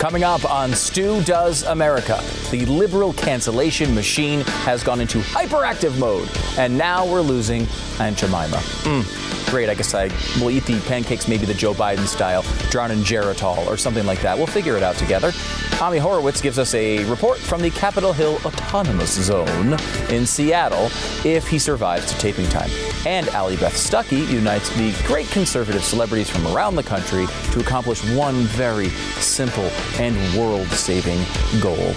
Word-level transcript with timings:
Coming 0.00 0.24
up 0.24 0.50
on 0.50 0.72
Stu 0.72 1.22
Does 1.24 1.62
America, 1.64 2.24
the 2.50 2.64
liberal 2.64 3.12
cancellation 3.12 3.94
machine 3.94 4.40
has 4.64 4.82
gone 4.82 4.98
into 4.98 5.18
hyperactive 5.18 5.98
mode, 5.98 6.26
and 6.56 6.78
now 6.78 7.06
we're 7.06 7.20
losing 7.20 7.66
Aunt 7.98 8.16
Jemima. 8.16 8.56
Mm, 8.56 9.39
great, 9.50 9.68
I 9.68 9.74
guess 9.74 9.94
I 9.94 10.04
will 10.40 10.50
eat 10.50 10.64
the 10.64 10.80
pancakes 10.82 11.26
maybe 11.26 11.44
the 11.44 11.54
Joe 11.54 11.74
Biden 11.74 12.06
style, 12.06 12.42
drown 12.70 12.92
in 12.92 13.00
Geritol 13.00 13.66
or 13.66 13.76
something 13.76 14.06
like 14.06 14.22
that. 14.22 14.38
We'll 14.38 14.46
figure 14.46 14.76
it 14.76 14.82
out 14.82 14.94
together. 14.94 15.32
Ami 15.80 15.98
Horowitz 15.98 16.40
gives 16.40 16.58
us 16.58 16.72
a 16.74 17.04
report 17.04 17.38
from 17.38 17.60
the 17.60 17.70
Capitol 17.70 18.12
Hill 18.12 18.38
Autonomous 18.44 19.12
Zone 19.12 19.76
in 20.08 20.24
Seattle 20.24 20.86
if 21.24 21.48
he 21.48 21.58
survives 21.58 22.12
to 22.12 22.18
taping 22.18 22.48
time. 22.48 22.70
And 23.06 23.28
Allie 23.30 23.56
Beth 23.56 23.74
Stuckey 23.74 24.28
unites 24.30 24.68
the 24.76 24.94
great 25.06 25.28
conservative 25.28 25.82
celebrities 25.82 26.30
from 26.30 26.46
around 26.46 26.76
the 26.76 26.82
country 26.82 27.26
to 27.52 27.60
accomplish 27.60 28.08
one 28.12 28.42
very 28.44 28.90
simple 29.18 29.70
and 29.98 30.16
world 30.38 30.68
saving 30.68 31.20
goal. 31.60 31.94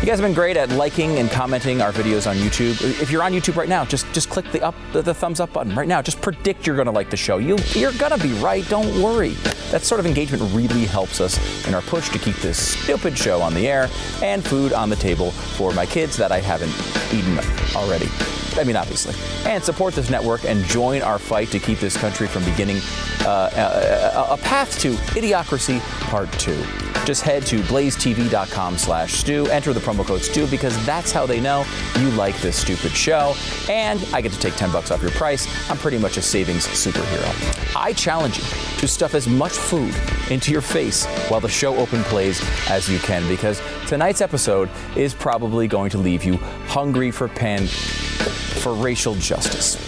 You 0.00 0.06
guys 0.06 0.20
have 0.20 0.28
been 0.28 0.34
great 0.34 0.56
at 0.56 0.70
liking 0.70 1.18
and 1.18 1.28
commenting 1.28 1.82
our 1.82 1.90
videos 1.90 2.30
on 2.30 2.36
YouTube. 2.36 2.80
If 3.02 3.10
you're 3.10 3.22
on 3.22 3.32
YouTube 3.32 3.56
right 3.56 3.68
now, 3.68 3.84
just 3.84 4.10
just 4.12 4.30
click 4.30 4.50
the 4.52 4.62
up 4.62 4.76
the, 4.92 5.02
the 5.02 5.12
thumbs 5.12 5.40
up 5.40 5.52
button 5.52 5.74
right 5.74 5.88
now. 5.88 6.00
Just 6.00 6.20
predict 6.20 6.68
you're 6.68 6.76
going 6.76 6.86
to 6.86 6.92
like 6.92 7.10
the 7.10 7.16
show. 7.16 7.38
You 7.38 7.58
you're 7.72 7.92
going 7.94 8.12
to 8.12 8.22
be 8.22 8.32
right. 8.34 8.66
Don't 8.68 9.02
worry. 9.02 9.30
That 9.72 9.82
sort 9.82 9.98
of 9.98 10.06
engagement 10.06 10.42
really 10.54 10.86
helps 10.86 11.20
us 11.20 11.36
in 11.66 11.74
our 11.74 11.82
push 11.82 12.10
to 12.10 12.18
keep 12.20 12.36
this 12.36 12.78
stupid 12.80 13.18
show 13.18 13.42
on 13.42 13.54
the 13.54 13.66
air 13.66 13.90
and 14.22 14.42
food 14.44 14.72
on 14.72 14.88
the 14.88 14.96
table 14.96 15.32
for 15.32 15.72
my 15.72 15.84
kids 15.84 16.16
that 16.16 16.30
I 16.30 16.38
haven't 16.38 16.72
eaten 17.12 17.36
already. 17.74 18.08
I 18.56 18.62
mean, 18.62 18.76
obviously. 18.76 19.14
And 19.50 19.62
support 19.64 19.94
this 19.94 20.10
network 20.10 20.44
and 20.44 20.64
join 20.64 21.02
our 21.02 21.18
fight 21.18 21.48
to 21.48 21.58
keep 21.58 21.80
this 21.80 21.96
country 21.96 22.28
from 22.28 22.44
beginning 22.44 22.78
uh, 23.26 23.50
a, 23.52 24.16
a, 24.16 24.34
a 24.34 24.36
path 24.38 24.78
to 24.80 24.92
idiocracy 25.18 25.80
part 26.08 26.32
two 26.34 26.64
just 27.08 27.22
head 27.22 27.46
to 27.46 27.60
blazetv.com 27.60 28.76
slash 28.76 29.14
Stu. 29.14 29.46
Enter 29.46 29.72
the 29.72 29.80
promo 29.80 30.04
code 30.04 30.20
Stu 30.20 30.46
because 30.46 30.76
that's 30.84 31.10
how 31.10 31.24
they 31.24 31.40
know 31.40 31.64
you 31.98 32.10
like 32.10 32.38
this 32.42 32.60
stupid 32.60 32.92
show. 32.92 33.34
And 33.66 34.06
i 34.12 34.20
get 34.20 34.30
to 34.32 34.38
take 34.38 34.54
10 34.56 34.70
bucks 34.70 34.90
off 34.90 35.00
your 35.00 35.10
price. 35.12 35.48
I'm 35.70 35.78
pretty 35.78 35.96
much 35.96 36.18
a 36.18 36.22
savings 36.22 36.66
superhero. 36.66 37.74
I 37.74 37.94
challenge 37.94 38.36
you 38.36 38.44
to 38.80 38.86
stuff 38.86 39.14
as 39.14 39.26
much 39.26 39.52
food 39.52 39.94
into 40.30 40.52
your 40.52 40.60
face 40.60 41.06
while 41.30 41.40
the 41.40 41.48
show 41.48 41.74
open 41.76 42.02
plays 42.02 42.42
as 42.68 42.90
you 42.90 42.98
can 42.98 43.26
because 43.26 43.62
tonight's 43.86 44.20
episode 44.20 44.68
is 44.94 45.14
probably 45.14 45.66
going 45.66 45.88
to 45.88 45.96
leave 45.96 46.24
you 46.24 46.36
hungry 46.66 47.10
for 47.10 47.26
pan 47.26 47.66
for 47.66 48.74
racial 48.74 49.14
justice. 49.14 49.78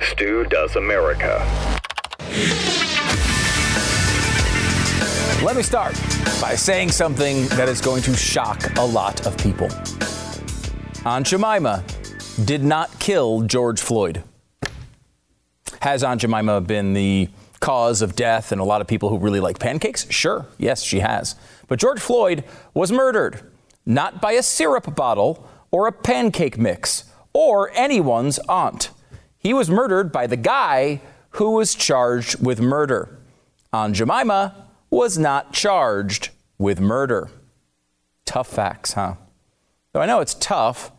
Stu 0.00 0.44
Does 0.44 0.76
America. 0.76 1.44
Let 5.42 5.56
me 5.56 5.62
start 5.62 5.94
by 6.38 6.54
saying 6.54 6.90
something 6.90 7.46
that 7.48 7.66
is 7.66 7.80
going 7.80 8.02
to 8.02 8.14
shock 8.14 8.76
a 8.76 8.84
lot 8.84 9.26
of 9.26 9.38
people. 9.38 9.70
Aunt 11.06 11.26
Jemima 11.26 11.82
did 12.44 12.62
not 12.62 12.98
kill 12.98 13.40
George 13.40 13.80
Floyd. 13.80 14.22
Has 15.80 16.04
Aunt 16.04 16.20
Jemima 16.20 16.60
been 16.60 16.92
the 16.92 17.30
cause 17.58 18.02
of 18.02 18.14
death 18.14 18.52
and 18.52 18.60
a 18.60 18.64
lot 18.64 18.82
of 18.82 18.86
people 18.86 19.08
who 19.08 19.16
really 19.16 19.40
like 19.40 19.58
pancakes? 19.58 20.06
Sure, 20.10 20.44
yes, 20.58 20.82
she 20.82 21.00
has. 21.00 21.36
But 21.68 21.78
George 21.78 22.00
Floyd 22.00 22.44
was 22.74 22.92
murdered, 22.92 23.40
not 23.86 24.20
by 24.20 24.32
a 24.32 24.42
syrup 24.42 24.94
bottle 24.94 25.48
or 25.70 25.86
a 25.86 25.92
pancake 25.92 26.58
mix 26.58 27.04
or 27.32 27.70
anyone's 27.72 28.38
aunt. 28.40 28.90
He 29.38 29.54
was 29.54 29.70
murdered 29.70 30.12
by 30.12 30.26
the 30.26 30.36
guy 30.36 31.00
who 31.30 31.52
was 31.52 31.74
charged 31.74 32.44
with 32.44 32.60
murder. 32.60 33.16
Aunt 33.72 33.94
Jemima 33.96 34.66
was 34.90 35.16
not 35.16 35.52
charged 35.52 36.30
with 36.58 36.80
murder. 36.80 37.30
Tough 38.26 38.48
facts, 38.48 38.92
huh? 38.94 39.14
Though 39.92 40.00
I 40.00 40.06
know 40.06 40.20
it's 40.20 40.34
tough 40.34 40.92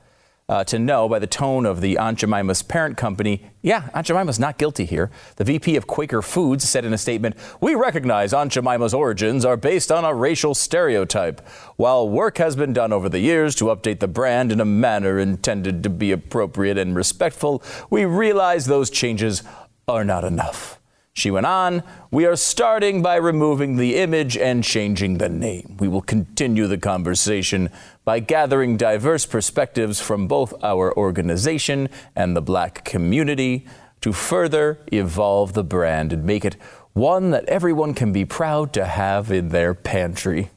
uh, 0.50 0.66
to 0.66 0.78
know 0.78 1.08
by 1.08 1.18
the 1.18 1.28
tone 1.28 1.66
of 1.66 1.80
the 1.80 1.98
Aunt 1.98 2.20
Jemima's 2.20 2.62
parent 2.62 2.98
company, 2.98 3.52
yeah, 3.62 3.90
Aunt 3.94 4.06
Jemima's 4.06 4.40
not 4.40 4.58
guilty 4.58 4.84
here. 4.84 5.10
The 5.38 5.46
VP 5.46 5.78
of 5.78 5.88
Quaker 5.88 6.22
Foods 6.22 6.68
said 6.68 6.84
in 6.84 6.94
a 6.94 6.98
statement, 6.98 7.38
We 7.62 7.74
recognize 7.74 8.34
Aunt 8.34 8.52
Jemima's 8.52 8.94
origins 8.94 9.46
are 9.46 9.56
based 9.56 9.94
on 9.94 10.04
a 10.04 10.14
racial 10.14 10.54
stereotype. 10.54 11.48
While 11.78 12.10
work 12.10 12.38
has 12.38 12.58
been 12.58 12.74
done 12.74 12.92
over 12.92 13.08
the 13.08 13.20
years 13.20 13.56
to 13.56 13.66
update 13.66 14.00
the 14.00 14.10
brand 14.10 14.52
in 14.52 14.60
a 14.60 14.66
manner 14.66 15.20
intended 15.20 15.84
to 15.84 15.90
be 15.90 16.12
appropriate 16.12 16.78
and 16.78 16.98
respectful, 16.98 17.64
we 17.90 18.04
realize 18.04 18.66
those 18.66 18.90
changes 18.90 19.44
are 19.88 20.04
not 20.04 20.26
enough. 20.26 20.81
She 21.14 21.30
went 21.30 21.46
on, 21.46 21.84
We 22.10 22.26
are 22.26 22.36
starting 22.36 23.02
by 23.02 23.16
removing 23.16 23.76
the 23.76 23.98
image 23.98 24.38
and 24.38 24.64
changing 24.64 25.18
the 25.18 25.30
name. 25.30 25.78
We 25.80 25.88
will 25.88 26.02
continue 26.02 26.68
the 26.68 26.78
conversation 26.78 27.70
by 28.06 28.20
gathering 28.20 28.78
diverse 28.78 29.26
perspectives 29.26 30.00
from 30.00 30.28
both 30.28 30.54
our 30.64 30.96
organization 30.98 31.90
and 32.16 32.36
the 32.36 32.42
black 32.42 32.86
community 32.86 33.66
to 34.02 34.14
further 34.14 34.80
evolve 34.92 35.54
the 35.54 35.64
brand 35.64 36.14
and 36.14 36.24
make 36.24 36.46
it 36.46 36.56
one 36.94 37.32
that 37.32 37.46
everyone 37.46 37.94
can 37.94 38.12
be 38.12 38.26
proud 38.26 38.74
to 38.74 38.86
have 38.86 39.32
in 39.32 39.50
their 39.50 39.74
pantry. 39.74 40.50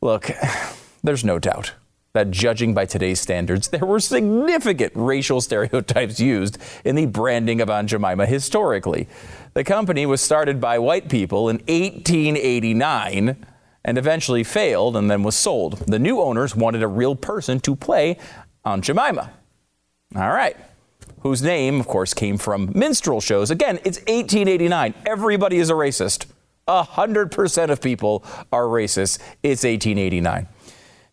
Look, 0.00 0.30
there's 1.02 1.24
no 1.24 1.38
doubt 1.38 1.74
that 2.18 2.32
judging 2.32 2.74
by 2.74 2.84
today's 2.84 3.20
standards, 3.20 3.68
there 3.68 3.86
were 3.86 4.00
significant 4.00 4.92
racial 4.96 5.40
stereotypes 5.40 6.18
used 6.18 6.58
in 6.84 6.96
the 6.96 7.06
branding 7.06 7.60
of 7.60 7.70
Aunt 7.70 7.88
Jemima 7.88 8.26
historically. 8.26 9.06
The 9.54 9.62
company 9.62 10.04
was 10.04 10.20
started 10.20 10.60
by 10.60 10.80
white 10.80 11.08
people 11.08 11.48
in 11.48 11.58
1889 11.68 13.46
and 13.84 13.98
eventually 13.98 14.42
failed 14.42 14.96
and 14.96 15.08
then 15.08 15.22
was 15.22 15.36
sold. 15.36 15.78
The 15.86 16.00
new 16.00 16.20
owners 16.20 16.56
wanted 16.56 16.82
a 16.82 16.88
real 16.88 17.14
person 17.14 17.60
to 17.60 17.76
play 17.76 18.18
Aunt 18.64 18.82
Jemima. 18.82 19.30
All 20.16 20.32
right. 20.32 20.56
Whose 21.20 21.40
name, 21.40 21.78
of 21.78 21.86
course, 21.86 22.14
came 22.14 22.36
from 22.36 22.72
minstrel 22.74 23.20
shows. 23.20 23.52
Again, 23.52 23.76
it's 23.84 23.98
1889. 23.98 24.94
Everybody 25.06 25.58
is 25.58 25.70
a 25.70 25.74
racist. 25.74 26.26
A 26.66 26.82
hundred 26.82 27.30
percent 27.30 27.70
of 27.70 27.80
people 27.80 28.24
are 28.52 28.64
racist. 28.64 29.20
It's 29.44 29.62
1889. 29.62 30.48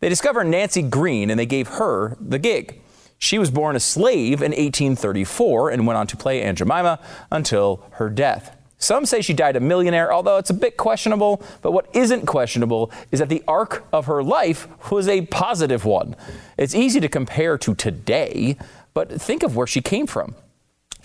They 0.05 0.09
discovered 0.09 0.43
Nancy 0.43 0.83
Green 0.83 1.31
and 1.31 1.39
they 1.39 1.47
gave 1.47 1.67
her 1.67 2.15
the 2.21 2.37
gig. 2.37 2.79
She 3.17 3.39
was 3.39 3.49
born 3.49 3.75
a 3.75 3.79
slave 3.79 4.43
in 4.43 4.51
1834 4.51 5.71
and 5.71 5.87
went 5.87 5.97
on 5.97 6.05
to 6.05 6.15
play 6.15 6.43
Aunt 6.43 6.59
Jemima 6.59 6.99
until 7.31 7.83
her 7.93 8.07
death. 8.11 8.55
Some 8.77 9.07
say 9.07 9.23
she 9.23 9.33
died 9.33 9.55
a 9.55 9.59
millionaire, 9.59 10.13
although 10.13 10.37
it's 10.37 10.51
a 10.51 10.53
bit 10.53 10.77
questionable. 10.77 11.41
But 11.63 11.71
what 11.71 11.89
isn't 11.95 12.27
questionable 12.27 12.91
is 13.11 13.17
that 13.17 13.29
the 13.29 13.43
arc 13.47 13.83
of 13.91 14.05
her 14.05 14.21
life 14.21 14.67
was 14.91 15.07
a 15.07 15.21
positive 15.25 15.85
one. 15.85 16.15
It's 16.55 16.75
easy 16.75 16.99
to 16.99 17.09
compare 17.09 17.57
to 17.57 17.73
today, 17.73 18.57
but 18.93 19.19
think 19.19 19.41
of 19.41 19.55
where 19.55 19.65
she 19.65 19.81
came 19.81 20.05
from. 20.05 20.35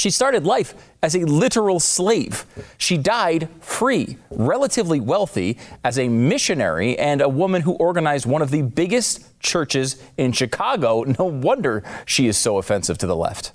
She 0.00 0.08
started 0.08 0.46
life 0.46 0.72
as 1.02 1.14
a 1.14 1.26
literal 1.26 1.78
slave. 1.78 2.46
She 2.78 2.96
died 2.96 3.50
free, 3.60 4.16
relatively 4.30 4.98
wealthy, 4.98 5.58
as 5.84 5.98
a 5.98 6.08
missionary 6.08 6.98
and 6.98 7.20
a 7.20 7.28
woman 7.28 7.60
who 7.60 7.72
organized 7.72 8.24
one 8.24 8.40
of 8.40 8.50
the 8.50 8.62
biggest 8.62 9.38
churches 9.40 10.02
in 10.16 10.32
Chicago. 10.32 11.04
No 11.18 11.26
wonder 11.26 11.84
she 12.06 12.28
is 12.28 12.38
so 12.38 12.56
offensive 12.56 12.96
to 12.96 13.06
the 13.06 13.14
left. 13.14 13.52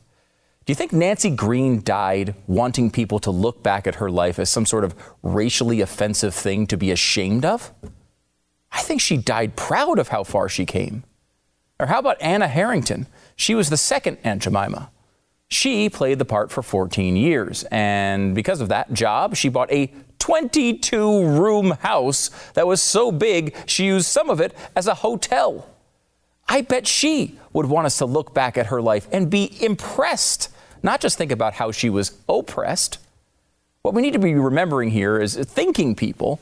Do 0.65 0.71
you 0.71 0.75
think 0.75 0.93
Nancy 0.93 1.31
Green 1.31 1.81
died 1.81 2.35
wanting 2.45 2.91
people 2.91 3.17
to 3.19 3.31
look 3.31 3.63
back 3.63 3.87
at 3.87 3.95
her 3.95 4.11
life 4.11 4.37
as 4.37 4.51
some 4.51 4.67
sort 4.67 4.83
of 4.83 4.93
racially 5.23 5.81
offensive 5.81 6.35
thing 6.35 6.67
to 6.67 6.77
be 6.77 6.91
ashamed 6.91 7.43
of? 7.43 7.73
I 8.71 8.81
think 8.81 9.01
she 9.01 9.17
died 9.17 9.55
proud 9.55 9.97
of 9.97 10.09
how 10.09 10.23
far 10.23 10.47
she 10.47 10.67
came. 10.67 11.05
Or 11.79 11.87
how 11.87 11.97
about 11.97 12.21
Anna 12.21 12.47
Harrington? 12.47 13.07
She 13.35 13.55
was 13.55 13.71
the 13.71 13.77
second 13.77 14.19
Aunt 14.23 14.43
Jemima. 14.43 14.91
She 15.47 15.89
played 15.89 16.19
the 16.19 16.25
part 16.25 16.51
for 16.51 16.63
14 16.63 17.15
years, 17.15 17.63
and 17.71 18.33
because 18.33 18.61
of 18.61 18.69
that 18.69 18.93
job, 18.93 19.35
she 19.35 19.49
bought 19.49 19.71
a 19.71 19.91
22 20.19 21.23
room 21.23 21.71
house 21.71 22.29
that 22.53 22.65
was 22.65 22.81
so 22.81 23.11
big 23.11 23.55
she 23.67 23.85
used 23.85 24.07
some 24.07 24.29
of 24.29 24.41
it 24.41 24.55
as 24.75 24.87
a 24.87 24.95
hotel. 24.95 25.69
I 26.47 26.61
bet 26.61 26.87
she 26.87 27.37
would 27.53 27.67
want 27.67 27.85
us 27.85 27.97
to 27.99 28.05
look 28.05 28.33
back 28.33 28.57
at 28.57 28.67
her 28.67 28.81
life 28.81 29.07
and 29.11 29.29
be 29.29 29.55
impressed, 29.63 30.49
not 30.81 30.99
just 30.99 31.17
think 31.17 31.31
about 31.31 31.53
how 31.53 31.71
she 31.71 31.89
was 31.89 32.17
oppressed. 32.27 32.97
What 33.81 33.93
we 33.93 34.01
need 34.01 34.13
to 34.13 34.19
be 34.19 34.33
remembering 34.33 34.89
here 34.89 35.19
is 35.19 35.35
thinking 35.35 35.95
people 35.95 36.39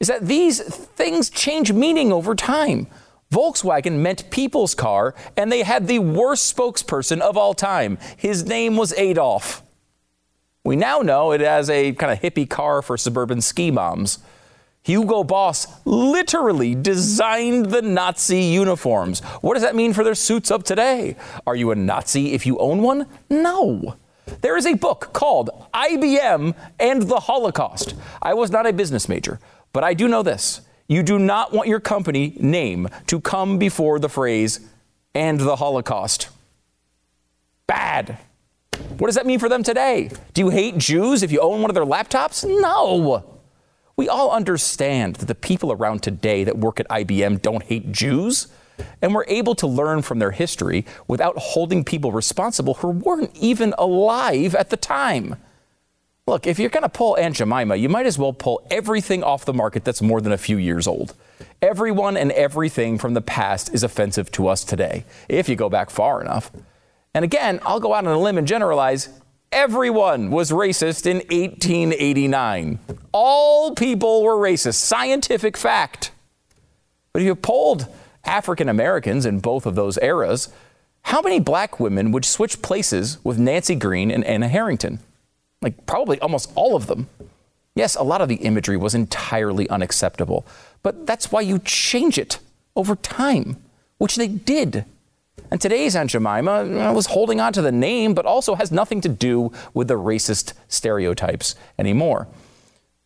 is 0.00 0.08
that 0.08 0.26
these 0.26 0.60
things 0.60 1.30
change 1.30 1.72
meaning 1.72 2.12
over 2.12 2.34
time. 2.34 2.88
Volkswagen 3.32 3.98
meant 4.00 4.30
people's 4.30 4.74
car, 4.74 5.14
and 5.36 5.52
they 5.52 5.62
had 5.62 5.86
the 5.86 6.00
worst 6.00 6.56
spokesperson 6.56 7.20
of 7.20 7.36
all 7.36 7.54
time. 7.54 7.96
His 8.16 8.44
name 8.44 8.76
was 8.76 8.92
Adolf. 8.94 9.62
We 10.64 10.74
now 10.76 10.98
know 10.98 11.30
it 11.32 11.40
as 11.40 11.70
a 11.70 11.92
kind 11.92 12.12
of 12.12 12.20
hippie 12.20 12.48
car 12.48 12.82
for 12.82 12.96
suburban 12.96 13.40
ski 13.40 13.70
moms. 13.70 14.18
Hugo 14.82 15.22
Boss 15.24 15.66
literally 15.84 16.74
designed 16.74 17.66
the 17.66 17.82
Nazi 17.82 18.40
uniforms. 18.40 19.20
What 19.42 19.54
does 19.54 19.62
that 19.62 19.76
mean 19.76 19.92
for 19.92 20.02
their 20.02 20.14
suits 20.14 20.50
up 20.50 20.64
today? 20.64 21.16
Are 21.46 21.54
you 21.54 21.70
a 21.70 21.74
Nazi 21.74 22.32
if 22.32 22.46
you 22.46 22.58
own 22.58 22.82
one? 22.82 23.06
No. 23.28 23.96
There 24.40 24.56
is 24.56 24.66
a 24.66 24.74
book 24.74 25.12
called 25.12 25.50
IBM 25.74 26.54
and 26.78 27.02
the 27.02 27.20
Holocaust. 27.20 27.94
I 28.22 28.34
was 28.34 28.50
not 28.50 28.66
a 28.66 28.72
business 28.72 29.08
major, 29.08 29.38
But 29.72 29.84
I 29.84 29.94
do 29.94 30.08
know 30.08 30.22
this 30.22 30.62
you 30.90 31.04
do 31.04 31.20
not 31.20 31.52
want 31.52 31.68
your 31.68 31.78
company 31.78 32.34
name 32.40 32.88
to 33.06 33.20
come 33.20 33.58
before 33.58 34.00
the 34.00 34.08
phrase 34.08 34.58
and 35.14 35.38
the 35.38 35.54
Holocaust. 35.54 36.28
Bad. 37.68 38.18
What 38.98 39.06
does 39.06 39.14
that 39.14 39.24
mean 39.24 39.38
for 39.38 39.48
them 39.48 39.62
today? 39.62 40.10
Do 40.34 40.42
you 40.42 40.48
hate 40.48 40.78
Jews 40.78 41.22
if 41.22 41.30
you 41.30 41.38
own 41.38 41.62
one 41.62 41.70
of 41.70 41.76
their 41.76 41.84
laptops? 41.84 42.44
No. 42.44 43.40
We 43.94 44.08
all 44.08 44.32
understand 44.32 45.14
that 45.16 45.26
the 45.26 45.34
people 45.36 45.70
around 45.70 46.02
today 46.02 46.42
that 46.42 46.58
work 46.58 46.80
at 46.80 46.88
IBM 46.88 47.40
don't 47.40 47.62
hate 47.62 47.92
Jews, 47.92 48.48
and 49.00 49.14
we're 49.14 49.26
able 49.28 49.54
to 49.54 49.68
learn 49.68 50.02
from 50.02 50.18
their 50.18 50.32
history 50.32 50.84
without 51.06 51.38
holding 51.38 51.84
people 51.84 52.10
responsible 52.10 52.74
who 52.74 52.88
weren't 52.88 53.36
even 53.36 53.74
alive 53.78 54.56
at 54.56 54.70
the 54.70 54.76
time. 54.76 55.36
Look, 56.30 56.46
if 56.46 56.60
you're 56.60 56.70
going 56.70 56.84
to 56.84 56.88
pull 56.88 57.16
Aunt 57.16 57.34
Jemima, 57.34 57.74
you 57.74 57.88
might 57.88 58.06
as 58.06 58.16
well 58.16 58.32
pull 58.32 58.64
everything 58.70 59.24
off 59.24 59.44
the 59.44 59.52
market 59.52 59.84
that's 59.84 60.00
more 60.00 60.20
than 60.20 60.30
a 60.30 60.38
few 60.38 60.58
years 60.58 60.86
old. 60.86 61.12
Everyone 61.60 62.16
and 62.16 62.30
everything 62.30 62.98
from 62.98 63.14
the 63.14 63.20
past 63.20 63.74
is 63.74 63.82
offensive 63.82 64.30
to 64.30 64.46
us 64.46 64.62
today, 64.62 65.04
if 65.28 65.48
you 65.48 65.56
go 65.56 65.68
back 65.68 65.90
far 65.90 66.20
enough. 66.20 66.52
And 67.14 67.24
again, 67.24 67.58
I'll 67.64 67.80
go 67.80 67.94
out 67.94 68.06
on 68.06 68.12
a 68.12 68.16
limb 68.16 68.38
and 68.38 68.46
generalize 68.46 69.08
everyone 69.50 70.30
was 70.30 70.52
racist 70.52 71.04
in 71.04 71.16
1889. 71.16 72.78
All 73.10 73.74
people 73.74 74.22
were 74.22 74.36
racist. 74.36 74.74
Scientific 74.74 75.56
fact. 75.56 76.12
But 77.12 77.22
if 77.22 77.26
you 77.26 77.34
polled 77.34 77.88
African 78.22 78.68
Americans 78.68 79.26
in 79.26 79.40
both 79.40 79.66
of 79.66 79.74
those 79.74 79.98
eras, 80.00 80.48
how 81.02 81.22
many 81.22 81.40
black 81.40 81.80
women 81.80 82.12
would 82.12 82.24
switch 82.24 82.62
places 82.62 83.18
with 83.24 83.36
Nancy 83.36 83.74
Green 83.74 84.12
and 84.12 84.22
Anna 84.22 84.46
Harrington? 84.46 85.00
Like, 85.62 85.86
probably 85.86 86.18
almost 86.20 86.50
all 86.54 86.74
of 86.74 86.86
them. 86.86 87.08
Yes, 87.74 87.94
a 87.94 88.02
lot 88.02 88.20
of 88.20 88.28
the 88.28 88.36
imagery 88.36 88.76
was 88.76 88.94
entirely 88.94 89.68
unacceptable, 89.68 90.46
but 90.82 91.06
that's 91.06 91.30
why 91.30 91.40
you 91.40 91.58
change 91.60 92.18
it 92.18 92.38
over 92.74 92.96
time, 92.96 93.56
which 93.98 94.16
they 94.16 94.28
did. 94.28 94.84
And 95.50 95.60
today's 95.60 95.96
Aunt 95.96 96.10
Jemima 96.10 96.92
was 96.92 97.06
holding 97.06 97.40
on 97.40 97.52
to 97.52 97.62
the 97.62 97.72
name, 97.72 98.14
but 98.14 98.26
also 98.26 98.54
has 98.54 98.70
nothing 98.70 99.00
to 99.02 99.08
do 99.08 99.52
with 99.74 99.88
the 99.88 99.94
racist 99.94 100.52
stereotypes 100.68 101.54
anymore. 101.78 102.28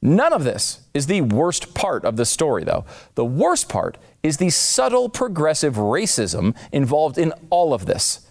None 0.03 0.33
of 0.33 0.45
this 0.45 0.81
is 0.93 1.07
the 1.07 1.23
worst 1.23 1.75
part 1.75 2.05
of 2.05 2.17
the 2.17 2.27
story, 2.27 2.65
though. 2.65 2.85
The 3.15 3.25
worst 3.25 3.69
part 3.69 3.97
is 4.23 4.37
the 4.37 4.51
subtle 4.51 5.09
progressive 5.09 5.75
racism 5.77 6.55
involved 6.73 7.17
in 7.17 7.33
all 7.49 7.73
of 7.73 7.87
this. 7.87 8.27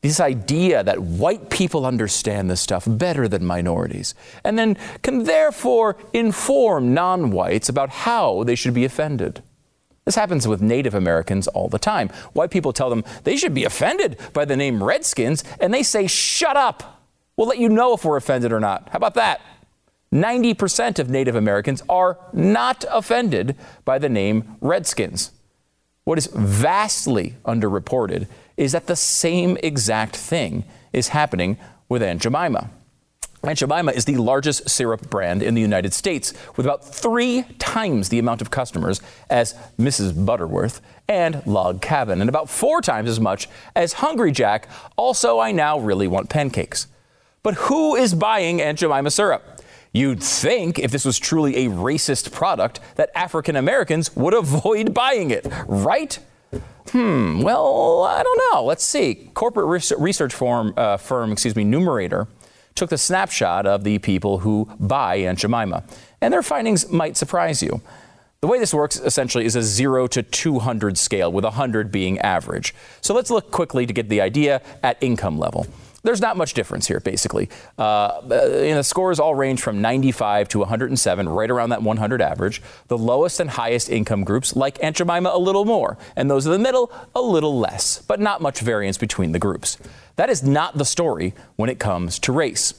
This 0.00 0.20
idea 0.20 0.84
that 0.84 1.00
white 1.00 1.50
people 1.50 1.84
understand 1.84 2.48
this 2.48 2.60
stuff 2.60 2.84
better 2.86 3.26
than 3.26 3.44
minorities, 3.44 4.14
and 4.44 4.56
then 4.56 4.76
can 5.02 5.24
therefore 5.24 5.96
inform 6.12 6.94
non 6.94 7.32
whites 7.32 7.68
about 7.68 7.90
how 7.90 8.44
they 8.44 8.54
should 8.54 8.74
be 8.74 8.84
offended. 8.84 9.42
This 10.04 10.14
happens 10.14 10.46
with 10.48 10.62
Native 10.62 10.94
Americans 10.94 11.48
all 11.48 11.68
the 11.68 11.78
time. 11.78 12.08
White 12.32 12.50
people 12.50 12.72
tell 12.72 12.88
them 12.88 13.04
they 13.24 13.36
should 13.36 13.52
be 13.52 13.64
offended 13.64 14.18
by 14.32 14.44
the 14.44 14.56
name 14.56 14.82
Redskins, 14.82 15.42
and 15.60 15.74
they 15.74 15.82
say, 15.82 16.06
Shut 16.06 16.56
up! 16.56 17.02
We'll 17.36 17.48
let 17.48 17.58
you 17.58 17.68
know 17.68 17.94
if 17.94 18.04
we're 18.04 18.16
offended 18.16 18.52
or 18.52 18.60
not. 18.60 18.88
How 18.90 18.96
about 18.96 19.14
that? 19.14 19.40
90% 20.12 20.98
of 20.98 21.10
Native 21.10 21.34
Americans 21.34 21.82
are 21.88 22.18
not 22.32 22.84
offended 22.90 23.56
by 23.84 23.98
the 23.98 24.08
name 24.08 24.56
Redskins. 24.60 25.32
What 26.04 26.18
is 26.18 26.28
vastly 26.28 27.34
underreported 27.44 28.28
is 28.58 28.72
that 28.72 28.88
the 28.88 28.96
same 28.96 29.56
exact 29.62 30.16
thing 30.16 30.64
is 30.92 31.08
happening 31.08 31.56
with 31.88 32.02
Aunt 32.02 32.20
Jemima. 32.20 32.68
Aunt 33.44 33.56
Jemima 33.56 33.92
is 33.92 34.04
the 34.04 34.16
largest 34.16 34.68
syrup 34.68 35.08
brand 35.08 35.44
in 35.44 35.54
the 35.54 35.60
United 35.60 35.94
States, 35.94 36.34
with 36.56 36.66
about 36.66 36.84
three 36.84 37.44
times 37.58 38.08
the 38.08 38.18
amount 38.18 38.42
of 38.42 38.50
customers 38.50 39.00
as 39.30 39.54
Mrs. 39.78 40.26
Butterworth 40.26 40.80
and 41.06 41.40
Log 41.46 41.80
Cabin, 41.80 42.20
and 42.20 42.28
about 42.28 42.50
four 42.50 42.82
times 42.82 43.08
as 43.08 43.20
much 43.20 43.48
as 43.76 43.94
Hungry 43.94 44.32
Jack. 44.32 44.68
Also, 44.96 45.38
I 45.38 45.52
now 45.52 45.78
really 45.78 46.08
want 46.08 46.28
pancakes. 46.28 46.88
But 47.44 47.54
who 47.54 47.94
is 47.94 48.12
buying 48.12 48.60
Aunt 48.60 48.80
Jemima 48.80 49.12
syrup? 49.12 49.62
You'd 49.92 50.22
think 50.22 50.80
if 50.80 50.90
this 50.90 51.04
was 51.04 51.18
truly 51.18 51.64
a 51.64 51.70
racist 51.70 52.32
product 52.32 52.80
that 52.96 53.10
African 53.14 53.54
Americans 53.54 54.14
would 54.16 54.34
avoid 54.34 54.92
buying 54.92 55.30
it, 55.30 55.46
right? 55.68 56.18
Hmm, 56.90 57.42
well, 57.42 58.04
I 58.04 58.22
don't 58.22 58.40
know. 58.52 58.64
Let's 58.64 58.84
see. 58.84 59.30
Corporate 59.34 59.66
research 59.98 60.34
firm, 60.34 60.74
uh, 60.76 60.96
firm 60.96 61.32
excuse 61.32 61.56
me, 61.56 61.64
Numerator 61.64 62.28
took 62.74 62.90
the 62.90 62.98
snapshot 62.98 63.66
of 63.66 63.82
the 63.82 63.98
people 63.98 64.38
who 64.38 64.70
buy 64.78 65.16
Aunt 65.16 65.38
Jemima. 65.40 65.82
And 66.20 66.32
their 66.32 66.42
findings 66.42 66.88
might 66.90 67.16
surprise 67.16 67.62
you. 67.62 67.82
The 68.40 68.46
way 68.46 68.60
this 68.60 68.72
works 68.72 69.00
essentially 69.00 69.44
is 69.44 69.56
a 69.56 69.62
0 69.62 70.06
to 70.08 70.22
200 70.22 70.96
scale, 70.96 71.32
with 71.32 71.42
100 71.42 71.90
being 71.90 72.20
average. 72.20 72.72
So 73.00 73.14
let's 73.14 73.30
look 73.30 73.50
quickly 73.50 73.84
to 73.84 73.92
get 73.92 74.08
the 74.08 74.20
idea 74.20 74.62
at 74.84 74.96
income 75.00 75.38
level. 75.38 75.66
There's 76.04 76.20
not 76.20 76.36
much 76.36 76.54
difference 76.54 76.86
here, 76.86 77.00
basically. 77.00 77.48
Uh, 77.76 78.20
you 78.22 78.74
know, 78.74 78.82
scores 78.82 79.18
all 79.18 79.34
range 79.34 79.60
from 79.60 79.80
95 79.80 80.48
to 80.50 80.60
107, 80.60 81.28
right 81.28 81.50
around 81.50 81.70
that 81.70 81.82
100 81.82 82.22
average. 82.22 82.62
The 82.86 82.96
lowest 82.96 83.40
and 83.40 83.50
highest 83.50 83.90
income 83.90 84.22
groups 84.22 84.54
like 84.54 84.82
Aunt 84.82 84.96
Jemima 84.96 85.30
a 85.30 85.38
little 85.38 85.64
more, 85.64 85.98
and 86.14 86.30
those 86.30 86.46
in 86.46 86.52
the 86.52 86.58
middle 86.58 86.92
a 87.14 87.20
little 87.20 87.58
less, 87.58 88.00
but 88.02 88.20
not 88.20 88.40
much 88.40 88.60
variance 88.60 88.96
between 88.96 89.32
the 89.32 89.38
groups. 89.40 89.76
That 90.16 90.30
is 90.30 90.42
not 90.42 90.78
the 90.78 90.84
story 90.84 91.34
when 91.56 91.68
it 91.68 91.80
comes 91.80 92.18
to 92.20 92.32
race. 92.32 92.74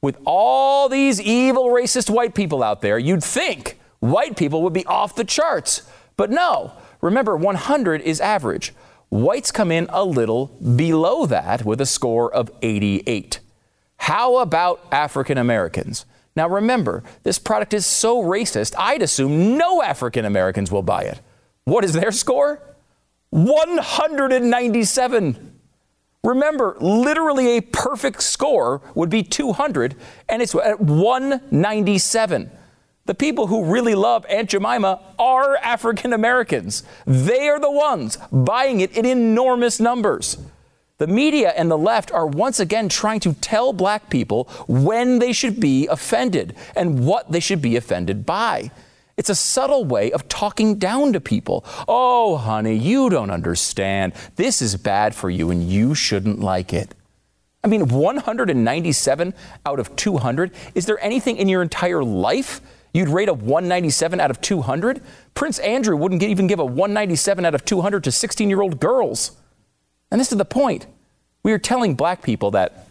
With 0.00 0.18
all 0.24 0.88
these 0.88 1.20
evil 1.20 1.66
racist 1.66 2.08
white 2.08 2.34
people 2.34 2.62
out 2.62 2.82
there, 2.82 2.98
you'd 2.98 3.24
think 3.24 3.78
white 3.98 4.36
people 4.36 4.62
would 4.62 4.72
be 4.72 4.86
off 4.86 5.14
the 5.16 5.24
charts. 5.24 5.82
But 6.16 6.30
no, 6.30 6.72
remember, 7.00 7.36
100 7.36 8.00
is 8.00 8.20
average. 8.20 8.72
Whites 9.10 9.50
come 9.50 9.70
in 9.72 9.88
a 9.90 10.04
little 10.04 10.46
below 10.76 11.26
that 11.26 11.64
with 11.64 11.80
a 11.80 11.86
score 11.86 12.32
of 12.32 12.48
88. 12.62 13.40
How 13.96 14.38
about 14.38 14.86
African 14.92 15.36
Americans? 15.36 16.06
Now 16.36 16.48
remember, 16.48 17.02
this 17.24 17.40
product 17.40 17.74
is 17.74 17.84
so 17.84 18.22
racist, 18.22 18.72
I'd 18.78 19.02
assume 19.02 19.58
no 19.58 19.82
African 19.82 20.24
Americans 20.24 20.70
will 20.70 20.82
buy 20.82 21.02
it. 21.02 21.20
What 21.64 21.84
is 21.84 21.92
their 21.92 22.12
score? 22.12 22.62
197. 23.30 25.58
Remember, 26.22 26.76
literally 26.80 27.56
a 27.56 27.62
perfect 27.62 28.22
score 28.22 28.80
would 28.94 29.10
be 29.10 29.24
200, 29.24 29.96
and 30.28 30.40
it's 30.40 30.54
at 30.54 30.80
197. 30.80 32.50
The 33.06 33.14
people 33.14 33.46
who 33.48 33.64
really 33.64 33.94
love 33.94 34.24
Aunt 34.28 34.50
Jemima 34.50 35.00
are 35.18 35.56
African 35.56 36.12
Americans. 36.12 36.82
They 37.06 37.48
are 37.48 37.58
the 37.58 37.70
ones 37.70 38.18
buying 38.30 38.80
it 38.80 38.96
in 38.96 39.04
enormous 39.04 39.80
numbers. 39.80 40.36
The 40.98 41.06
media 41.06 41.54
and 41.56 41.70
the 41.70 41.78
left 41.78 42.12
are 42.12 42.26
once 42.26 42.60
again 42.60 42.90
trying 42.90 43.20
to 43.20 43.32
tell 43.32 43.72
black 43.72 44.10
people 44.10 44.44
when 44.68 45.18
they 45.18 45.32
should 45.32 45.58
be 45.58 45.86
offended 45.86 46.54
and 46.76 47.06
what 47.06 47.32
they 47.32 47.40
should 47.40 47.62
be 47.62 47.76
offended 47.76 48.26
by. 48.26 48.70
It's 49.16 49.30
a 49.30 49.34
subtle 49.34 49.84
way 49.84 50.12
of 50.12 50.28
talking 50.28 50.78
down 50.78 51.14
to 51.14 51.20
people. 51.20 51.64
Oh, 51.88 52.36
honey, 52.36 52.76
you 52.76 53.08
don't 53.08 53.30
understand. 53.30 54.12
This 54.36 54.60
is 54.60 54.76
bad 54.76 55.14
for 55.14 55.30
you 55.30 55.50
and 55.50 55.66
you 55.66 55.94
shouldn't 55.94 56.40
like 56.40 56.74
it. 56.74 56.94
I 57.64 57.68
mean, 57.68 57.88
197 57.88 59.34
out 59.66 59.80
of 59.80 59.96
200. 59.96 60.52
Is 60.74 60.86
there 60.86 61.02
anything 61.02 61.38
in 61.38 61.48
your 61.48 61.62
entire 61.62 62.04
life 62.04 62.60
you'd 62.92 63.08
rate 63.08 63.28
a 63.28 63.34
197 63.34 64.20
out 64.20 64.30
of 64.30 64.40
200? 64.40 65.02
Prince 65.34 65.58
Andrew 65.60 65.96
wouldn't 65.96 66.22
even 66.22 66.46
give 66.46 66.58
a 66.58 66.64
197 66.64 67.44
out 67.44 67.54
of 67.54 67.64
200 67.64 68.04
to 68.04 68.12
16 68.12 68.48
year 68.48 68.60
old 68.60 68.80
girls. 68.80 69.32
And 70.10 70.20
this 70.20 70.32
is 70.32 70.38
the 70.38 70.44
point. 70.44 70.86
We 71.42 71.52
are 71.52 71.58
telling 71.58 71.94
black 71.94 72.22
people 72.22 72.50
that 72.52 72.86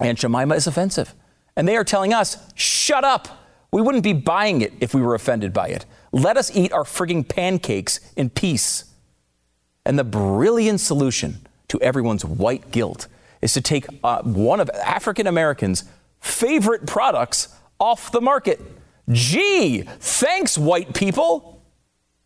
Aunt 0.00 0.18
Jemima 0.18 0.54
is 0.54 0.66
offensive. 0.66 1.14
And 1.56 1.68
they 1.68 1.76
are 1.76 1.84
telling 1.84 2.12
us, 2.12 2.38
shut 2.54 3.04
up. 3.04 3.28
We 3.70 3.82
wouldn't 3.82 4.04
be 4.04 4.12
buying 4.12 4.60
it 4.60 4.72
if 4.80 4.94
we 4.94 5.00
were 5.00 5.14
offended 5.14 5.52
by 5.52 5.68
it. 5.68 5.86
Let 6.12 6.36
us 6.36 6.54
eat 6.54 6.72
our 6.72 6.84
frigging 6.84 7.26
pancakes 7.26 8.00
in 8.16 8.30
peace. 8.30 8.84
And 9.84 9.98
the 9.98 10.04
brilliant 10.04 10.80
solution 10.80 11.46
to 11.68 11.80
everyone's 11.80 12.24
white 12.24 12.70
guilt 12.70 13.08
is 13.40 13.52
to 13.54 13.60
take 13.60 13.86
uh, 14.04 14.22
one 14.22 14.60
of 14.60 14.70
African 14.70 15.26
Americans' 15.26 15.84
favorite 16.20 16.86
products 16.86 17.48
off 17.80 18.12
the 18.12 18.20
market. 18.20 18.60
Gee, 19.10 19.82
thanks, 19.82 20.56
white 20.56 20.94
people. 20.94 21.52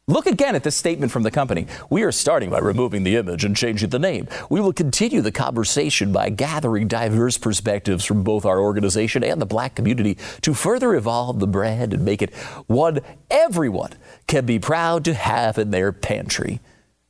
Look 0.09 0.26
again 0.26 0.54
at 0.54 0.62
this 0.62 0.76
statement 0.76 1.11
from 1.11 1.25
the 1.25 1.33
company. 1.33 1.66
We 1.90 2.04
are 2.04 2.12
starting 2.12 2.49
by 2.50 2.61
removing 2.61 3.02
the 3.02 3.16
image 3.16 3.45
and 3.45 3.56
changing 3.56 3.90
the 3.90 3.99
name. 3.99 4.28
We 4.49 4.61
will 4.61 4.73
continue 4.73 5.21
the 5.21 5.33
conversation 5.33 6.12
by 6.12 6.30
gathering 6.30 6.87
diverse 6.87 7.38
perspectives 7.38 8.04
from 8.04 8.23
both 8.23 8.47
our 8.47 8.61
organization 8.61 9.25
and 9.25 9.42
the 9.42 9.47
black 9.47 9.75
community 9.75 10.16
to 10.42 10.54
further 10.54 10.95
evolve 10.95 11.40
the 11.40 11.49
brand 11.49 11.92
and 11.92 12.04
make 12.04 12.23
it 12.23 12.33
one 12.68 13.00
everyone 13.33 13.95
can 14.28 14.47
be 14.47 14.61
proud 14.61 15.04
to 15.06 15.14
have 15.14 15.59
in 15.59 15.73
their 15.73 15.90
pantry. 15.90 16.61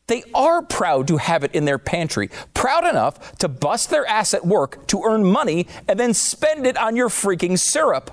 They 0.07 0.23
are 0.35 0.63
proud 0.63 1.07
to 1.09 1.19
have 1.19 1.45
it 1.45 1.55
in 1.55 1.67
their 1.67 1.79
pantry, 1.79 2.31
proud 2.55 2.87
enough 2.87 3.37
to 3.39 3.49
bust 3.49 3.91
their 3.91 4.07
ass 4.07 4.33
at 4.33 4.47
work 4.47 4.87
to 4.87 5.03
earn 5.05 5.23
money 5.23 5.67
and 5.87 6.01
then 6.01 6.15
spend 6.15 6.67
it 6.67 6.79
on 6.79 6.97
your 6.97 7.11
freaking 7.11 7.59
syrup. 7.59 8.11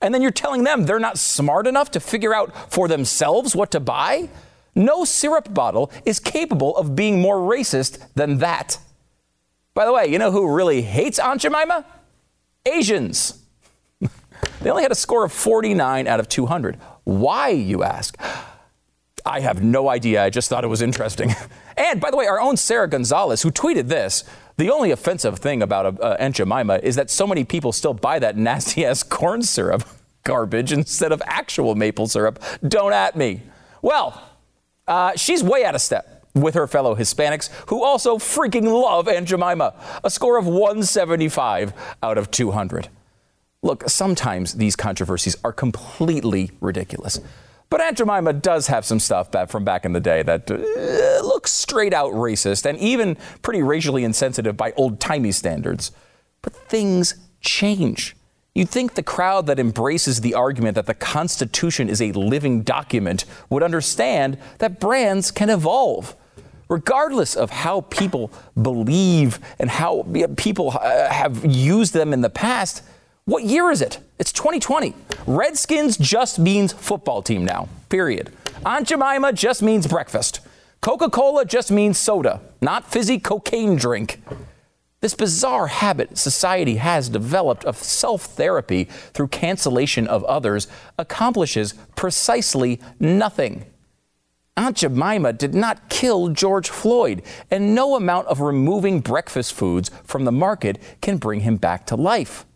And 0.00 0.14
then 0.14 0.22
you're 0.22 0.30
telling 0.30 0.64
them 0.64 0.84
they're 0.84 0.98
not 0.98 1.18
smart 1.18 1.66
enough 1.66 1.90
to 1.92 2.00
figure 2.00 2.34
out 2.34 2.72
for 2.72 2.88
themselves 2.88 3.56
what 3.56 3.70
to 3.72 3.80
buy? 3.80 4.28
No 4.74 5.04
syrup 5.04 5.52
bottle 5.52 5.90
is 6.04 6.20
capable 6.20 6.76
of 6.76 6.94
being 6.94 7.20
more 7.20 7.36
racist 7.36 7.98
than 8.14 8.38
that. 8.38 8.78
By 9.74 9.84
the 9.84 9.92
way, 9.92 10.06
you 10.06 10.18
know 10.18 10.30
who 10.30 10.54
really 10.54 10.82
hates 10.82 11.18
Aunt 11.18 11.40
Jemima? 11.40 11.84
Asians. 12.64 13.42
they 14.00 14.70
only 14.70 14.82
had 14.82 14.92
a 14.92 14.96
score 14.96 15.24
of 15.24 15.32
49 15.32 16.06
out 16.06 16.20
of 16.20 16.28
200. 16.28 16.76
Why, 17.04 17.48
you 17.48 17.82
ask? 17.82 18.16
I 19.28 19.40
have 19.40 19.62
no 19.62 19.90
idea. 19.90 20.24
I 20.24 20.30
just 20.30 20.48
thought 20.48 20.64
it 20.64 20.68
was 20.68 20.80
interesting. 20.80 21.34
and 21.76 22.00
by 22.00 22.10
the 22.10 22.16
way, 22.16 22.26
our 22.26 22.40
own 22.40 22.56
Sarah 22.56 22.88
Gonzalez, 22.88 23.42
who 23.42 23.50
tweeted 23.50 23.88
this, 23.88 24.24
the 24.56 24.70
only 24.70 24.90
offensive 24.90 25.38
thing 25.38 25.62
about 25.62 26.00
uh, 26.00 26.16
Aunt 26.18 26.36
Jemima 26.36 26.80
is 26.82 26.96
that 26.96 27.10
so 27.10 27.26
many 27.26 27.44
people 27.44 27.72
still 27.72 27.94
buy 27.94 28.18
that 28.18 28.36
nasty 28.36 28.84
ass 28.84 29.02
corn 29.18 29.42
syrup 29.42 29.84
garbage 30.24 30.72
instead 30.72 31.12
of 31.12 31.22
actual 31.26 31.74
maple 31.74 32.06
syrup. 32.06 32.42
Don't 32.66 32.92
at 32.92 33.16
me. 33.16 33.42
Well, 33.82 34.20
uh, 34.86 35.12
she's 35.14 35.42
way 35.42 35.64
out 35.64 35.74
of 35.74 35.80
step 35.80 36.26
with 36.34 36.54
her 36.54 36.66
fellow 36.66 36.94
Hispanics 36.94 37.50
who 37.68 37.84
also 37.84 38.16
freaking 38.18 38.64
love 38.64 39.08
Aunt 39.08 39.28
Jemima. 39.28 39.74
A 40.04 40.10
score 40.10 40.38
of 40.38 40.46
175 40.46 41.72
out 42.02 42.18
of 42.18 42.30
200. 42.30 42.88
Look, 43.62 43.88
sometimes 43.88 44.54
these 44.54 44.76
controversies 44.76 45.36
are 45.44 45.52
completely 45.52 46.50
ridiculous. 46.60 47.20
But 47.70 47.82
Aunt 47.82 47.98
Jemima 47.98 48.32
does 48.32 48.68
have 48.68 48.84
some 48.84 48.98
stuff 48.98 49.30
from 49.50 49.64
back 49.64 49.84
in 49.84 49.92
the 49.92 50.00
day 50.00 50.22
that 50.22 50.50
uh, 50.50 50.56
looks 51.26 51.52
straight 51.52 51.92
out 51.92 52.12
racist 52.12 52.64
and 52.64 52.78
even 52.78 53.16
pretty 53.42 53.62
racially 53.62 54.04
insensitive 54.04 54.56
by 54.56 54.72
old 54.72 55.00
timey 55.00 55.32
standards. 55.32 55.92
But 56.40 56.54
things 56.54 57.14
change. 57.40 58.16
You'd 58.54 58.70
think 58.70 58.94
the 58.94 59.02
crowd 59.02 59.46
that 59.46 59.60
embraces 59.60 60.20
the 60.20 60.34
argument 60.34 60.74
that 60.76 60.86
the 60.86 60.94
Constitution 60.94 61.88
is 61.88 62.00
a 62.00 62.10
living 62.12 62.62
document 62.62 63.24
would 63.50 63.62
understand 63.62 64.38
that 64.58 64.80
brands 64.80 65.30
can 65.30 65.50
evolve. 65.50 66.16
Regardless 66.68 67.36
of 67.36 67.50
how 67.50 67.82
people 67.82 68.30
believe 68.60 69.38
and 69.58 69.70
how 69.70 70.06
people 70.36 70.76
uh, 70.76 71.08
have 71.08 71.44
used 71.44 71.92
them 71.92 72.12
in 72.12 72.20
the 72.20 72.30
past, 72.30 72.82
what 73.28 73.44
year 73.44 73.70
is 73.70 73.82
it? 73.82 73.98
It's 74.18 74.32
2020. 74.32 74.94
Redskins 75.26 75.98
just 75.98 76.38
means 76.38 76.72
football 76.72 77.20
team 77.20 77.44
now, 77.44 77.68
period. 77.90 78.32
Aunt 78.64 78.88
Jemima 78.88 79.34
just 79.34 79.60
means 79.62 79.86
breakfast. 79.86 80.40
Coca 80.80 81.10
Cola 81.10 81.44
just 81.44 81.70
means 81.70 81.98
soda, 81.98 82.40
not 82.62 82.90
fizzy 82.90 83.18
cocaine 83.18 83.76
drink. 83.76 84.22
This 85.02 85.12
bizarre 85.12 85.66
habit 85.66 86.16
society 86.16 86.76
has 86.76 87.10
developed 87.10 87.66
of 87.66 87.76
self 87.76 88.22
therapy 88.22 88.84
through 89.12 89.28
cancellation 89.28 90.06
of 90.06 90.24
others 90.24 90.66
accomplishes 90.98 91.74
precisely 91.96 92.80
nothing. 92.98 93.66
Aunt 94.56 94.78
Jemima 94.78 95.34
did 95.34 95.54
not 95.54 95.90
kill 95.90 96.28
George 96.28 96.70
Floyd, 96.70 97.20
and 97.50 97.74
no 97.74 97.94
amount 97.94 98.26
of 98.28 98.40
removing 98.40 99.00
breakfast 99.00 99.52
foods 99.52 99.90
from 100.02 100.24
the 100.24 100.32
market 100.32 100.78
can 101.02 101.18
bring 101.18 101.40
him 101.40 101.58
back 101.58 101.84
to 101.88 101.94
life. 101.94 102.46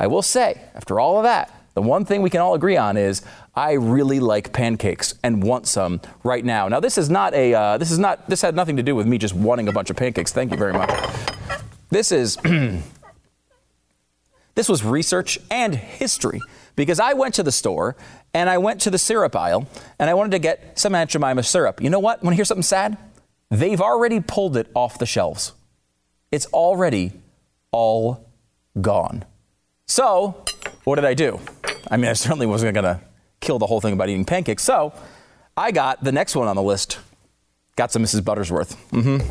I 0.00 0.06
will 0.06 0.22
say, 0.22 0.62
after 0.74 0.98
all 0.98 1.18
of 1.18 1.24
that, 1.24 1.54
the 1.74 1.82
one 1.82 2.06
thing 2.06 2.22
we 2.22 2.30
can 2.30 2.40
all 2.40 2.54
agree 2.54 2.78
on 2.78 2.96
is 2.96 3.20
I 3.54 3.72
really 3.72 4.18
like 4.18 4.50
pancakes 4.50 5.12
and 5.22 5.42
want 5.42 5.66
some 5.66 6.00
right 6.24 6.42
now. 6.42 6.68
Now, 6.68 6.80
this 6.80 6.96
is 6.96 7.10
not 7.10 7.34
a, 7.34 7.52
uh, 7.52 7.76
this 7.76 7.90
is 7.90 7.98
not, 7.98 8.26
this 8.26 8.40
had 8.40 8.56
nothing 8.56 8.78
to 8.78 8.82
do 8.82 8.96
with 8.96 9.06
me 9.06 9.18
just 9.18 9.34
wanting 9.34 9.68
a 9.68 9.72
bunch 9.72 9.90
of 9.90 9.96
pancakes. 9.96 10.32
Thank 10.32 10.52
you 10.52 10.56
very 10.56 10.72
much. 10.72 10.88
This 11.90 12.12
is, 12.12 12.36
this 14.54 14.70
was 14.70 14.82
research 14.82 15.38
and 15.50 15.74
history 15.74 16.40
because 16.76 16.98
I 16.98 17.12
went 17.12 17.34
to 17.34 17.42
the 17.42 17.52
store 17.52 17.94
and 18.32 18.48
I 18.48 18.56
went 18.56 18.80
to 18.82 18.90
the 18.90 18.98
syrup 18.98 19.36
aisle 19.36 19.68
and 19.98 20.08
I 20.08 20.14
wanted 20.14 20.30
to 20.30 20.38
get 20.38 20.78
some 20.78 20.94
Aunt 20.94 21.10
Jemima 21.10 21.42
syrup. 21.42 21.82
You 21.82 21.90
know 21.90 22.00
what? 22.00 22.22
Want 22.22 22.32
to 22.32 22.36
hear 22.36 22.46
something 22.46 22.62
sad? 22.62 22.96
They've 23.50 23.82
already 23.82 24.20
pulled 24.20 24.56
it 24.56 24.70
off 24.74 24.98
the 24.98 25.04
shelves. 25.04 25.52
It's 26.32 26.46
already 26.46 27.12
all 27.70 28.30
gone. 28.80 29.26
So, 29.90 30.44
what 30.84 30.94
did 30.94 31.04
I 31.04 31.14
do? 31.14 31.40
I 31.90 31.96
mean, 31.96 32.08
I 32.08 32.12
certainly 32.12 32.46
wasn't 32.46 32.74
going 32.74 32.84
to 32.84 33.00
kill 33.40 33.58
the 33.58 33.66
whole 33.66 33.80
thing 33.80 33.92
about 33.92 34.08
eating 34.08 34.24
pancakes. 34.24 34.62
So, 34.62 34.94
I 35.56 35.72
got 35.72 36.04
the 36.04 36.12
next 36.12 36.36
one 36.36 36.46
on 36.46 36.54
the 36.54 36.62
list. 36.62 37.00
Got 37.74 37.90
some 37.90 38.04
Mrs. 38.04 38.20
Buttersworth. 38.20 38.76
Mm-hmm. 38.92 39.26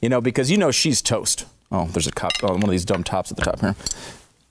You 0.00 0.08
know, 0.08 0.20
because 0.20 0.52
you 0.52 0.56
know 0.56 0.70
she's 0.70 1.02
toast. 1.02 1.46
Oh, 1.72 1.86
there's 1.86 2.06
a 2.06 2.12
cup. 2.12 2.30
Oh, 2.44 2.52
one 2.52 2.62
of 2.62 2.70
these 2.70 2.84
dumb 2.84 3.02
tops 3.02 3.32
at 3.32 3.38
the 3.38 3.42
top 3.42 3.58
here. 3.58 3.74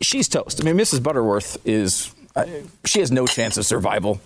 She's 0.02 0.28
toast. 0.28 0.60
I 0.62 0.66
mean, 0.66 0.76
Mrs. 0.76 1.02
Butterworth 1.02 1.66
is. 1.66 2.14
Uh, 2.36 2.46
she 2.84 3.00
has 3.00 3.10
no 3.10 3.26
chance 3.26 3.56
of 3.56 3.66
survival. 3.66 4.20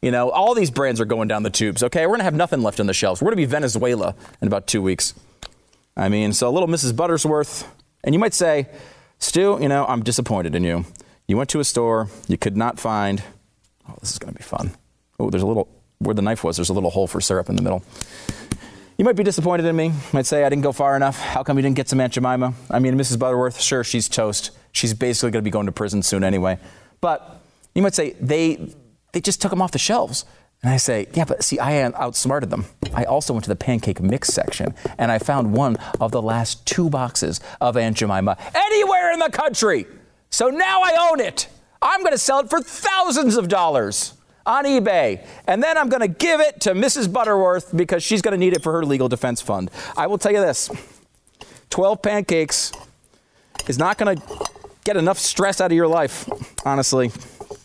You 0.00 0.12
know, 0.12 0.30
all 0.30 0.54
these 0.54 0.70
brands 0.70 1.00
are 1.00 1.06
going 1.06 1.26
down 1.26 1.42
the 1.42 1.50
tubes. 1.50 1.82
Okay, 1.82 2.06
we're 2.06 2.12
gonna 2.12 2.22
have 2.22 2.34
nothing 2.34 2.62
left 2.62 2.78
on 2.78 2.86
the 2.86 2.94
shelves. 2.94 3.20
We're 3.20 3.30
gonna 3.30 3.36
be 3.36 3.46
Venezuela 3.46 4.14
in 4.40 4.46
about 4.46 4.68
two 4.68 4.80
weeks. 4.80 5.12
I 5.96 6.08
mean, 6.08 6.32
so 6.32 6.48
a 6.48 6.52
little 6.52 6.68
Mrs. 6.68 6.92
Buttersworth, 6.92 7.66
and 8.04 8.14
you 8.14 8.20
might 8.20 8.34
say, 8.34 8.68
Stu, 9.18 9.58
you 9.60 9.68
know, 9.68 9.86
I'm 9.86 10.02
disappointed 10.02 10.54
in 10.54 10.64
you. 10.64 10.84
You 11.26 11.36
went 11.36 11.50
to 11.50 11.60
a 11.60 11.64
store, 11.64 12.08
you 12.28 12.38
could 12.38 12.56
not 12.56 12.78
find. 12.78 13.22
Oh, 13.88 13.96
this 14.00 14.12
is 14.12 14.18
going 14.18 14.32
to 14.32 14.38
be 14.38 14.44
fun. 14.44 14.72
Oh, 15.18 15.30
there's 15.30 15.42
a 15.42 15.46
little, 15.46 15.68
where 15.98 16.14
the 16.14 16.22
knife 16.22 16.44
was, 16.44 16.56
there's 16.56 16.68
a 16.68 16.72
little 16.74 16.90
hole 16.90 17.06
for 17.06 17.20
syrup 17.20 17.48
in 17.48 17.56
the 17.56 17.62
middle. 17.62 17.82
You 18.98 19.04
might 19.04 19.16
be 19.16 19.24
disappointed 19.24 19.66
in 19.66 19.76
me. 19.76 19.86
You 19.86 19.92
might 20.12 20.26
say 20.26 20.44
I 20.44 20.48
didn't 20.48 20.62
go 20.62 20.72
far 20.72 20.96
enough. 20.96 21.18
How 21.18 21.42
come 21.42 21.58
you 21.58 21.62
didn't 21.62 21.76
get 21.76 21.88
some 21.88 22.00
Aunt 22.00 22.14
Jemima? 22.14 22.54
I 22.70 22.78
mean, 22.78 22.94
Mrs. 22.94 23.18
Butterworth, 23.18 23.60
sure, 23.60 23.84
she's 23.84 24.08
toast. 24.08 24.52
She's 24.72 24.94
basically 24.94 25.32
going 25.32 25.42
to 25.42 25.44
be 25.44 25.50
going 25.50 25.66
to 25.66 25.72
prison 25.72 26.02
soon 26.02 26.24
anyway. 26.24 26.58
But 27.00 27.42
you 27.74 27.82
might 27.82 27.94
say 27.94 28.12
they, 28.20 28.74
they 29.12 29.20
just 29.20 29.42
took 29.42 29.50
them 29.50 29.60
off 29.60 29.72
the 29.72 29.78
shelves. 29.78 30.24
And 30.66 30.74
I 30.74 30.78
say, 30.78 31.06
yeah, 31.14 31.24
but 31.24 31.44
see, 31.44 31.60
I 31.60 31.80
outsmarted 31.80 32.50
them. 32.50 32.64
I 32.92 33.04
also 33.04 33.32
went 33.32 33.44
to 33.44 33.48
the 33.48 33.54
pancake 33.54 34.00
mix 34.00 34.30
section 34.30 34.74
and 34.98 35.12
I 35.12 35.20
found 35.20 35.52
one 35.52 35.76
of 36.00 36.10
the 36.10 36.20
last 36.20 36.66
two 36.66 36.90
boxes 36.90 37.40
of 37.60 37.76
Aunt 37.76 37.96
Jemima 37.96 38.36
anywhere 38.52 39.12
in 39.12 39.20
the 39.20 39.30
country. 39.30 39.86
So 40.28 40.48
now 40.48 40.82
I 40.82 41.08
own 41.08 41.20
it. 41.20 41.46
I'm 41.80 42.00
going 42.00 42.14
to 42.14 42.18
sell 42.18 42.40
it 42.40 42.50
for 42.50 42.60
thousands 42.60 43.36
of 43.36 43.46
dollars 43.46 44.14
on 44.44 44.64
eBay. 44.64 45.24
And 45.46 45.62
then 45.62 45.78
I'm 45.78 45.88
going 45.88 46.00
to 46.00 46.08
give 46.08 46.40
it 46.40 46.60
to 46.62 46.72
Mrs. 46.72 47.12
Butterworth 47.12 47.76
because 47.76 48.02
she's 48.02 48.20
going 48.20 48.32
to 48.32 48.38
need 48.38 48.52
it 48.52 48.64
for 48.64 48.72
her 48.72 48.84
legal 48.84 49.08
defense 49.08 49.40
fund. 49.40 49.70
I 49.96 50.08
will 50.08 50.18
tell 50.18 50.32
you 50.32 50.40
this 50.40 50.68
12 51.70 52.02
pancakes 52.02 52.72
is 53.68 53.78
not 53.78 53.98
going 53.98 54.16
to 54.16 54.48
get 54.82 54.96
enough 54.96 55.18
stress 55.20 55.60
out 55.60 55.70
of 55.70 55.76
your 55.76 55.86
life, 55.86 56.28
honestly. 56.66 57.12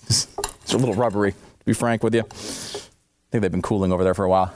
It's 0.05 0.27
a 0.71 0.77
little 0.77 0.93
rubbery, 0.93 1.31
to 1.31 1.65
be 1.65 1.73
frank 1.73 2.03
with 2.03 2.13
you 2.13 2.25
think 3.31 3.41
they've 3.43 3.51
been 3.51 3.61
cooling 3.61 3.93
over 3.93 4.03
there 4.03 4.13
for 4.13 4.25
a 4.25 4.29
while. 4.29 4.53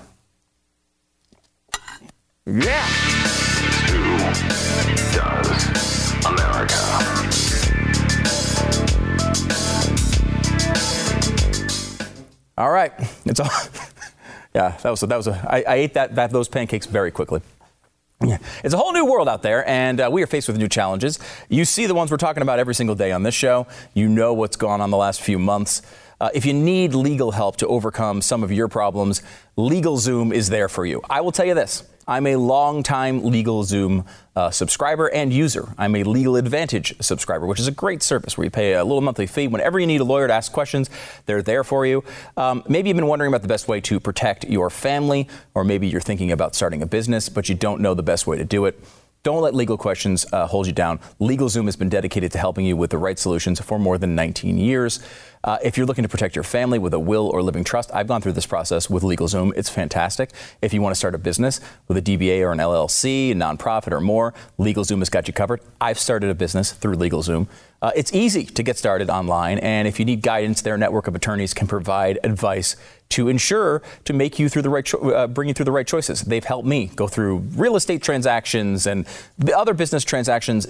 Yeah. 2.46 2.86
Who 3.88 4.17
does 5.13 6.25
America? 6.25 6.75
All 12.58 12.70
right, 12.70 12.91
it's 13.25 13.39
all. 13.39 13.50
yeah, 14.53 14.77
that 14.82 14.89
was 14.89 15.03
a, 15.03 15.08
that 15.08 15.17
was 15.17 15.27
a. 15.27 15.46
I, 15.50 15.63
I 15.67 15.75
ate 15.75 15.94
that, 15.94 16.15
that 16.15 16.32
those 16.32 16.50
pancakes 16.50 16.86
very 16.86 17.12
quickly. 17.12 17.41
Yeah. 18.22 18.38
It's 18.63 18.74
a 18.74 18.77
whole 18.77 18.94
new 18.94 19.05
world 19.05 19.27
out 19.27 19.41
there, 19.41 19.67
and 19.67 20.00
uh, 20.00 20.10
we 20.12 20.24
are 20.24 20.27
faced 20.27 20.48
with 20.48 20.58
new 20.58 20.67
challenges. 20.70 21.20
You 21.50 21.65
see 21.65 21.86
the 21.86 21.94
ones 21.94 22.12
we're 22.12 22.17
talking 22.17 22.44
about 22.44 22.60
every 22.60 22.75
single 22.75 22.96
day 22.96 23.12
on 23.12 23.24
this 23.24 23.36
show. 23.36 23.67
You 23.94 24.08
know 24.08 24.34
what's 24.34 24.55
gone 24.55 24.82
on 24.82 24.89
the 24.89 24.98
last 24.98 25.22
few 25.22 25.39
months. 25.39 25.82
Uh, 26.19 26.29
if 26.34 26.45
you 26.45 26.53
need 26.53 26.93
legal 26.93 27.31
help 27.31 27.57
to 27.57 27.67
overcome 27.67 28.22
some 28.22 28.43
of 28.43 28.51
your 28.51 28.67
problems, 28.67 29.22
LegalZoom 29.57 30.34
is 30.34 30.50
there 30.50 30.69
for 30.69 30.86
you. 30.86 31.01
I 31.10 31.22
will 31.22 31.31
tell 31.31 31.45
you 31.45 31.53
this. 31.53 31.84
I'm 32.07 32.27
a 32.27 32.36
long-time 32.36 33.22
LegalZoom 33.22 34.05
uh, 34.36 34.51
subscriber 34.51 35.07
and 35.07 35.34
user. 35.34 35.74
I'm 35.75 35.95
a 35.95 36.03
Legal 36.03 36.36
Advantage 36.36 36.95
subscriber, 37.01 37.48
which 37.48 37.60
is 37.60 37.67
a 37.67 37.72
great 37.72 38.03
service 38.03 38.38
where 38.38 38.45
you 38.45 38.51
pay 38.51 38.74
a 38.74 38.84
little 38.84 39.01
monthly 39.01 39.25
fee. 39.25 39.48
Whenever 39.48 39.79
you 39.79 39.88
need 39.88 40.01
a 40.01 40.03
lawyer 40.03 40.27
to 40.27 40.34
ask 40.34 40.51
questions, 40.51 40.89
they're 41.25 41.41
there 41.41 41.63
for 41.63 41.86
you. 41.86 42.03
Um, 42.38 42.63
maybe 42.69 42.89
you've 42.89 42.95
been 42.95 43.07
wondering 43.07 43.29
about 43.29 43.41
the 43.41 43.48
best 43.48 43.67
way 43.67 43.81
to 43.81 44.00
protect 44.00 44.45
your 44.45 44.69
family, 44.69 45.27
or 45.55 45.63
maybe 45.63 45.88
you're 45.88 46.00
thinking 46.00 46.31
about 46.31 46.53
starting 46.53 46.84
a 46.84 46.86
business, 46.86 47.27
but 47.27 47.50
you 47.50 47.55
don't 47.55 47.81
know 47.81 47.95
the 47.95 48.03
best 48.03 48.27
way 48.27 48.38
to 48.38 48.45
do 48.45 48.65
it. 48.65 48.79
Don't 49.25 49.41
let 49.41 49.55
legal 49.55 49.75
questions 49.75 50.24
uh, 50.32 50.46
hold 50.46 50.67
you 50.67 50.72
down. 50.72 51.00
LegalZoom 51.20 51.65
has 51.65 51.75
been 51.75 51.89
dedicated 51.89 52.32
to 52.34 52.38
helping 52.38 52.63
you 52.63 52.77
with 52.77 52.91
the 52.91 53.00
right 53.00 53.17
solutions 53.17 53.60
for 53.60 53.79
more 53.79 53.98
than 53.98 54.13
19 54.13 54.60
years. 54.60 55.00
Uh, 55.44 55.58
if 55.63 55.77
you're 55.77 55.88
looking 55.88 56.03
to 56.03 56.10
protect 56.10 56.36
your 56.36 56.44
family 56.44 56.77
with 56.77 56.94
a 56.94 57.00
will 57.00 57.29
or 57.29 57.41
living 57.41 57.63
trust, 57.63 57.89
I've 57.91 58.08
gone 58.08 58.22
through 58.22 58.34
this 58.34 58.46
process 58.46 58.88
with 58.88 59.01
LegalZoom. 59.01 59.51
It's 59.55 59.67
fantastic. 59.67 60.29
If 60.62 60.75
you 60.75 60.82
want 60.84 60.94
to 60.94 60.96
start 60.96 61.15
a 61.15 61.17
business 61.17 61.60
with 61.88 61.98
a 61.98 62.03
DBA 62.03 62.41
or 62.41 62.51
an 62.51 62.60
LLC, 62.60 63.32
a 63.32 63.34
nonprofit 63.34 63.94
or 63.94 64.00
more, 64.00 64.36
LegalZoom 64.60 65.00
has 65.00 65.10
got 65.10 65.27
you 65.27 65.34
covered. 65.34 65.60
I've 65.82 65.98
started 65.98 66.29
a 66.29 66.36
business 66.36 66.72
through 66.72 66.98
LegalZoom. 66.98 67.48
Uh, 67.82 67.91
it's 67.96 68.13
easy 68.13 68.46
to 68.46 68.62
get 68.62 68.77
started 68.77 69.10
online, 69.10 69.58
and 69.58 69.88
if 69.88 70.00
you 70.00 70.05
need 70.05 70.22
guidance, 70.22 70.62
their 70.62 70.77
network 70.77 71.08
of 71.08 71.15
attorneys 71.15 71.53
can 71.55 71.67
provide 71.67 72.20
advice 72.24 72.75
to 73.09 73.29
ensure 73.29 73.81
to 74.03 74.13
make 74.13 74.39
you 74.39 74.50
through 74.50 74.62
the 74.62 74.69
right, 74.69 74.85
cho- 74.85 75.12
uh, 75.12 75.27
bring 75.27 75.47
you 75.47 75.53
through 75.53 75.65
the 75.65 75.71
right 75.71 75.88
choices. 75.88 76.21
They've 76.21 76.43
helped 76.43 76.67
me 76.67 76.88
go 76.95 77.07
through 77.07 77.38
real 77.55 77.75
estate 77.75 78.01
transactions 78.01 78.88
and 78.88 79.05
the 79.38 79.57
other 79.57 79.74
business 79.74 80.03
transactions. 80.03 80.65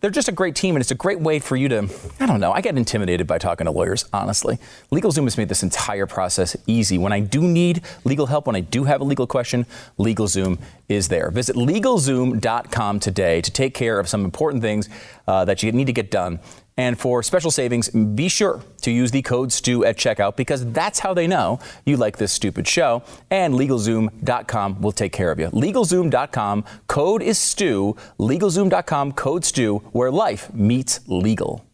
They're 0.00 0.10
just 0.10 0.28
a 0.28 0.32
great 0.32 0.54
team, 0.54 0.74
and 0.74 0.82
it's 0.82 0.90
a 0.90 0.96
great 0.96 1.20
way 1.20 1.38
for 1.38 1.56
you 1.56 1.68
to, 1.68 1.88
I 2.20 2.26
don't 2.26 2.40
know, 2.40 2.52
I 2.52 2.60
get 2.60 2.76
intimidated 2.76 3.26
by 3.26 3.38
talking 3.38 3.66
to 3.66 3.70
lawyers, 3.70 4.08
honestly. 4.12 4.58
LegalZoom 4.90 5.24
has 5.24 5.38
made 5.38 5.48
this 5.48 5.62
entire 5.62 6.06
process 6.06 6.56
easy. 6.66 6.98
When 6.98 7.12
I 7.12 7.20
do 7.20 7.42
need 7.42 7.82
legal 8.04 8.26
help, 8.26 8.46
when 8.46 8.56
I 8.56 8.60
do 8.60 8.84
have 8.84 9.00
a 9.00 9.04
legal 9.04 9.26
question, 9.26 9.64
LegalZoom 9.98 10.58
is 10.88 11.08
there. 11.08 11.30
Visit 11.30 11.56
LegalZoom.com 11.56 13.00
today 13.00 13.40
to 13.40 13.50
take 13.50 13.74
care 13.74 13.98
of 13.98 14.08
some 14.08 14.24
important 14.24 14.62
things 14.62 14.88
uh, 15.26 15.44
that 15.44 15.62
you 15.62 15.72
need 15.72 15.86
to 15.86 15.92
get 15.92 16.10
done. 16.10 16.40
And 16.76 16.98
for 16.98 17.22
special 17.22 17.50
savings, 17.50 17.90
be 17.90 18.28
sure 18.28 18.62
to 18.82 18.90
use 18.90 19.10
the 19.10 19.22
code 19.22 19.52
STU 19.52 19.84
at 19.84 19.96
checkout 19.96 20.36
because 20.36 20.64
that's 20.72 20.98
how 20.98 21.12
they 21.12 21.26
know 21.26 21.60
you 21.84 21.96
like 21.96 22.16
this 22.16 22.32
stupid 22.32 22.66
show. 22.66 23.02
And 23.30 23.54
LegalZoom.com 23.54 24.80
will 24.80 24.92
take 24.92 25.12
care 25.12 25.30
of 25.30 25.38
you. 25.38 25.48
LegalZoom.com, 25.48 26.64
code 26.86 27.22
is 27.22 27.38
STU. 27.38 27.94
LegalZoom.com, 28.18 29.12
code 29.12 29.44
STU, 29.44 29.78
where 29.92 30.10
life 30.10 30.52
meets 30.54 31.00
legal. 31.08 31.64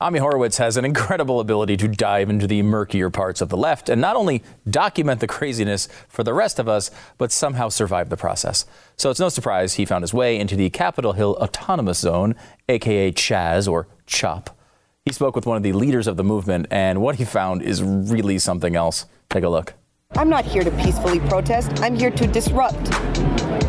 Ami 0.00 0.20
Horowitz 0.20 0.58
has 0.58 0.76
an 0.76 0.84
incredible 0.84 1.40
ability 1.40 1.76
to 1.78 1.88
dive 1.88 2.30
into 2.30 2.46
the 2.46 2.62
murkier 2.62 3.10
parts 3.10 3.40
of 3.40 3.48
the 3.48 3.56
left 3.56 3.88
and 3.88 4.00
not 4.00 4.14
only 4.14 4.44
document 4.70 5.18
the 5.18 5.26
craziness 5.26 5.88
for 6.08 6.22
the 6.22 6.32
rest 6.32 6.60
of 6.60 6.68
us, 6.68 6.92
but 7.16 7.32
somehow 7.32 7.68
survive 7.68 8.08
the 8.08 8.16
process. 8.16 8.64
So 8.96 9.10
it's 9.10 9.18
no 9.18 9.28
surprise 9.28 9.74
he 9.74 9.84
found 9.84 10.04
his 10.04 10.14
way 10.14 10.38
into 10.38 10.54
the 10.54 10.70
Capitol 10.70 11.14
Hill 11.14 11.36
Autonomous 11.40 11.98
Zone, 11.98 12.36
aka 12.68 13.10
Chaz 13.10 13.66
or 13.66 13.88
CHOP. 14.06 14.56
He 15.04 15.12
spoke 15.12 15.34
with 15.34 15.46
one 15.46 15.56
of 15.56 15.64
the 15.64 15.72
leaders 15.72 16.06
of 16.06 16.16
the 16.16 16.22
movement, 16.22 16.66
and 16.70 17.02
what 17.02 17.16
he 17.16 17.24
found 17.24 17.62
is 17.62 17.82
really 17.82 18.38
something 18.38 18.76
else. 18.76 19.06
Take 19.30 19.42
a 19.42 19.48
look. 19.48 19.74
I'm 20.12 20.28
not 20.28 20.44
here 20.44 20.62
to 20.62 20.70
peacefully 20.82 21.18
protest, 21.18 21.72
I'm 21.82 21.96
here 21.96 22.12
to 22.12 22.26
disrupt 22.28 22.94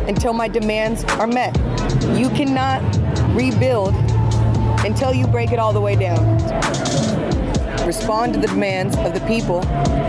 until 0.06 0.32
my 0.32 0.46
demands 0.46 1.02
are 1.04 1.26
met. 1.26 1.56
You 2.16 2.30
cannot 2.30 2.82
rebuild 3.34 3.94
until 4.84 5.12
you 5.12 5.26
break 5.26 5.52
it 5.52 5.58
all 5.58 5.72
the 5.72 5.80
way 5.80 5.96
down. 5.96 6.38
Respond 7.86 8.34
to 8.34 8.40
the 8.40 8.46
demands 8.46 8.96
of 8.98 9.14
the 9.14 9.20
people 9.26 9.66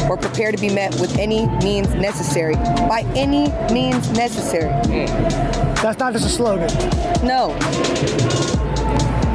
or 0.10 0.18
prepare 0.18 0.51
to 0.51 0.58
be 0.58 0.70
met 0.74 0.94
with 1.00 1.18
any 1.18 1.48
means 1.63 1.94
necessary. 1.96 2.56
By 2.56 3.06
any 3.16 3.50
means 3.74 4.12
necessary. 4.12 4.70
That's 5.82 6.00
not 6.00 6.13
just 6.13 6.25
a 6.25 6.30
slogan. 6.30 6.68
No. 7.25 7.58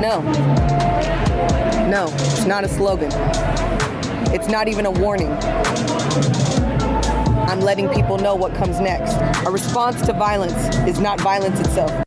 No. 0.00 0.20
No, 1.88 2.06
it's 2.12 2.46
not 2.46 2.64
a 2.64 2.68
slogan. 2.68 3.10
It's 4.34 4.48
not 4.48 4.68
even 4.68 4.86
a 4.86 4.90
warning. 4.90 5.32
I'm 7.48 7.60
letting 7.60 7.88
people 7.90 8.18
know 8.18 8.34
what 8.34 8.54
comes 8.54 8.80
next. 8.80 9.14
A 9.46 9.50
response 9.50 10.04
to 10.06 10.12
violence 10.12 10.76
is 10.86 11.00
not 11.00 11.20
violence 11.20 11.60
itself. 11.60 12.05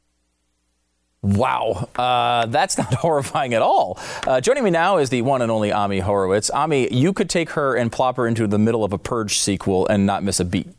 Wow, 1.22 1.90
uh, 1.98 2.46
that's 2.46 2.78
not 2.78 2.94
horrifying 2.94 3.54
at 3.54 3.62
all. 3.62 4.00
Uh, 4.26 4.40
joining 4.40 4.64
me 4.64 4.70
now 4.70 4.98
is 4.98 5.10
the 5.10 5.22
one 5.22 5.42
and 5.42 5.52
only 5.52 5.72
Ami 5.72 6.00
Horowitz. 6.00 6.50
Ami, 6.50 6.94
you 6.94 7.14
could 7.14 7.30
take 7.30 7.52
her 7.52 7.76
and 7.76 7.92
plop 7.92 8.18
her 8.18 8.28
into 8.28 8.48
the 8.48 8.60
middle 8.60 8.84
of 8.84 8.94
a 8.94 8.98
Purge 8.98 9.38
sequel 9.38 9.86
and 9.88 10.06
not 10.06 10.24
miss 10.24 10.40
a 10.40 10.46
beat. 10.46 10.70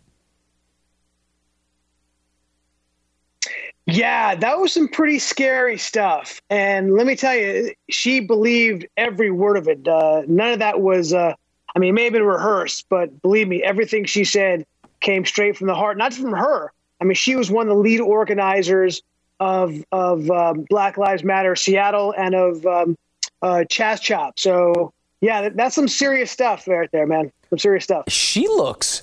Yeah, 3.87 4.37
that 4.37 4.59
was 4.59 4.73
some 4.73 4.89
pretty 4.89 5.19
scary 5.19 5.77
stuff. 5.77 6.41
And 6.49 6.95
let 6.95 7.07
me 7.07 7.17
tell 7.17 7.35
you, 7.35 7.75
she 7.89 8.21
believed 8.21 8.87
every 8.97 9.31
word 9.31 9.57
of 9.57 9.69
it. 9.69 9.87
Uh, 9.87 10.23
none 10.29 10.53
of 10.53 10.59
that 10.61 10.81
was, 10.81 11.13
uh, 11.13 11.35
I 11.75 11.79
mean, 11.79 11.91
it 11.91 11.93
may 11.93 12.05
have 12.05 12.13
been 12.13 12.23
rehearsed, 12.23 12.87
but 12.89 13.21
believe 13.21 13.49
me, 13.49 13.63
everything 13.63 14.05
she 14.05 14.25
said 14.25 14.65
came 15.01 15.25
straight 15.25 15.57
from 15.57 15.67
the 15.67 15.75
heart, 15.75 15.99
not 15.99 16.15
from 16.15 16.33
her. 16.33 16.73
I 17.01 17.05
mean, 17.05 17.15
she 17.15 17.35
was 17.35 17.51
one 17.51 17.67
of 17.67 17.75
the 17.75 17.81
lead 17.81 18.01
organizers 18.01 19.03
of 19.41 19.83
of 19.91 20.31
um, 20.31 20.67
Black 20.69 20.99
Lives 20.99 21.25
Matter 21.25 21.57
Seattle 21.57 22.15
and 22.17 22.35
of 22.35 22.65
um, 22.67 22.97
uh, 23.43 23.65
Chaz 23.69 24.01
Chop. 24.01 24.39
So 24.39 24.93
yeah, 25.21 25.43
that, 25.43 25.57
that's 25.57 25.75
some 25.75 25.89
serious 25.89 26.31
stuff 26.31 26.69
right 26.69 26.89
there, 26.93 27.07
man. 27.07 27.33
Some 27.49 27.59
serious 27.59 27.85
stuff. 27.85 28.05
She 28.09 28.47
looks, 28.47 29.03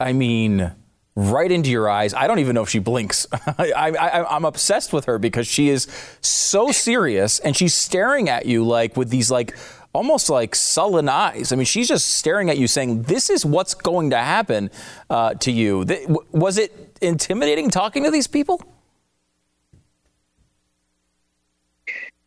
I 0.00 0.12
mean, 0.12 0.72
right 1.16 1.50
into 1.50 1.70
your 1.70 1.88
eyes. 1.88 2.14
I 2.14 2.26
don't 2.26 2.38
even 2.38 2.54
know 2.54 2.62
if 2.62 2.70
she 2.70 2.78
blinks. 2.78 3.26
I, 3.32 4.24
I'm 4.28 4.44
obsessed 4.44 4.92
with 4.92 5.04
her 5.04 5.18
because 5.18 5.46
she 5.46 5.68
is 5.68 5.86
so 6.20 6.72
serious 6.72 7.38
and 7.40 7.56
she's 7.56 7.74
staring 7.74 8.28
at 8.28 8.46
you 8.46 8.64
like 8.64 8.96
with 8.96 9.10
these 9.10 9.30
like 9.30 9.56
almost 9.92 10.28
like 10.28 10.54
sullen 10.54 11.08
eyes. 11.08 11.52
I 11.52 11.56
mean, 11.56 11.66
she's 11.66 11.88
just 11.88 12.14
staring 12.14 12.50
at 12.50 12.58
you, 12.58 12.66
saying, 12.66 13.02
"This 13.02 13.30
is 13.30 13.46
what's 13.46 13.74
going 13.74 14.10
to 14.10 14.18
happen 14.18 14.70
uh, 15.08 15.34
to 15.34 15.52
you." 15.52 15.84
Th- 15.84 16.08
was 16.32 16.58
it 16.58 16.98
intimidating 17.00 17.70
talking 17.70 18.02
to 18.04 18.10
these 18.10 18.26
people? 18.26 18.60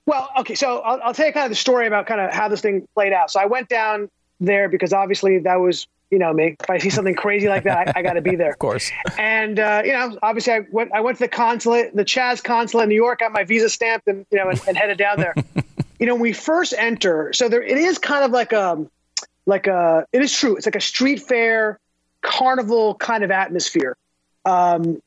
Well, 0.08 0.30
okay, 0.39 0.56
so 0.56 0.80
I'll, 0.80 1.02
I'll 1.04 1.13
tell 1.13 1.28
you 1.28 1.34
kind 1.34 1.46
of 1.46 1.52
the 1.52 1.56
story 1.56 1.86
about 1.86 2.08
kind 2.08 2.22
of 2.22 2.34
how 2.34 2.48
this 2.48 2.62
thing 2.62 2.88
played 2.96 3.12
out. 3.12 3.30
So 3.30 3.41
I 3.41 3.46
went 3.46 3.67
down 3.67 4.10
there 4.39 4.70
because 4.70 4.93
obviously 4.93 5.39
that 5.39 5.56
was, 5.58 5.86
you 6.10 6.17
know, 6.17 6.32
me. 6.32 6.56
If 6.58 6.70
I 6.70 6.78
see 6.78 6.89
something 6.89 7.13
crazy 7.13 7.50
like 7.50 7.65
that, 7.65 7.89
I, 7.89 8.00
I 8.00 8.02
got 8.04 8.13
to 8.13 8.22
be 8.22 8.38
there. 8.38 8.50
of 8.52 8.58
course. 8.58 8.89
And 9.17 9.60
uh, 9.60 9.82
you 9.84 9.91
know, 9.91 10.17
obviously 10.24 10.54
I 10.54 10.62
went. 10.72 10.93
I 10.93 11.02
went 11.02 11.17
to 11.17 11.26
the 11.26 11.28
consulate, 11.28 11.93
the 11.93 12.06
Chaz 12.06 12.41
consulate 12.41 12.84
in 12.84 12.89
New 12.89 12.96
York, 12.96 13.20
got 13.20 13.34
my 13.34 13.43
visa 13.43 13.70
stamped, 13.70 14.08
and 14.08 14.26
you 14.32 14.38
know, 14.38 14.50
and, 14.50 14.62
and 14.65 14.78
headed 14.78 14.98
down 14.98 15.20
there. 15.20 15.36
you 16.00 16.06
know, 16.06 16.13
when 16.13 16.22
we 16.22 16.32
first 16.32 16.74
enter, 16.78 17.34
so 17.34 17.50
there 17.50 17.62
it 17.62 17.78
is 17.78 17.98
kind 17.98 18.24
of 18.24 18.32
like 18.32 18.54
a, 18.54 18.86
like 19.46 19.67
a. 19.67 20.06
It 20.13 20.22
is 20.22 20.32
true. 20.32 20.56
It's 20.56 20.65
like 20.65 20.78
a 20.78 20.82
street 20.82 21.22
fair, 21.22 21.82
carnival 22.22 22.96
kind 22.96 23.26
of 23.26 23.32
atmosphere, 23.32 23.98
um, 24.46 25.02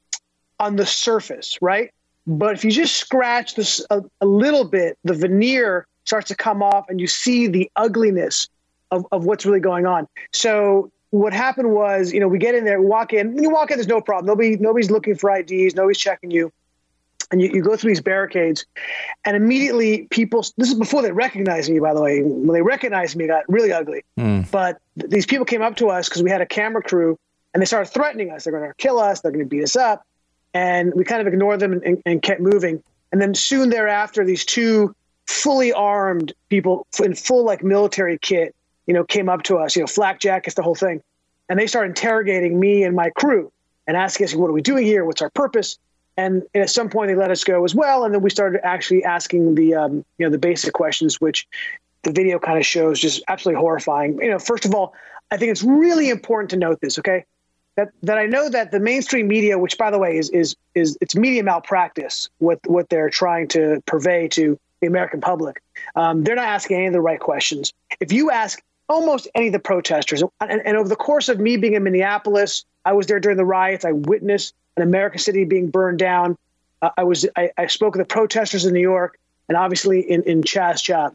on 0.59 0.77
the 0.77 0.85
surface, 0.85 1.57
right? 1.63 1.91
But 2.27 2.55
if 2.55 2.65
you 2.65 2.71
just 2.71 2.97
scratch 2.97 3.55
this 3.55 3.85
a, 3.91 4.03
a, 4.21 4.27
little 4.27 4.65
bit, 4.65 4.99
the 5.05 5.15
veneer 5.15 5.87
starts 6.05 6.29
to 6.29 6.35
come 6.35 6.63
off 6.63 6.89
and 6.89 7.01
you 7.01 7.07
see 7.07 7.47
the 7.47 7.71
ugliness 7.77 8.49
of, 8.91 9.07
of 9.13 9.25
what's 9.25 9.47
really 9.47 9.61
going 9.61 9.87
on. 9.87 10.07
So 10.33 10.91
what 11.11 11.33
happened 11.33 11.73
was, 11.73 12.13
you 12.13 12.21
know, 12.21 12.29
we 12.29 12.39
get 12.39 12.55
in 12.55 12.65
there, 12.65 12.81
we 12.81 12.87
walk 12.87 13.13
in, 13.13 13.35
when 13.35 13.43
you 13.43 13.51
walk 13.51 13.71
in, 13.71 13.77
there's 13.77 13.89
no 13.89 14.01
problem. 14.01 14.27
Nobody, 14.27 14.57
nobody's 14.57 14.91
looking 14.91 15.17
for 15.17 15.35
IDs, 15.35 15.75
nobody's 15.75 15.99
checking 15.99 16.31
you. 16.31 16.53
And 17.33 17.41
you, 17.41 17.51
you 17.53 17.63
go 17.63 17.77
through 17.77 17.93
these 17.93 18.01
barricades, 18.01 18.67
and 19.25 19.37
immediately 19.37 20.09
people, 20.11 20.45
this 20.57 20.69
is 20.69 20.75
before 20.75 21.01
they 21.01 21.13
recognize 21.13 21.71
me, 21.71 21.79
by 21.79 21.95
the 21.95 22.03
way. 22.03 22.23
When 22.23 22.53
they 22.53 22.63
recognized 22.63 23.15
me, 23.15 23.27
it 23.27 23.29
got 23.29 23.49
really 23.49 23.73
ugly. 23.73 24.05
Mm. 24.19 24.51
But 24.51 24.81
th- 24.99 25.11
these 25.11 25.27
people 25.27 25.45
came 25.45 25.63
up 25.63 25.77
to 25.77 25.91
us 25.91 26.09
because 26.09 26.25
we 26.25 26.31
had 26.31 26.41
a 26.41 26.47
camera 26.47 26.83
crew, 26.83 27.17
and 27.55 27.63
they 27.63 27.67
started 27.67 27.93
threatening 27.93 28.33
us. 28.33 28.43
They're 28.43 28.53
going 28.53 28.69
to 28.69 28.75
kill 28.79 28.99
us, 28.99 29.21
they're 29.21 29.31
going 29.31 29.45
to 29.45 29.49
beat 29.49 29.63
us 29.63 29.77
up 29.77 30.05
and 30.55 30.93
we 30.95 31.05
kind 31.05 31.21
of 31.21 31.27
ignored 31.27 31.61
them 31.61 31.73
and, 31.73 32.03
and, 32.05 32.23
kept 32.23 32.41
moving. 32.41 32.83
And 33.13 33.21
then 33.21 33.35
soon 33.35 33.71
thereafter, 33.71 34.25
these 34.25 34.45
two 34.45 34.95
fully 35.27 35.73
armed 35.73 36.33
people 36.49 36.87
in 37.03 37.15
full 37.15 37.45
like 37.45 37.63
military 37.63 38.19
kit, 38.19 38.55
you 38.87 38.95
know, 38.95 39.05
came 39.05 39.29
up 39.29 39.43
to 39.45 39.59
us, 39.59 39.77
you 39.77 39.83
know, 39.83 39.87
flak 39.87 40.21
jackets, 40.21 40.55
the 40.55 40.63
whole 40.63 40.75
thing, 40.75 41.03
and 41.49 41.59
they 41.59 41.67
started 41.67 41.91
interrogating 41.91 42.59
me 42.59 42.83
and 42.83 42.97
my 42.97 43.11
crew 43.11 43.53
and 43.87 43.97
asking 43.97 44.25
us, 44.25 44.35
"What 44.35 44.49
are 44.49 44.53
we 44.53 44.63
doing 44.63 44.85
here? 44.85 45.05
What's 45.05 45.23
our 45.23 45.31
purpose?" 45.31 45.79
And 46.17 46.43
at 46.55 46.71
some 46.71 46.91
point, 46.91 47.09
they 47.09 47.15
let 47.15 47.31
us 47.31 47.45
go 47.45 47.65
as 47.65 47.75
well. 47.75 48.05
And 48.05 48.13
then 48.13 48.21
we 48.21 48.31
started 48.31 48.61
actually 48.65 49.05
asking 49.05 49.55
the, 49.55 49.75
um, 49.75 50.05
you 50.19 50.27
know, 50.27 50.31
the 50.31 50.39
basic 50.39 50.75
questions, 50.75 51.21
which 51.21 51.47
the 52.03 52.13
video 52.13 52.39
kind 52.39 52.59
of 52.59 52.67
shows 52.67 53.01
just 53.01 53.23
absolutely 53.29 53.61
horrifying. 53.61 54.21
You 54.21 54.31
know, 54.31 54.39
first 54.39 54.65
of 54.65 54.75
all, 54.75 54.95
I 55.31 55.37
think 55.37 55.51
it's 55.51 55.63
really 55.63 56.11
important 56.11 56.51
to 56.51 56.57
note 56.57 56.81
this. 56.81 56.99
Okay, 56.99 57.25
that 57.77 57.91
that 58.03 58.19
I 58.19 58.27
know 58.27 58.49
that 58.49 58.71
the 58.71 58.81
mainstream 58.81 59.29
media, 59.29 59.59
which 59.59 59.79
by 59.79 59.91
the 59.91 59.99
way 59.99 60.17
is 60.17 60.31
is 60.31 60.57
is 60.75 60.99
it's 61.01 61.15
media 61.15 61.43
malpractice, 61.43 62.29
what 62.39 62.61
what 62.67 62.89
they're 62.89 63.11
trying 63.11 63.49
to 63.49 63.83
purvey 63.87 64.29
to 64.29 64.59
the 64.81 64.87
American 64.87 65.21
public. 65.21 65.63
Um, 65.95 66.25
they're 66.25 66.37
not 66.37 66.49
asking 66.49 66.79
any 66.79 66.87
of 66.87 66.93
the 66.93 67.01
right 67.01 67.21
questions. 67.21 67.73
If 68.01 68.13
you 68.13 68.31
ask 68.31 68.63
almost 68.89 69.29
any 69.35 69.49
of 69.49 69.53
the 69.53 69.61
protesters, 69.61 70.23
and, 70.41 70.63
and 70.65 70.77
over 70.77 70.89
the 70.89 70.97
course 70.97 71.29
of 71.29 71.39
me 71.39 71.57
being 71.57 71.75
in 71.75 71.83
Minneapolis, 71.83 72.65
I 72.85 72.93
was 72.93 73.07
there 73.07 73.21
during 73.21 73.37
the 73.37 73.45
riots. 73.45 73.85
I 73.85 73.93
witnessed 73.93 74.55
an 74.77 74.83
American 74.83 75.21
city 75.21 75.45
being 75.45 75.71
burned 75.71 75.99
down. 75.99 76.37
Uh, 76.83 76.91
I 76.97 77.05
was 77.05 77.27
I, 77.37 77.51
I, 77.57 77.67
spoke 77.67 77.95
with 77.95 78.07
the 78.07 78.13
protesters 78.13 78.65
in 78.65 78.73
New 78.73 78.81
York, 78.81 79.19
and 79.49 79.57
obviously 79.57 80.01
in 80.01 80.23
in 80.25 80.43
Chaz 80.43 80.83
Chop. 80.83 81.15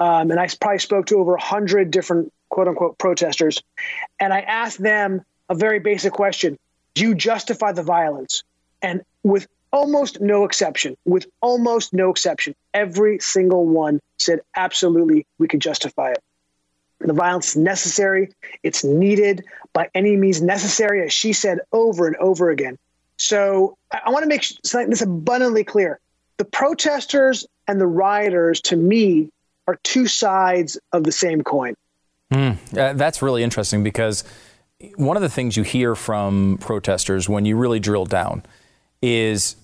Um, 0.00 0.32
and 0.32 0.40
I 0.40 0.48
probably 0.60 0.80
spoke 0.80 1.06
to 1.06 1.18
over 1.18 1.36
hundred 1.36 1.90
different 1.90 2.32
quote 2.48 2.68
unquote 2.68 2.98
protesters, 2.98 3.62
and 4.18 4.32
I 4.32 4.40
asked 4.40 4.82
them 4.82 5.24
a 5.48 5.54
very 5.54 5.80
basic 5.80 6.12
question 6.12 6.58
Do 6.94 7.02
you 7.02 7.14
justify 7.14 7.72
the 7.72 7.82
violence? 7.82 8.42
And 8.82 9.02
with 9.22 9.46
almost 9.72 10.20
no 10.20 10.44
exception, 10.44 10.96
with 11.04 11.26
almost 11.40 11.92
no 11.92 12.10
exception, 12.10 12.54
every 12.72 13.18
single 13.18 13.66
one 13.66 14.00
said, 14.18 14.40
absolutely, 14.54 15.26
we 15.38 15.48
can 15.48 15.58
justify 15.58 16.10
it. 16.10 16.22
The 17.00 17.12
violence 17.12 17.50
is 17.50 17.56
necessary, 17.56 18.30
it's 18.62 18.84
needed 18.84 19.44
by 19.72 19.90
any 19.94 20.16
means 20.16 20.40
necessary, 20.40 21.04
as 21.04 21.12
she 21.12 21.32
said 21.32 21.58
over 21.72 22.06
and 22.06 22.16
over 22.16 22.50
again. 22.50 22.78
So 23.16 23.76
I, 23.92 24.02
I 24.06 24.10
want 24.10 24.22
to 24.22 24.28
make 24.28 24.44
this 24.62 25.02
abundantly 25.02 25.64
clear. 25.64 25.98
The 26.36 26.44
protesters 26.44 27.46
and 27.66 27.80
the 27.80 27.86
rioters, 27.86 28.60
to 28.62 28.76
me, 28.76 29.30
are 29.66 29.78
two 29.82 30.06
sides 30.06 30.78
of 30.92 31.04
the 31.04 31.12
same 31.12 31.42
coin. 31.42 31.74
Mm, 32.32 32.78
uh, 32.78 32.92
that's 32.94 33.22
really 33.22 33.42
interesting 33.42 33.82
because 33.82 34.24
one 34.96 35.16
of 35.16 35.22
the 35.22 35.28
things 35.28 35.56
you 35.56 35.62
hear 35.62 35.94
from 35.94 36.58
protesters 36.60 37.28
when 37.28 37.44
you 37.44 37.56
really 37.56 37.80
drill 37.80 38.06
down 38.06 38.42
is 39.02 39.56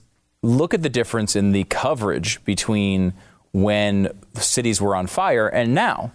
look 0.42 0.74
at 0.74 0.82
the 0.82 0.88
difference 0.88 1.36
in 1.36 1.52
the 1.52 1.64
coverage 1.64 2.42
between 2.44 3.12
when 3.52 4.08
cities 4.34 4.80
were 4.80 4.94
on 4.94 5.06
fire 5.06 5.48
and 5.48 5.74
now. 5.74 6.12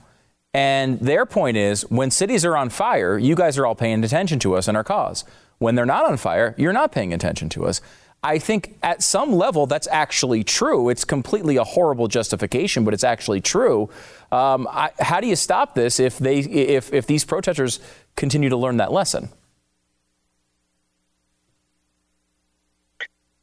And 0.54 1.00
their 1.00 1.26
point 1.26 1.58
is 1.58 1.82
when 1.90 2.12
cities 2.12 2.46
are 2.46 2.56
on 2.56 2.70
fire, 2.70 3.18
you 3.18 3.36
guys 3.36 3.58
are 3.58 3.66
all 3.66 3.76
paying 3.76 4.04
attention 4.04 4.40
to 4.40 4.56
us 4.56 4.68
and 4.68 4.78
our 4.78 4.84
cause. 4.84 5.26
When 5.58 5.76
they're 5.76 5.86
not 5.86 6.06
on 6.06 6.18
fire, 6.18 6.56
you're 6.58 6.74
not 6.74 6.92
paying 6.92 7.14
attention 7.14 7.50
to 7.50 7.66
us. 7.66 7.82
I 8.26 8.40
think 8.40 8.76
at 8.82 9.04
some 9.04 9.34
level 9.34 9.68
that's 9.68 9.88
actually 9.92 10.44
true. 10.44 10.90
It's 10.90 11.06
completely 11.06 11.58
a 11.58 11.64
horrible 11.64 12.08
justification, 12.08 12.84
but 12.84 12.96
it's 12.96 13.04
actually 13.04 13.40
true. 13.40 13.88
Um, 14.32 14.68
I, 14.68 14.90
how 15.00 15.22
do 15.22 15.28
you 15.28 15.36
stop 15.36 15.76
this 15.76 16.00
if 16.00 16.18
they 16.18 16.40
if 16.40 16.92
if 16.92 17.06
these 17.06 17.24
protesters 17.24 17.80
continue 18.16 18.50
to 18.50 18.58
learn 18.58 18.78
that 18.78 18.92
lesson? 18.92 19.30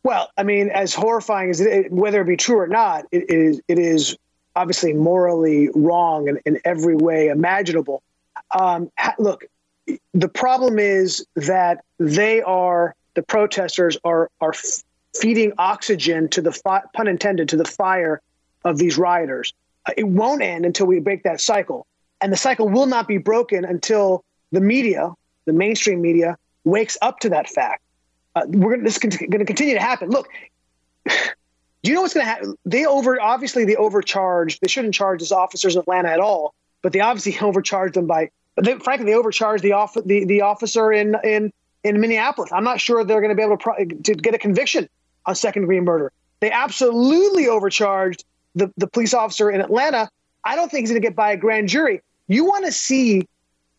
Well, 0.02 0.30
I 0.36 0.42
mean, 0.42 0.68
as 0.70 0.92
horrifying 0.94 1.50
as 1.50 1.60
it, 1.60 1.92
whether 1.92 2.20
it 2.20 2.26
be 2.26 2.36
true 2.36 2.58
or 2.58 2.66
not, 2.66 3.04
it 3.12 3.30
is 3.30 3.60
it 3.68 3.78
is 3.78 4.16
obviously 4.56 4.94
morally 4.94 5.70
wrong 5.76 6.26
in, 6.26 6.40
in 6.44 6.60
every 6.64 6.96
way 6.96 7.28
imaginable. 7.28 8.02
Um, 8.50 8.90
look, 9.20 9.44
the 10.12 10.28
problem 10.28 10.80
is 10.80 11.24
that 11.36 11.84
they 12.00 12.42
are 12.42 12.96
the 13.14 13.22
protesters 13.22 13.96
are 14.04 14.30
are 14.40 14.54
feeding 15.14 15.52
oxygen 15.58 16.28
to 16.30 16.40
the 16.40 16.52
fi- 16.52 16.82
pun 16.94 17.06
intended 17.06 17.48
to 17.50 17.56
the 17.56 17.64
fire 17.64 18.20
of 18.64 18.78
these 18.78 18.96
rioters. 18.96 19.52
Uh, 19.86 19.92
it 19.96 20.04
won't 20.04 20.42
end 20.42 20.64
until 20.64 20.86
we 20.86 21.00
break 21.00 21.22
that 21.24 21.40
cycle, 21.40 21.86
and 22.20 22.32
the 22.32 22.36
cycle 22.36 22.68
will 22.68 22.86
not 22.86 23.08
be 23.08 23.18
broken 23.18 23.64
until 23.64 24.24
the 24.52 24.60
media, 24.60 25.12
the 25.44 25.52
mainstream 25.52 26.00
media, 26.00 26.36
wakes 26.64 26.96
up 27.02 27.18
to 27.20 27.28
that 27.30 27.48
fact. 27.48 27.82
Uh, 28.34 28.42
we're 28.48 28.76
gonna, 28.76 28.84
this 28.84 28.94
is 28.96 29.16
going 29.16 29.30
to 29.30 29.44
continue 29.44 29.74
to 29.74 29.80
happen. 29.80 30.08
Look, 30.10 30.28
you 31.82 31.94
know 31.94 32.02
what's 32.02 32.14
going 32.14 32.24
to 32.24 32.30
happen? 32.30 32.56
They 32.64 32.86
over 32.86 33.20
obviously 33.20 33.64
they 33.64 33.76
overcharged. 33.76 34.60
They 34.60 34.68
shouldn't 34.68 34.94
charge 34.94 35.20
these 35.20 35.32
officers 35.32 35.74
in 35.74 35.80
Atlanta 35.80 36.08
at 36.08 36.20
all, 36.20 36.54
but 36.82 36.92
they 36.92 37.00
obviously 37.00 37.38
overcharged 37.46 37.94
them 37.94 38.06
by. 38.06 38.30
But 38.54 38.64
they, 38.66 38.78
frankly, 38.78 39.06
they 39.06 39.14
overcharged 39.14 39.64
the, 39.64 39.72
off, 39.72 39.94
the 39.94 40.24
the 40.24 40.42
officer 40.42 40.92
in 40.92 41.16
in 41.24 41.52
in 41.84 42.00
Minneapolis. 42.00 42.52
I'm 42.52 42.64
not 42.64 42.80
sure 42.80 43.04
they're 43.04 43.20
going 43.20 43.30
to 43.30 43.36
be 43.36 43.42
able 43.42 43.56
to, 43.56 43.62
pro- 43.62 43.84
to 43.84 44.14
get 44.14 44.34
a 44.34 44.38
conviction 44.38 44.88
on 45.26 45.34
second 45.34 45.62
degree 45.62 45.80
murder. 45.80 46.12
They 46.40 46.50
absolutely 46.50 47.48
overcharged 47.48 48.24
the, 48.54 48.72
the 48.76 48.86
police 48.86 49.14
officer 49.14 49.50
in 49.50 49.60
Atlanta. 49.60 50.08
I 50.44 50.56
don't 50.56 50.70
think 50.70 50.82
he's 50.82 50.90
going 50.90 51.00
to 51.00 51.06
get 51.06 51.16
by 51.16 51.32
a 51.32 51.36
grand 51.36 51.68
jury. 51.68 52.02
You 52.28 52.44
want 52.44 52.64
to 52.64 52.72
see 52.72 53.26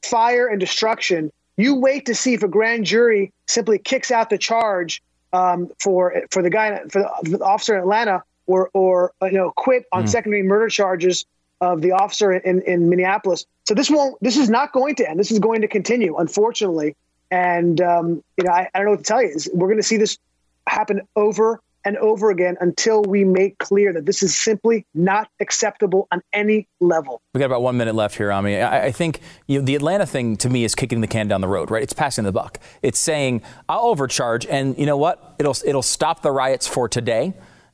fire 0.04 0.48
and 0.48 0.60
destruction. 0.60 1.32
You 1.58 1.76
wait 1.76 2.06
to 2.06 2.16
see 2.16 2.34
if 2.34 2.44
a 2.44 2.48
grand 2.48 2.86
jury 2.86 3.32
simply 3.48 3.80
kicks 3.80 4.12
out 4.12 4.30
the 4.30 4.38
charge 4.38 5.02
um, 5.34 5.70
for 5.80 6.24
for 6.32 6.42
the 6.42 6.50
guy 6.50 6.80
for 6.89 7.02
the, 7.02 7.30
for 7.30 7.38
the, 7.38 7.44
officer 7.44 7.76
in 7.76 7.82
Atlanta 7.82 8.24
or 8.46 8.70
or 8.74 9.13
you 9.24 9.32
know 9.32 9.52
quit 9.52 9.86
on 9.92 10.04
mm. 10.04 10.10
second 10.10 10.32
degree 10.32 10.48
murder 10.48 10.70
charges 10.70 11.26
of 11.62 11.82
the 11.82 11.92
officer 11.92 12.34
in, 12.34 12.62
in 12.62 12.89
Minneapolis. 12.89 13.46
So 13.66 13.74
this 13.74 13.89
won't. 13.89 14.22
This 14.22 14.38
is 14.38 14.50
not 14.50 14.74
going 14.74 14.96
to 14.96 15.10
end. 15.10 15.20
This 15.20 15.32
is 15.32 15.39
going 15.39 15.62
to 15.62 15.68
continue, 15.68 16.16
unfortunately. 16.18 16.96
And 17.34 17.82
um, 17.82 18.24
you 18.38 18.43
know, 18.43 18.52
I, 18.52 18.69
I, 18.72 18.78
don't 18.78 18.86
know 18.86 18.91
what 18.91 19.00
to 19.00 19.06
tell 19.06 19.24
you. 19.24 19.36
We're 19.56 19.67
going 19.67 19.80
to 19.80 19.84
see 19.84 19.98
this 19.98 20.19
happen 20.67 21.02
over 21.15 21.60
and 21.84 21.98
over 21.98 22.30
again 22.30 22.58
until 22.62 23.02
we 23.02 23.24
make 23.24 23.58
clear 23.58 23.91
that 23.91 24.06
this 24.06 24.22
is 24.22 24.38
simply 24.38 24.86
not 24.93 25.30
acceptable 25.39 26.08
on 26.12 26.22
any 26.32 26.67
level. 26.80 27.24
We 27.34 27.39
got 27.39 27.48
about 27.48 27.63
one 27.63 27.76
minute 27.76 27.96
left 27.96 28.17
here, 28.17 28.32
Ami. 28.32 28.62
I, 28.62 28.86
I 28.86 28.91
think 28.91 29.19
you 29.48 29.58
know, 29.58 29.65
the 29.65 29.74
Atlanta 29.74 30.06
thing 30.06 30.38
to 30.38 30.50
me 30.50 30.63
is 30.63 30.76
kicking 30.76 31.02
the 31.02 31.08
can 31.08 31.28
down 31.28 31.41
the 31.41 31.48
road, 31.48 31.72
right? 31.72 31.82
It's 31.82 31.91
passing 31.91 32.24
the 32.24 32.32
buck. 32.32 32.60
It's 32.84 33.00
saying 33.00 33.41
I'll 33.67 33.88
overcharge, 33.88 34.46
and 34.46 34.78
you 34.78 34.86
know 34.86 34.98
what? 34.98 35.34
It'll 35.39 35.58
it'll 35.65 35.82
stop 35.82 36.22
the 36.22 36.32
riots 36.32 36.67
for 36.67 36.88
today. 36.88 37.34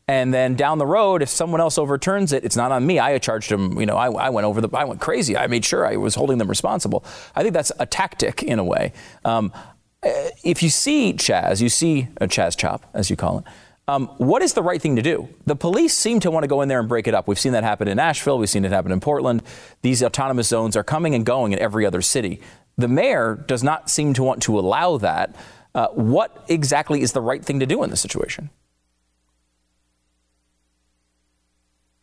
And 0.09 0.33
then 0.33 0.55
down 0.55 0.79
the 0.79 0.87
road, 0.87 1.21
if 1.21 1.29
someone 1.29 1.61
else 1.61 1.77
overturns 1.77 2.33
it, 2.33 2.43
it's 2.43 2.55
not 2.55 2.71
on 2.71 2.83
me. 2.83 2.97
I 2.97 3.19
charged 3.19 3.51
them. 3.51 3.79
You 3.79 3.85
know, 3.85 3.95
I, 3.95 4.09
I, 4.09 4.29
went 4.31 4.45
over 4.45 4.59
the. 4.59 4.75
I 4.75 4.83
went 4.83 4.99
crazy. 4.99 5.37
I 5.37 5.45
made 5.45 5.63
sure 5.63 5.85
I 5.85 5.97
was 5.97 6.15
holding 6.15 6.39
them 6.39 6.49
responsible. 6.49 7.05
I 7.35 7.43
think 7.43 7.53
that's 7.53 7.71
a 7.77 7.85
tactic 7.85 8.41
in 8.41 8.57
a 8.57 8.63
way. 8.63 8.91
Um, 9.23 9.53
if 10.01 10.63
you 10.63 10.69
see 10.69 11.13
Chaz, 11.13 11.61
you 11.61 11.69
see 11.69 12.07
a 12.19 12.27
Chaz 12.27 12.57
chop, 12.57 12.89
as 12.95 13.11
you 13.11 13.15
call 13.15 13.37
it. 13.37 13.45
Um, 13.87 14.07
what 14.17 14.41
is 14.41 14.53
the 14.53 14.63
right 14.63 14.81
thing 14.81 14.95
to 14.95 15.03
do? 15.03 15.29
The 15.45 15.55
police 15.55 15.93
seem 15.93 16.19
to 16.21 16.31
want 16.31 16.43
to 16.43 16.47
go 16.47 16.61
in 16.61 16.69
there 16.69 16.79
and 16.79 16.89
break 16.89 17.07
it 17.07 17.13
up. 17.13 17.27
We've 17.27 17.37
seen 17.37 17.51
that 17.51 17.63
happen 17.63 17.87
in 17.87 17.97
Nashville. 17.97 18.39
We've 18.39 18.49
seen 18.49 18.65
it 18.65 18.71
happen 18.71 18.91
in 18.91 18.99
Portland. 18.99 19.43
These 19.83 20.01
autonomous 20.01 20.47
zones 20.47 20.75
are 20.75 20.83
coming 20.83 21.13
and 21.13 21.23
going 21.23 21.51
in 21.51 21.59
every 21.59 21.85
other 21.85 22.01
city. 22.01 22.41
The 22.79 22.87
mayor 22.87 23.45
does 23.47 23.63
not 23.63 23.91
seem 23.91 24.15
to 24.15 24.23
want 24.23 24.41
to 24.43 24.57
allow 24.57 24.97
that. 24.97 25.35
Uh, 25.75 25.89
what 25.89 26.45
exactly 26.47 27.03
is 27.03 27.11
the 27.11 27.21
right 27.21 27.45
thing 27.45 27.59
to 27.59 27.67
do 27.67 27.83
in 27.83 27.91
this 27.91 28.01
situation? 28.01 28.49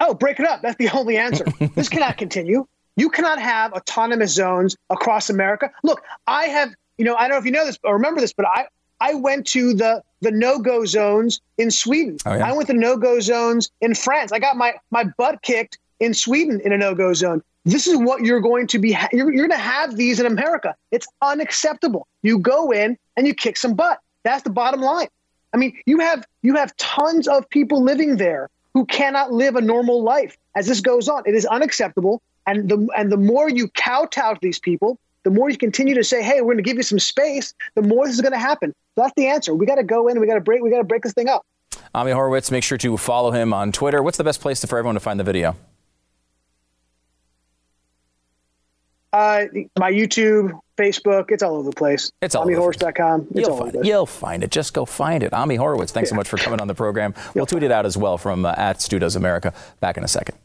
Oh, 0.00 0.14
break 0.14 0.38
it 0.40 0.46
up. 0.46 0.62
That's 0.62 0.76
the 0.76 0.88
only 0.90 1.16
answer. 1.16 1.44
this 1.74 1.88
cannot 1.88 2.18
continue. 2.18 2.66
You 2.96 3.10
cannot 3.10 3.40
have 3.40 3.72
autonomous 3.72 4.32
zones 4.32 4.76
across 4.90 5.30
America. 5.30 5.70
Look, 5.82 6.02
I 6.26 6.46
have, 6.46 6.74
you 6.98 7.04
know, 7.04 7.14
I 7.14 7.22
don't 7.22 7.30
know 7.30 7.38
if 7.38 7.44
you 7.44 7.50
know 7.50 7.66
this 7.66 7.78
or 7.84 7.94
remember 7.94 8.20
this, 8.20 8.32
but 8.32 8.46
I, 8.46 8.66
I 9.00 9.14
went 9.14 9.46
to 9.48 9.74
the 9.74 10.02
the 10.22 10.30
no 10.30 10.58
go 10.58 10.86
zones 10.86 11.40
in 11.58 11.70
Sweden. 11.70 12.16
Oh, 12.24 12.34
yeah. 12.34 12.48
I 12.48 12.52
went 12.52 12.68
to 12.68 12.74
no 12.74 12.96
go 12.96 13.20
zones 13.20 13.70
in 13.82 13.94
France. 13.94 14.32
I 14.32 14.38
got 14.38 14.56
my 14.56 14.74
my 14.90 15.04
butt 15.18 15.42
kicked 15.42 15.78
in 16.00 16.14
Sweden 16.14 16.60
in 16.64 16.72
a 16.72 16.78
no 16.78 16.94
go 16.94 17.12
zone. 17.12 17.42
This 17.64 17.86
is 17.86 17.98
what 17.98 18.22
you're 18.22 18.40
going 18.40 18.68
to 18.68 18.78
be. 18.78 18.92
Ha- 18.92 19.08
you're, 19.12 19.32
you're 19.32 19.48
going 19.48 19.58
to 19.58 19.64
have 19.64 19.96
these 19.96 20.20
in 20.20 20.26
America. 20.26 20.74
It's 20.92 21.06
unacceptable. 21.20 22.06
You 22.22 22.38
go 22.38 22.70
in 22.70 22.96
and 23.16 23.26
you 23.26 23.34
kick 23.34 23.56
some 23.56 23.74
butt. 23.74 24.00
That's 24.22 24.42
the 24.42 24.50
bottom 24.50 24.80
line. 24.80 25.08
I 25.52 25.58
mean, 25.58 25.76
you 25.84 26.00
have 26.00 26.26
you 26.42 26.54
have 26.56 26.74
tons 26.76 27.28
of 27.28 27.48
people 27.50 27.82
living 27.82 28.16
there 28.16 28.48
who 28.76 28.84
cannot 28.84 29.32
live 29.32 29.56
a 29.56 29.60
normal 29.62 30.02
life 30.02 30.36
as 30.54 30.66
this 30.66 30.82
goes 30.82 31.08
on. 31.08 31.22
It 31.24 31.34
is 31.34 31.46
unacceptable. 31.46 32.20
And 32.46 32.68
the 32.68 32.86
and 32.94 33.10
the 33.10 33.16
more 33.16 33.48
you 33.48 33.68
kowtow 33.68 34.34
to 34.34 34.38
these 34.42 34.58
people, 34.58 34.98
the 35.22 35.30
more 35.30 35.48
you 35.48 35.56
continue 35.56 35.94
to 35.94 36.04
say, 36.04 36.22
"Hey, 36.22 36.42
we're 36.42 36.52
going 36.52 36.58
to 36.58 36.62
give 36.62 36.76
you 36.76 36.82
some 36.82 36.98
space," 36.98 37.54
the 37.74 37.80
more 37.80 38.04
this 38.04 38.14
is 38.14 38.20
going 38.20 38.34
to 38.34 38.38
happen. 38.38 38.74
So 38.94 39.02
that's 39.02 39.14
the 39.16 39.28
answer. 39.28 39.54
We 39.54 39.64
got 39.64 39.76
to 39.76 39.82
go 39.82 40.08
in. 40.08 40.20
We 40.20 40.26
got 40.26 40.34
to 40.34 40.42
break. 40.42 40.62
We 40.62 40.68
got 40.68 40.78
to 40.78 40.84
break 40.84 41.04
this 41.04 41.14
thing 41.14 41.26
up. 41.26 41.46
Ami 41.94 42.10
Horowitz, 42.10 42.50
make 42.50 42.64
sure 42.64 42.76
to 42.76 42.98
follow 42.98 43.30
him 43.30 43.54
on 43.54 43.72
Twitter. 43.72 44.02
What's 44.02 44.18
the 44.18 44.24
best 44.24 44.42
place 44.42 44.62
for 44.62 44.76
everyone 44.76 44.94
to 44.94 45.00
find 45.00 45.18
the 45.18 45.24
video? 45.24 45.56
Uh, 49.16 49.46
my 49.78 49.90
YouTube, 49.90 50.60
Facebook, 50.76 51.30
it's 51.30 51.42
all 51.42 51.54
over 51.54 51.70
the 51.70 51.74
place. 51.74 52.12
It's 52.20 52.34
all 52.34 52.44
AmiHorowitz.com. 52.44 53.28
It's 53.30 53.48
you'll, 53.48 53.56
find, 53.56 53.86
you'll 53.86 54.04
find 54.04 54.44
it. 54.44 54.50
Just 54.50 54.74
go 54.74 54.84
find 54.84 55.22
it. 55.22 55.32
Ami 55.32 55.56
Horowitz, 55.56 55.90
thanks 55.90 56.08
yeah. 56.08 56.10
so 56.10 56.16
much 56.16 56.28
for 56.28 56.36
coming 56.36 56.60
on 56.60 56.68
the 56.68 56.74
program. 56.74 57.14
We'll 57.34 57.46
tweet 57.46 57.62
it 57.62 57.72
out 57.72 57.86
as 57.86 57.96
well 57.96 58.18
from 58.18 58.44
uh, 58.44 58.54
at 58.56 58.80
Stu 58.82 58.98
Does 58.98 59.16
America. 59.16 59.54
Back 59.80 59.96
in 59.96 60.04
a 60.04 60.08
second. 60.08 60.36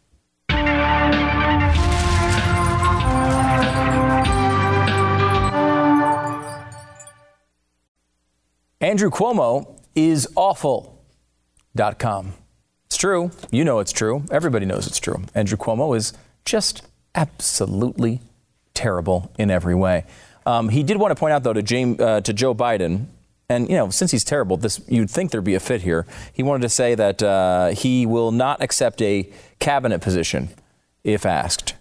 Andrew 8.82 9.10
Cuomo 9.10 9.80
is 9.96 10.28
awful.com. 10.36 12.34
It's 12.86 12.98
true. 12.98 13.32
You 13.52 13.66
know 13.66 13.80
it's 13.80 13.92
true. 13.92 14.24
Everybody 14.32 14.66
knows 14.66 14.88
it's 14.88 15.00
true. 15.00 15.24
Andrew 15.36 15.58
Cuomo 15.58 15.96
is 15.96 16.14
just 16.46 16.84
absolutely 17.16 18.22
terrible 18.74 19.32
in 19.38 19.52
every 19.52 19.76
way. 19.76 20.06
Um, 20.46 20.70
he 20.70 20.84
did 20.84 20.98
want 20.98 21.12
to 21.12 21.20
point 21.20 21.34
out, 21.34 21.44
though, 21.44 21.54
to, 21.54 21.62
James, 21.62 22.00
uh, 22.00 22.22
to 22.22 22.34
Joe 22.34 22.56
Biden, 22.56 23.06
and 23.52 23.70
you 23.70 23.76
know, 23.76 23.90
since 23.90 24.12
he's 24.12 24.24
terrible, 24.24 24.58
this 24.58 24.80
you'd 24.88 25.10
think 25.10 25.32
there'd 25.32 25.44
be 25.44 25.56
a 25.56 25.60
fit 25.60 25.82
here. 25.82 26.06
He 26.32 26.42
wanted 26.42 26.62
to 26.62 26.70
say 26.70 26.96
that 26.96 27.22
uh, 27.22 27.70
he 27.70 28.06
will 28.06 28.32
not 28.32 28.62
accept 28.62 29.02
a 29.02 29.30
cabinet 29.60 30.00
position 30.00 30.50
if 31.04 31.26
asked. 31.26 31.76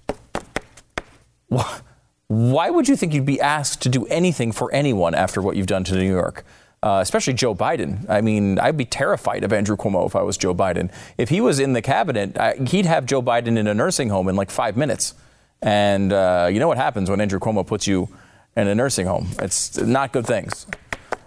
Why 2.26 2.70
would 2.70 2.88
you 2.88 2.96
think 2.96 3.14
you'd 3.14 3.26
be 3.26 3.40
asked 3.40 3.82
to 3.82 3.88
do 3.88 4.06
anything 4.06 4.52
for 4.52 4.72
anyone 4.72 5.14
after 5.14 5.40
what 5.40 5.56
you've 5.56 5.66
done 5.66 5.84
to 5.84 5.94
New 5.94 6.08
York? 6.10 6.44
Uh, 6.82 7.00
especially 7.02 7.34
Joe 7.34 7.54
Biden. 7.54 8.08
I 8.08 8.20
mean, 8.20 8.58
I'd 8.58 8.76
be 8.76 8.86
terrified 8.86 9.44
of 9.44 9.52
Andrew 9.52 9.76
Cuomo 9.76 10.06
if 10.06 10.16
I 10.16 10.22
was 10.22 10.38
Joe 10.38 10.54
Biden. 10.54 10.90
If 11.18 11.28
he 11.28 11.40
was 11.40 11.60
in 11.60 11.74
the 11.74 11.82
cabinet, 11.82 12.38
I, 12.38 12.54
he'd 12.54 12.86
have 12.86 13.04
Joe 13.04 13.20
Biden 13.20 13.58
in 13.58 13.66
a 13.66 13.74
nursing 13.74 14.08
home 14.08 14.28
in 14.28 14.36
like 14.36 14.50
five 14.50 14.76
minutes. 14.76 15.14
And 15.62 16.12
uh, 16.12 16.48
you 16.50 16.58
know 16.58 16.68
what 16.68 16.78
happens 16.78 17.10
when 17.10 17.20
Andrew 17.20 17.38
Cuomo 17.38 17.66
puts 17.66 17.86
you 17.86 18.08
in 18.56 18.68
a 18.68 18.74
nursing 18.74 19.06
home? 19.06 19.28
It's 19.38 19.78
not 19.78 20.12
good 20.12 20.26
things. 20.26 20.66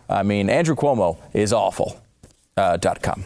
I 0.10 0.24
mean, 0.24 0.50
Andrew 0.50 0.76
Cuomo 0.76 1.18
is 1.34 1.54
awful. 1.54 2.00
Uh, 2.56 2.78
.com. 3.02 3.24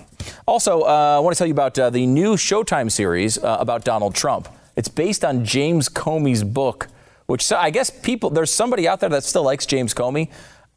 Also, 0.48 0.84
uh, 0.84 1.17
I 1.17 1.20
want 1.20 1.36
to 1.36 1.38
tell 1.38 1.48
you 1.48 1.54
about 1.54 1.78
uh, 1.78 1.89
the 1.89 2.06
new 2.06 2.36
Showtime 2.36 2.89
series 2.89 3.38
uh, 3.38 3.58
about 3.60 3.84
Donald 3.84 4.15
Trump. 4.15 4.48
It's 4.78 4.88
based 4.88 5.26
on 5.26 5.43
James 5.43 5.89
Comey's 5.89 6.46
book, 6.46 6.88
which 7.26 7.52
I 7.52 7.70
guess 7.70 7.89
people, 7.89 8.30
there's 8.30 8.54
somebody 8.54 8.88
out 8.88 9.02
there 9.02 9.10
that 9.10 9.26
still 9.26 9.43
likes 9.43 9.65
James 9.65 9.93
Comey. 9.93 10.30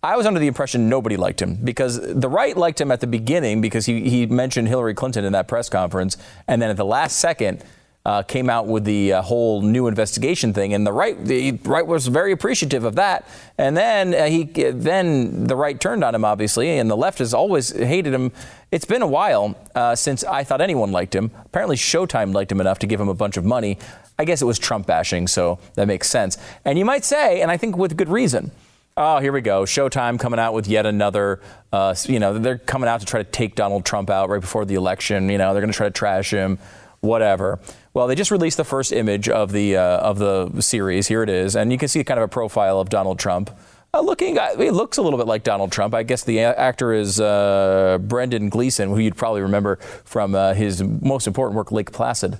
I 0.02 0.16
was 0.16 0.26
under 0.26 0.40
the 0.40 0.48
impression 0.48 0.88
nobody 0.88 1.16
liked 1.16 1.40
him 1.40 1.58
because 1.62 2.00
the 2.00 2.28
right 2.28 2.56
liked 2.56 2.80
him 2.80 2.90
at 2.90 3.00
the 3.00 3.06
beginning 3.06 3.60
because 3.60 3.86
he, 3.86 4.08
he 4.08 4.26
mentioned 4.26 4.66
Hillary 4.66 4.94
Clinton 4.94 5.24
in 5.24 5.32
that 5.34 5.46
press 5.46 5.68
conference. 5.68 6.16
And 6.48 6.60
then 6.60 6.70
at 6.70 6.76
the 6.76 6.84
last 6.84 7.18
second, 7.18 7.62
uh, 8.06 8.22
came 8.22 8.48
out 8.48 8.66
with 8.66 8.84
the 8.84 9.12
uh, 9.12 9.22
whole 9.22 9.60
new 9.60 9.86
investigation 9.86 10.54
thing, 10.54 10.72
and 10.72 10.86
the 10.86 10.92
right 10.92 11.22
the 11.22 11.52
right 11.64 11.86
was 11.86 12.06
very 12.06 12.32
appreciative 12.32 12.84
of 12.84 12.94
that. 12.94 13.28
And 13.58 13.76
then 13.76 14.14
uh, 14.14 14.26
he 14.26 14.44
then 14.44 15.44
the 15.44 15.56
right 15.56 15.78
turned 15.78 16.02
on 16.02 16.14
him, 16.14 16.24
obviously, 16.24 16.78
and 16.78 16.90
the 16.90 16.96
left 16.96 17.18
has 17.18 17.34
always 17.34 17.70
hated 17.70 18.14
him. 18.14 18.32
It's 18.72 18.86
been 18.86 19.02
a 19.02 19.06
while 19.06 19.54
uh, 19.74 19.94
since 19.94 20.24
I 20.24 20.44
thought 20.44 20.60
anyone 20.60 20.92
liked 20.92 21.14
him. 21.14 21.30
Apparently, 21.44 21.76
Showtime 21.76 22.32
liked 22.32 22.50
him 22.50 22.60
enough 22.60 22.78
to 22.80 22.86
give 22.86 23.00
him 23.00 23.08
a 23.08 23.14
bunch 23.14 23.36
of 23.36 23.44
money. 23.44 23.78
I 24.18 24.24
guess 24.24 24.40
it 24.40 24.46
was 24.46 24.58
Trump 24.58 24.86
bashing, 24.86 25.26
so 25.26 25.58
that 25.74 25.86
makes 25.86 26.08
sense. 26.08 26.38
And 26.64 26.78
you 26.78 26.84
might 26.84 27.04
say, 27.04 27.42
and 27.42 27.50
I 27.50 27.56
think 27.56 27.76
with 27.76 27.96
good 27.96 28.08
reason. 28.08 28.50
Oh, 28.96 29.18
here 29.18 29.32
we 29.32 29.40
go. 29.40 29.62
Showtime 29.62 30.18
coming 30.18 30.38
out 30.40 30.52
with 30.52 30.66
yet 30.68 30.84
another. 30.84 31.40
Uh, 31.72 31.94
you 32.06 32.18
know, 32.18 32.38
they're 32.38 32.58
coming 32.58 32.88
out 32.88 33.00
to 33.00 33.06
try 33.06 33.22
to 33.22 33.30
take 33.30 33.54
Donald 33.54 33.84
Trump 33.84 34.10
out 34.10 34.28
right 34.28 34.40
before 34.40 34.64
the 34.64 34.74
election. 34.74 35.30
You 35.30 35.38
know, 35.38 35.52
they're 35.52 35.62
going 35.62 35.72
to 35.72 35.76
try 35.76 35.86
to 35.86 35.92
trash 35.92 36.30
him, 36.30 36.58
whatever. 37.00 37.60
Well, 37.92 38.07
they 38.07 38.14
just 38.14 38.31
released 38.31 38.57
the 38.57 38.64
first 38.64 38.92
image 38.92 39.29
of 39.29 39.50
the 39.50 39.76
uh, 39.76 39.98
of 39.98 40.18
the 40.18 40.61
series. 40.61 41.09
Here 41.09 41.22
it 41.22 41.29
is, 41.29 41.57
and 41.57 41.72
you 41.72 41.79
can 41.79 41.88
see 41.88 42.05
kind 42.05 42.18
of 42.18 42.24
a 42.24 42.29
profile 42.29 42.79
of 42.81 42.88
Donald 42.88 43.18
Trump. 43.18 43.50
Uh, 43.92 44.00
looking, 44.00 44.38
he 44.57 44.70
looks 44.70 44.98
a 44.98 45.03
little 45.03 45.18
bit 45.18 45.26
like 45.26 45.42
Donald 45.42 45.72
Trump. 45.72 45.94
I 45.94 46.05
guess 46.05 46.22
the 46.22 46.38
actor 46.40 46.92
is 46.92 47.20
uh, 47.20 47.98
Brendan 48.00 48.48
Gleeson, 48.48 48.90
who 48.90 48.98
you'd 48.98 49.16
probably 49.16 49.42
remember 49.42 49.76
from 50.05 50.37
uh, 50.37 50.55
his 50.55 50.81
most 50.81 51.26
important 51.26 51.57
work, 51.57 51.72
Lake 51.72 51.90
Placid, 51.90 52.38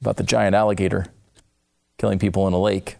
about 0.00 0.16
the 0.16 0.22
giant 0.22 0.54
alligator 0.54 1.04
killing 1.98 2.18
people 2.18 2.48
in 2.48 2.54
a 2.54 2.58
lake. 2.58 2.96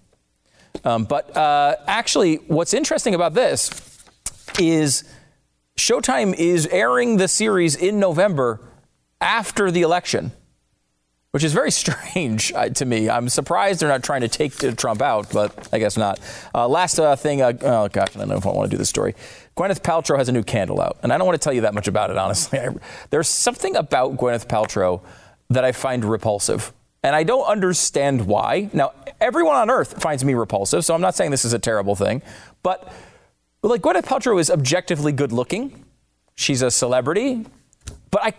Um, 0.85 1.05
but 1.05 1.35
uh, 1.35 1.77
actually, 1.87 2.37
what's 2.37 2.75
interesting 2.75 3.15
about 3.15 3.33
this 3.33 3.71
is 4.59 5.05
Showtime 5.79 6.35
is 6.35 6.67
airing 6.67 7.17
the 7.17 7.29
series 7.29 7.75
in 7.75 7.99
November 7.99 8.61
after 9.23 9.71
the 9.71 9.81
election 9.81 10.33
which 11.33 11.43
is 11.43 11.53
very 11.53 11.71
strange 11.83 12.53
uh, 12.55 12.69
to 12.69 12.85
me. 12.85 13.11
I'm 13.11 13.29
surprised 13.29 13.81
they're 13.81 13.89
not 13.89 14.05
trying 14.05 14.21
to 14.21 14.29
take 14.29 14.57
Trump 14.77 15.03
out, 15.03 15.33
but 15.33 15.69
I 15.73 15.79
guess 15.79 15.97
not. 15.97 16.21
Uh, 16.55 16.69
last 16.69 16.99
uh, 16.99 17.17
thing, 17.17 17.43
uh, 17.43 17.53
oh 17.63 17.89
gosh, 17.89 18.15
I 18.15 18.21
don't 18.21 18.29
know 18.29 18.37
if 18.37 18.47
I 18.47 18.51
want 18.51 18.71
to 18.71 18.75
do 18.75 18.79
this 18.79 18.89
story. 18.89 19.15
Gwyneth 19.57 19.83
Paltrow 19.83 20.17
has 20.17 20.29
a 20.29 20.33
new 20.33 20.43
candle 20.43 20.81
out, 20.81 20.99
and 21.03 21.13
I 21.13 21.19
don't 21.19 21.27
want 21.27 21.41
to 21.41 21.45
tell 21.45 21.53
you 21.53 21.63
that 21.63 21.75
much 21.75 21.89
about 21.89 22.11
it, 22.11 22.17
honestly. 22.17 22.59
I, 22.59 22.69
there's 23.11 23.29
something 23.29 23.77
about 23.77 24.17
Gwyneth 24.17 24.47
Paltrow 24.47 25.03
that 25.51 25.65
I 25.65 25.73
find 25.73 26.05
repulsive. 26.05 26.73
And 27.05 27.17
I 27.17 27.25
don't 27.25 27.45
understand 27.45 28.27
why. 28.27 28.71
Now, 28.73 28.93
everyone 29.21 29.57
on 29.57 29.71
earth 29.71 30.01
finds 30.01 30.25
me 30.25 30.35
repulsive, 30.35 30.85
so 30.85 30.95
I'm 30.95 31.01
not 31.01 31.17
saying 31.17 31.33
this 31.33 31.45
is 31.45 31.53
a 31.53 31.59
terrible 31.59 31.97
thing. 31.97 32.23
But, 32.63 32.93
like, 33.63 33.83
Gwyneth 33.83 34.05
Paltrow 34.05 34.39
is 34.39 34.51
objectively 34.51 35.11
good 35.11 35.33
looking. 35.33 35.85
She's 36.37 36.63
a 36.63 36.71
celebrity. 36.71 37.45
But 38.11 38.23
I, 38.23 38.33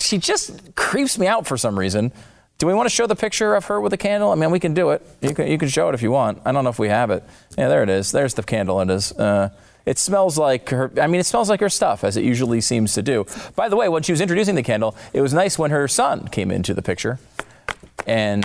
she 0.00 0.18
just 0.18 0.74
creeps 0.74 1.16
me 1.16 1.28
out 1.28 1.46
for 1.46 1.56
some 1.56 1.78
reason. 1.78 2.12
Do 2.58 2.66
we 2.66 2.74
want 2.74 2.88
to 2.88 2.94
show 2.94 3.06
the 3.06 3.14
picture 3.14 3.54
of 3.54 3.66
her 3.66 3.80
with 3.80 3.92
a 3.92 3.96
candle? 3.96 4.32
I 4.32 4.34
mean, 4.34 4.50
we 4.50 4.58
can 4.58 4.74
do 4.74 4.90
it. 4.90 5.00
You 5.20 5.32
can, 5.32 5.46
you 5.46 5.58
can 5.58 5.68
show 5.68 5.88
it 5.88 5.94
if 5.94 6.02
you 6.02 6.10
want. 6.10 6.42
I 6.44 6.50
don't 6.50 6.64
know 6.64 6.70
if 6.70 6.78
we 6.80 6.88
have 6.88 7.10
it. 7.12 7.22
Yeah, 7.56 7.68
there 7.68 7.84
it 7.84 7.88
is. 7.88 8.10
There's 8.10 8.34
the 8.34 8.42
candle. 8.42 8.80
It 8.80 8.90
is. 8.90 9.12
Uh, 9.12 9.50
it 9.86 9.96
smells 9.96 10.36
like 10.36 10.68
her. 10.70 10.90
I 11.00 11.06
mean, 11.06 11.20
it 11.20 11.24
smells 11.26 11.48
like 11.48 11.60
her 11.60 11.68
stuff, 11.68 12.02
as 12.02 12.16
it 12.16 12.24
usually 12.24 12.60
seems 12.60 12.94
to 12.94 13.02
do. 13.02 13.26
By 13.54 13.68
the 13.68 13.76
way, 13.76 13.88
when 13.88 14.02
she 14.02 14.10
was 14.10 14.20
introducing 14.20 14.56
the 14.56 14.64
candle, 14.64 14.96
it 15.12 15.20
was 15.20 15.32
nice 15.32 15.56
when 15.56 15.70
her 15.70 15.86
son 15.86 16.26
came 16.28 16.50
into 16.50 16.74
the 16.74 16.82
picture 16.82 17.20
and 18.08 18.44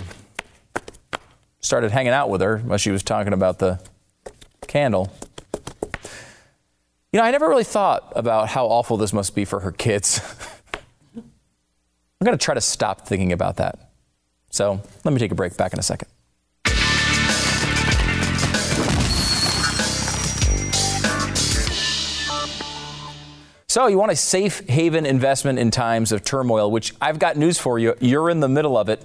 started 1.59 1.89
hanging 1.89 2.13
out 2.13 2.29
with 2.29 2.41
her 2.41 2.59
while 2.59 2.77
she 2.77 2.91
was 2.91 3.01
talking 3.01 3.33
about 3.33 3.57
the 3.57 3.79
candle. 4.67 5.11
You 7.11 7.19
know, 7.19 7.23
I 7.23 7.31
never 7.31 7.49
really 7.49 7.63
thought 7.63 8.13
about 8.15 8.49
how 8.49 8.67
awful 8.67 8.95
this 8.95 9.11
must 9.11 9.33
be 9.33 9.43
for 9.43 9.61
her 9.61 9.71
kids. 9.71 10.21
I'm 11.15 11.23
going 12.25 12.37
to 12.37 12.43
try 12.43 12.53
to 12.53 12.61
stop 12.61 13.07
thinking 13.07 13.33
about 13.33 13.57
that. 13.57 13.82
So 14.53 14.79
let 15.03 15.11
me 15.11 15.19
take 15.19 15.31
a 15.31 15.35
break. 15.35 15.57
Back 15.57 15.73
in 15.73 15.79
a 15.79 15.83
second. 15.83 16.07
So, 23.67 23.87
you 23.87 23.97
want 23.97 24.11
a 24.11 24.15
safe 24.15 24.59
haven 24.69 25.07
investment 25.07 25.57
in 25.57 25.71
times 25.71 26.11
of 26.11 26.23
turmoil, 26.23 26.69
which 26.69 26.93
I've 27.01 27.17
got 27.17 27.35
news 27.37 27.57
for 27.57 27.79
you. 27.79 27.95
You're 27.99 28.29
in 28.29 28.39
the 28.39 28.47
middle 28.47 28.77
of 28.77 28.87
it. 28.89 29.03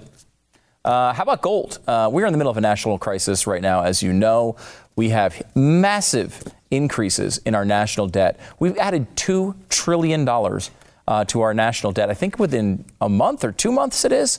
Uh, 0.85 1.11
how 1.13 1.23
about 1.23 1.41
gold? 1.41 1.79
Uh, 1.87 2.07
we're 2.13 2.27
in 2.27 2.31
the 2.31 2.37
middle 2.37 2.51
of 2.51 2.57
a 2.57 2.61
national 2.61 2.99
crisis 2.99 3.47
right 3.47 3.63
now, 3.63 3.81
as 3.81 4.03
you 4.03 4.13
know. 4.13 4.55
We 4.95 5.09
have 5.09 5.41
massive 5.55 6.43
increases 6.69 7.39
in 7.39 7.55
our 7.55 7.65
national 7.65 8.05
debt. 8.09 8.39
We've 8.59 8.77
added 8.77 9.07
$2 9.15 9.55
trillion 9.69 10.29
uh, 10.29 11.25
to 11.25 11.41
our 11.41 11.55
national 11.55 11.91
debt. 11.91 12.11
I 12.11 12.13
think 12.13 12.37
within 12.37 12.85
a 13.01 13.09
month 13.09 13.43
or 13.43 13.51
two 13.51 13.71
months 13.71 14.05
it 14.05 14.11
is. 14.11 14.37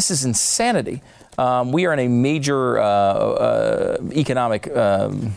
This 0.00 0.10
is 0.10 0.24
insanity. 0.24 1.02
Um, 1.36 1.72
we 1.72 1.84
are 1.84 1.92
in 1.92 1.98
a 1.98 2.08
major 2.08 2.78
uh, 2.78 2.84
uh, 2.84 3.98
economic 4.12 4.74
um, 4.74 5.36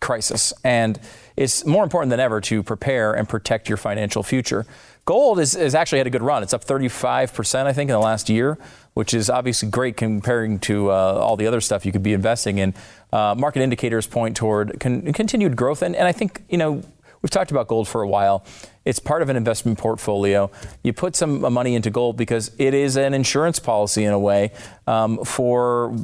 crisis, 0.00 0.52
and 0.64 0.98
it's 1.36 1.64
more 1.64 1.84
important 1.84 2.10
than 2.10 2.18
ever 2.18 2.40
to 2.40 2.64
prepare 2.64 3.12
and 3.12 3.28
protect 3.28 3.68
your 3.68 3.76
financial 3.76 4.24
future. 4.24 4.66
Gold 5.04 5.38
has 5.38 5.76
actually 5.76 5.98
had 5.98 6.08
a 6.08 6.10
good 6.10 6.24
run. 6.24 6.42
It's 6.42 6.52
up 6.52 6.64
35%, 6.64 7.66
I 7.66 7.72
think, 7.72 7.88
in 7.88 7.92
the 7.92 8.00
last 8.00 8.28
year, 8.28 8.58
which 8.94 9.14
is 9.14 9.30
obviously 9.30 9.70
great 9.70 9.96
comparing 9.96 10.58
to 10.58 10.90
uh, 10.90 10.92
all 10.92 11.36
the 11.36 11.46
other 11.46 11.60
stuff 11.60 11.86
you 11.86 11.92
could 11.92 12.02
be 12.02 12.12
investing 12.12 12.58
in. 12.58 12.74
Uh, 13.12 13.36
market 13.38 13.62
indicators 13.62 14.08
point 14.08 14.36
toward 14.36 14.80
con- 14.80 15.12
continued 15.12 15.54
growth, 15.54 15.82
and, 15.82 15.94
and 15.94 16.08
I 16.08 16.10
think, 16.10 16.42
you 16.48 16.58
know, 16.58 16.82
we've 17.22 17.30
talked 17.30 17.52
about 17.52 17.68
gold 17.68 17.86
for 17.86 18.02
a 18.02 18.08
while. 18.08 18.44
It's 18.84 18.98
part 18.98 19.22
of 19.22 19.28
an 19.28 19.36
investment 19.36 19.78
portfolio. 19.78 20.50
You 20.82 20.92
put 20.92 21.14
some 21.14 21.40
money 21.52 21.74
into 21.74 21.90
gold 21.90 22.16
because 22.16 22.50
it 22.58 22.72
is 22.72 22.96
an 22.96 23.12
insurance 23.12 23.58
policy 23.58 24.04
in 24.04 24.12
a 24.12 24.18
way 24.18 24.52
um, 24.86 25.22
for 25.24 25.94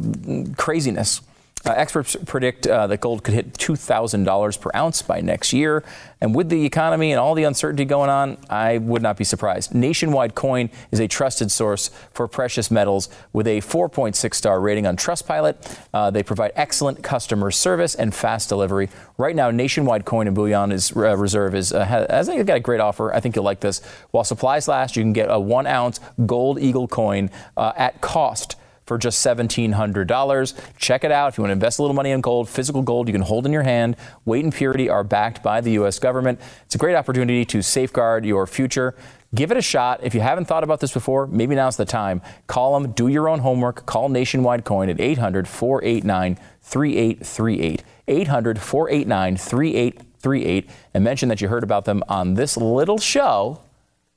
craziness. 0.57 1.23
Uh, 1.67 1.73
experts 1.73 2.17
predict 2.27 2.65
uh, 2.69 2.87
that 2.87 3.01
gold 3.01 3.25
could 3.25 3.35
hit 3.35 3.53
$2,000 3.55 4.61
per 4.61 4.71
ounce 4.77 5.03
by 5.03 5.21
next 5.21 5.53
year. 5.53 5.83
And 6.21 6.33
with 6.33 6.49
the 6.49 6.65
economy 6.65 7.11
and 7.11 7.19
all 7.19 7.35
the 7.35 7.43
uncertainty 7.43 7.85
going 7.85 8.09
on, 8.09 8.39
I 8.49 8.79
would 8.79 9.03
not 9.03 9.17
be 9.17 9.25
surprised. 9.25 9.75
Nationwide 9.75 10.37
Coin 10.37 10.71
is 10.93 11.01
a 11.01 11.09
trusted 11.09 11.51
source 11.51 11.91
for 12.13 12.29
precious 12.29 12.71
metals 12.71 13.09
with 13.33 13.49
a 13.49 13.61
4.6 13.63 14.35
star 14.35 14.61
rating 14.61 14.87
on 14.87 14.97
Trustpilot. 14.97 15.57
Uh, 15.93 16.09
they 16.09 16.23
provide 16.23 16.53
excellent 16.55 17.03
customer 17.03 17.51
service 17.51 17.97
and 17.97 18.15
fast 18.15 18.49
delivery. 18.49 18.89
Right 19.19 19.35
now, 19.35 19.51
Nationwide 19.51 20.05
Coin 20.05 20.29
and 20.29 20.37
Bullion 20.37 20.71
is, 20.71 20.93
uh, 20.97 21.17
Reserve 21.17 21.57
is 21.57 21.73
uh, 21.73 21.85
has 21.85 22.29
got 22.29 22.57
a 22.57 22.61
great 22.61 22.81
offer. 22.81 23.13
I 23.13 23.19
think 23.19 23.35
you'll 23.35 23.45
like 23.45 23.61
this. 23.61 23.85
While 24.13 24.23
supplies 24.23 24.69
last, 24.69 24.95
you 24.95 25.03
can 25.03 25.13
get 25.13 25.31
a 25.31 25.41
one 25.41 25.67
ounce 25.67 25.99
gold 26.27 26.61
eagle 26.61 26.87
coin 26.87 27.31
uh, 27.57 27.73
at 27.77 28.01
cost 28.01 28.55
for 28.87 28.97
just 28.99 29.25
$1,700. 29.25 30.55
Check 30.79 31.05
it 31.05 31.13
out. 31.13 31.29
If 31.29 31.39
you 31.39 31.43
want 31.43 31.51
to 31.51 31.55
invest 31.55 31.79
a 31.79 31.83
little 31.83 31.95
money 31.95 32.13
in 32.13 32.21
gold, 32.21 32.49
physical 32.49 32.83
gold 32.83 33.09
you 33.09 33.13
can 33.13 33.23
hold 33.23 33.45
in 33.45 33.53
your 33.53 33.65
hand, 33.65 33.97
weight 34.25 34.45
and 34.45 34.55
purity 34.55 34.89
are 34.89 35.05
backed 35.05 35.43
by 35.43 35.61
the 35.61 35.73
U.S. 35.73 35.99
government. 35.99 36.41
It's 36.65 36.77
a 36.77 36.79
great 36.79 36.95
opportunity 36.95 37.45
to 37.47 37.63
safeguard 37.63 38.25
your 38.25 38.47
future. 38.47 38.95
Give 39.35 39.51
it 39.51 39.57
a 39.57 39.63
shot. 39.63 40.01
If 40.03 40.15
you 40.15 40.21
haven't 40.21 40.47
thought 40.47 40.63
about 40.63 40.81
this 40.81 40.93
before, 40.93 41.27
maybe 41.27 41.55
now's 41.57 41.77
the 41.77 41.85
time. 41.85 42.23
Call 42.47 42.79
them, 42.79 42.93
do 42.93 43.09
your 43.09 43.29
own 43.29 43.41
homework. 43.41 43.85
Call 43.85 44.09
Nationwide 44.09 44.65
Coin 44.65 44.89
at 44.89 45.01
800 45.01 45.49
489 45.49 46.39
3838. 46.63 47.83
800 48.09 48.61
489 48.61 49.37
3838 49.37 50.71
and 50.95 51.05
mention 51.05 51.29
that 51.29 51.41
you 51.41 51.49
heard 51.49 51.65
about 51.65 51.85
them 51.85 52.03
on 52.09 52.35
this 52.35 52.57
little 52.57 52.99
show 52.99 53.61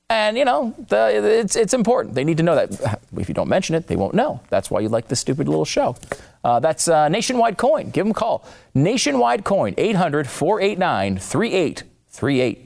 and 0.09 0.37
you 0.37 0.45
know, 0.45 0.73
the, 0.87 1.39
it's 1.39 1.55
it's 1.55 1.73
important. 1.73 2.15
They 2.15 2.23
need 2.23 2.37
to 2.37 2.43
know 2.43 2.55
that. 2.55 2.99
If 3.17 3.27
you 3.27 3.35
don't 3.35 3.49
mention 3.49 3.75
it, 3.75 3.87
they 3.87 3.95
won't 3.95 4.13
know. 4.15 4.41
That's 4.49 4.71
why 4.71 4.79
you 4.79 4.89
like 4.89 5.07
this 5.07 5.19
stupid 5.19 5.47
little 5.47 5.65
show. 5.65 5.95
Uh, 6.43 6.59
that's 6.59 6.87
uh, 6.87 7.09
Nationwide 7.09 7.57
Coin. 7.57 7.89
Give 7.89 8.05
them 8.05 8.11
a 8.11 8.13
call. 8.13 8.45
Nationwide 8.73 9.43
Coin, 9.43 9.73
800 9.77 10.27
489 10.27 11.17
3838. 11.19 12.65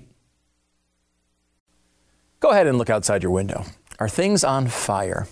Go 2.39 2.51
ahead 2.51 2.67
and 2.67 2.77
look 2.77 2.89
outside 2.89 3.23
your 3.23 3.31
window. 3.31 3.65
Are 3.99 4.09
things 4.09 4.43
on 4.43 4.67
fire? 4.67 5.27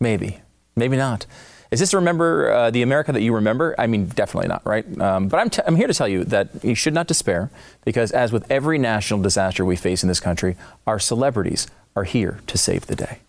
Maybe. 0.00 0.40
Maybe 0.74 0.96
not. 0.96 1.26
Is 1.72 1.80
this 1.80 1.94
remember 1.94 2.52
uh, 2.52 2.70
the 2.70 2.82
America 2.82 3.12
that 3.12 3.22
you 3.22 3.34
remember? 3.34 3.74
I 3.78 3.86
mean, 3.86 4.06
definitely 4.08 4.48
not, 4.48 4.60
right? 4.66 4.84
Um, 5.00 5.28
but 5.28 5.38
I'm, 5.38 5.48
t- 5.48 5.62
I'm 5.66 5.74
here 5.74 5.86
to 5.86 5.94
tell 5.94 6.06
you 6.06 6.22
that 6.24 6.62
you 6.62 6.74
should 6.74 6.92
not 6.92 7.06
despair 7.06 7.50
because, 7.82 8.12
as 8.12 8.30
with 8.30 8.48
every 8.50 8.76
national 8.76 9.22
disaster 9.22 9.64
we 9.64 9.74
face 9.74 10.02
in 10.02 10.08
this 10.08 10.20
country, 10.20 10.54
our 10.86 10.98
celebrities 10.98 11.66
are 11.96 12.04
here 12.04 12.40
to 12.46 12.58
save 12.58 12.88
the 12.88 12.94
day. 12.94 13.20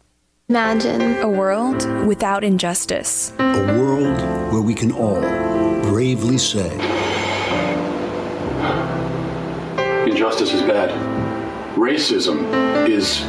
Imagine 0.49 1.19
a 1.19 1.29
world 1.29 1.87
without 2.05 2.43
injustice. 2.43 3.31
A 3.39 3.77
world 3.79 4.19
where 4.51 4.61
we 4.61 4.73
can 4.73 4.91
all 4.91 5.21
bravely 5.81 6.37
say 6.37 6.69
Injustice 10.05 10.53
is 10.53 10.61
bad. 10.63 10.89
Racism 11.75 12.43
is 12.89 13.21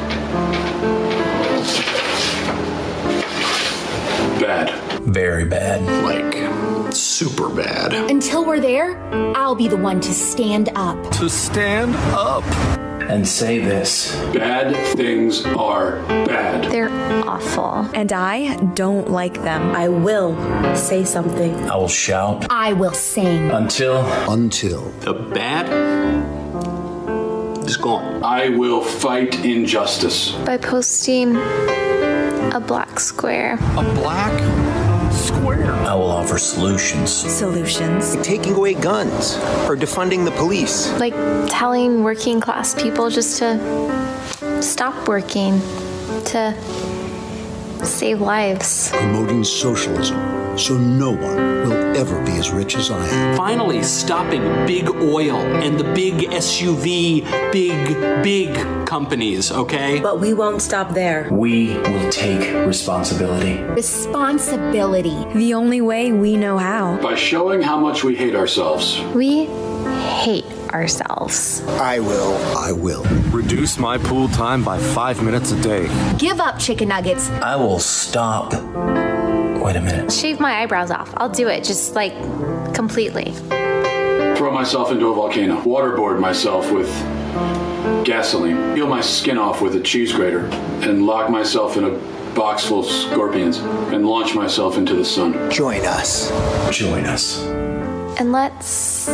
bad. 4.41 4.94
Very 5.07 5.45
bad. 5.45 5.81
Like 6.05 6.93
super 6.95 7.49
bad. 7.49 7.93
Until 8.11 8.45
we're 8.45 8.61
there, 8.61 8.97
I'll 9.37 9.55
be 9.55 9.69
the 9.69 9.77
one 9.77 10.01
to 10.01 10.13
stand 10.13 10.71
up. 10.75 11.11
To 11.13 11.29
stand 11.29 11.95
up. 12.15 12.45
and 13.05 13.29
say 13.29 13.59
this. 13.59 14.17
Bad 14.33 14.75
things 14.97 15.45
are 15.45 16.01
bad. 16.27 16.71
They're 16.73 16.89
awful. 17.29 17.87
And 17.95 18.13
I 18.13 18.57
don't 18.75 19.11
like 19.11 19.35
them. 19.43 19.73
I 19.77 19.89
will 19.89 20.35
say 20.75 21.05
something. 21.05 21.55
I 21.71 21.77
will 21.77 21.89
shout 21.89 22.47
I 22.51 22.73
will 22.73 22.95
sing. 22.95 23.51
until 23.51 23.99
Until 24.31 24.91
The 25.01 25.13
bad 25.13 25.69
is 27.67 27.77
gone. 27.77 28.23
I 28.25 28.49
will 28.49 28.81
fight 28.83 29.45
injustice. 29.45 30.33
By 30.47 30.57
posting 30.57 31.37
a 31.37 32.61
black 32.67 32.99
square. 33.01 33.55
A 33.77 33.83
black 33.95 34.33
square. 35.15 35.73
I 35.73 35.95
will 35.95 36.11
offer 36.11 36.39
solutions. 36.39 37.11
Solutions. 37.11 38.15
Like 38.15 38.25
taking 38.25 38.55
away 38.55 38.75
guns 38.75 39.37
or 39.69 39.77
defunding 39.77 40.25
the 40.25 40.33
police. 40.33 40.91
Like 40.99 41.15
telling 41.49 42.03
working 42.03 42.41
class 42.41 42.75
people 42.75 43.11
just 43.11 43.39
to 43.39 44.63
stop 44.63 45.09
working, 45.09 45.61
to 46.27 46.55
save 47.85 48.21
lives. 48.21 48.91
promoting 48.91 49.45
socialism 49.45 50.34
so 50.59 50.77
no 50.79 51.11
one 51.11 51.37
will 51.65 51.97
ever 51.97 52.25
be 52.25 52.33
as 52.33 52.51
rich 52.51 52.77
as 52.77 52.91
I 52.91 53.07
am. 53.09 53.37
Finally, 53.37 53.83
stopping 53.83 54.43
big 54.67 54.89
oil 54.89 55.37
and 55.37 55.79
the 55.79 55.85
big 55.95 56.31
SUV, 56.31 57.25
big, 57.53 58.23
big 58.23 58.87
companies, 58.87 59.51
okay? 59.51 60.01
But 60.01 60.21
we 60.21 60.35
won't 60.35 60.63
stop 60.63 60.91
there. 60.95 61.29
We 61.31 61.79
will 61.79 62.11
take 62.11 62.67
responsibility. 62.67 63.63
Responsibility. 63.63 65.25
The 65.35 65.55
only 65.55 65.81
way 65.81 66.13
we 66.13 66.37
know 66.37 66.59
how. 66.59 66.99
By 67.01 67.15
showing 67.15 67.63
how 67.63 67.79
much 67.79 68.05
we 68.05 68.15
hate 68.15 68.35
ourselves. 68.35 69.01
We 69.15 69.47
hate 70.25 70.47
ourselves. 70.73 71.63
I 71.81 72.01
will. 72.01 72.35
I 72.57 72.73
will. 72.73 73.05
Reduce 73.31 73.79
my 73.79 73.99
pool 73.99 74.29
time 74.29 74.65
by 74.65 74.79
five 74.79 75.23
minutes 75.23 75.53
a 75.53 75.61
day. 75.61 75.89
Give 76.19 76.41
up 76.41 76.59
chicken 76.59 76.89
nuggets. 76.89 77.31
I 77.31 77.57
will 77.57 77.79
stop. 77.79 78.53
Wait 79.65 79.77
a 79.77 79.81
minute. 79.81 80.13
Shave 80.13 80.41
my 80.41 80.61
eyebrows 80.61 80.91
off. 80.91 81.11
I'll 81.17 81.31
do 81.31 81.49
it 81.49 81.65
just 81.65 81.95
like 81.95 82.13
completely. 82.75 83.33
Throw 84.37 84.51
myself 84.53 84.93
into 84.93 85.07
a 85.07 85.15
volcano. 85.15 85.59
Waterboard 85.63 86.21
myself 86.21 86.71
with 86.71 86.87
gasoline. 88.05 88.75
Peel 88.75 88.87
my 88.87 89.01
skin 89.01 89.39
off 89.39 89.63
with 89.63 89.75
a 89.75 89.81
cheese 89.81 90.13
grater. 90.13 90.45
And 90.83 91.07
lock 91.07 91.31
myself 91.31 91.79
in 91.79 91.85
a 91.85 91.91
box 92.35 92.67
full 92.67 92.81
of 92.81 92.87
scorpions. 92.87 93.57
And 93.57 94.07
launch 94.07 94.35
myself 94.35 94.77
into 94.77 94.95
the 94.97 95.05
sun. 95.05 95.51
Join 95.51 95.81
us. 95.87 96.29
Join 96.71 97.07
us. 97.07 97.43
And 98.21 98.33
let's 98.33 99.07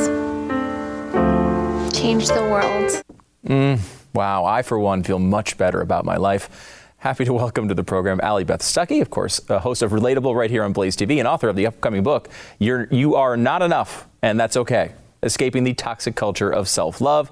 change 1.96 2.26
the 2.26 2.42
world. 2.50 3.04
Mm, 3.46 3.78
wow, 4.12 4.44
I 4.44 4.62
for 4.62 4.80
one 4.80 5.04
feel 5.04 5.20
much 5.20 5.56
better 5.56 5.80
about 5.80 6.04
my 6.04 6.16
life. 6.16 6.79
Happy 7.00 7.24
to 7.24 7.32
welcome 7.32 7.66
to 7.68 7.74
the 7.74 7.82
program 7.82 8.20
Allie 8.22 8.44
Beth 8.44 8.60
Stuckey, 8.60 9.00
of 9.00 9.08
course, 9.08 9.40
a 9.48 9.58
host 9.58 9.80
of 9.80 9.90
Relatable 9.92 10.34
right 10.34 10.50
here 10.50 10.62
on 10.62 10.74
Blaze 10.74 10.94
TV 10.96 11.18
and 11.18 11.26
author 11.26 11.48
of 11.48 11.56
the 11.56 11.66
upcoming 11.66 12.02
book, 12.02 12.28
You're, 12.58 12.88
You 12.90 13.14
Are 13.14 13.38
Not 13.38 13.62
Enough, 13.62 14.06
and 14.20 14.38
That's 14.38 14.54
Okay 14.56 14.92
Escaping 15.22 15.64
the 15.64 15.72
Toxic 15.74 16.14
Culture 16.14 16.50
of 16.50 16.68
Self 16.68 17.00
Love. 17.00 17.30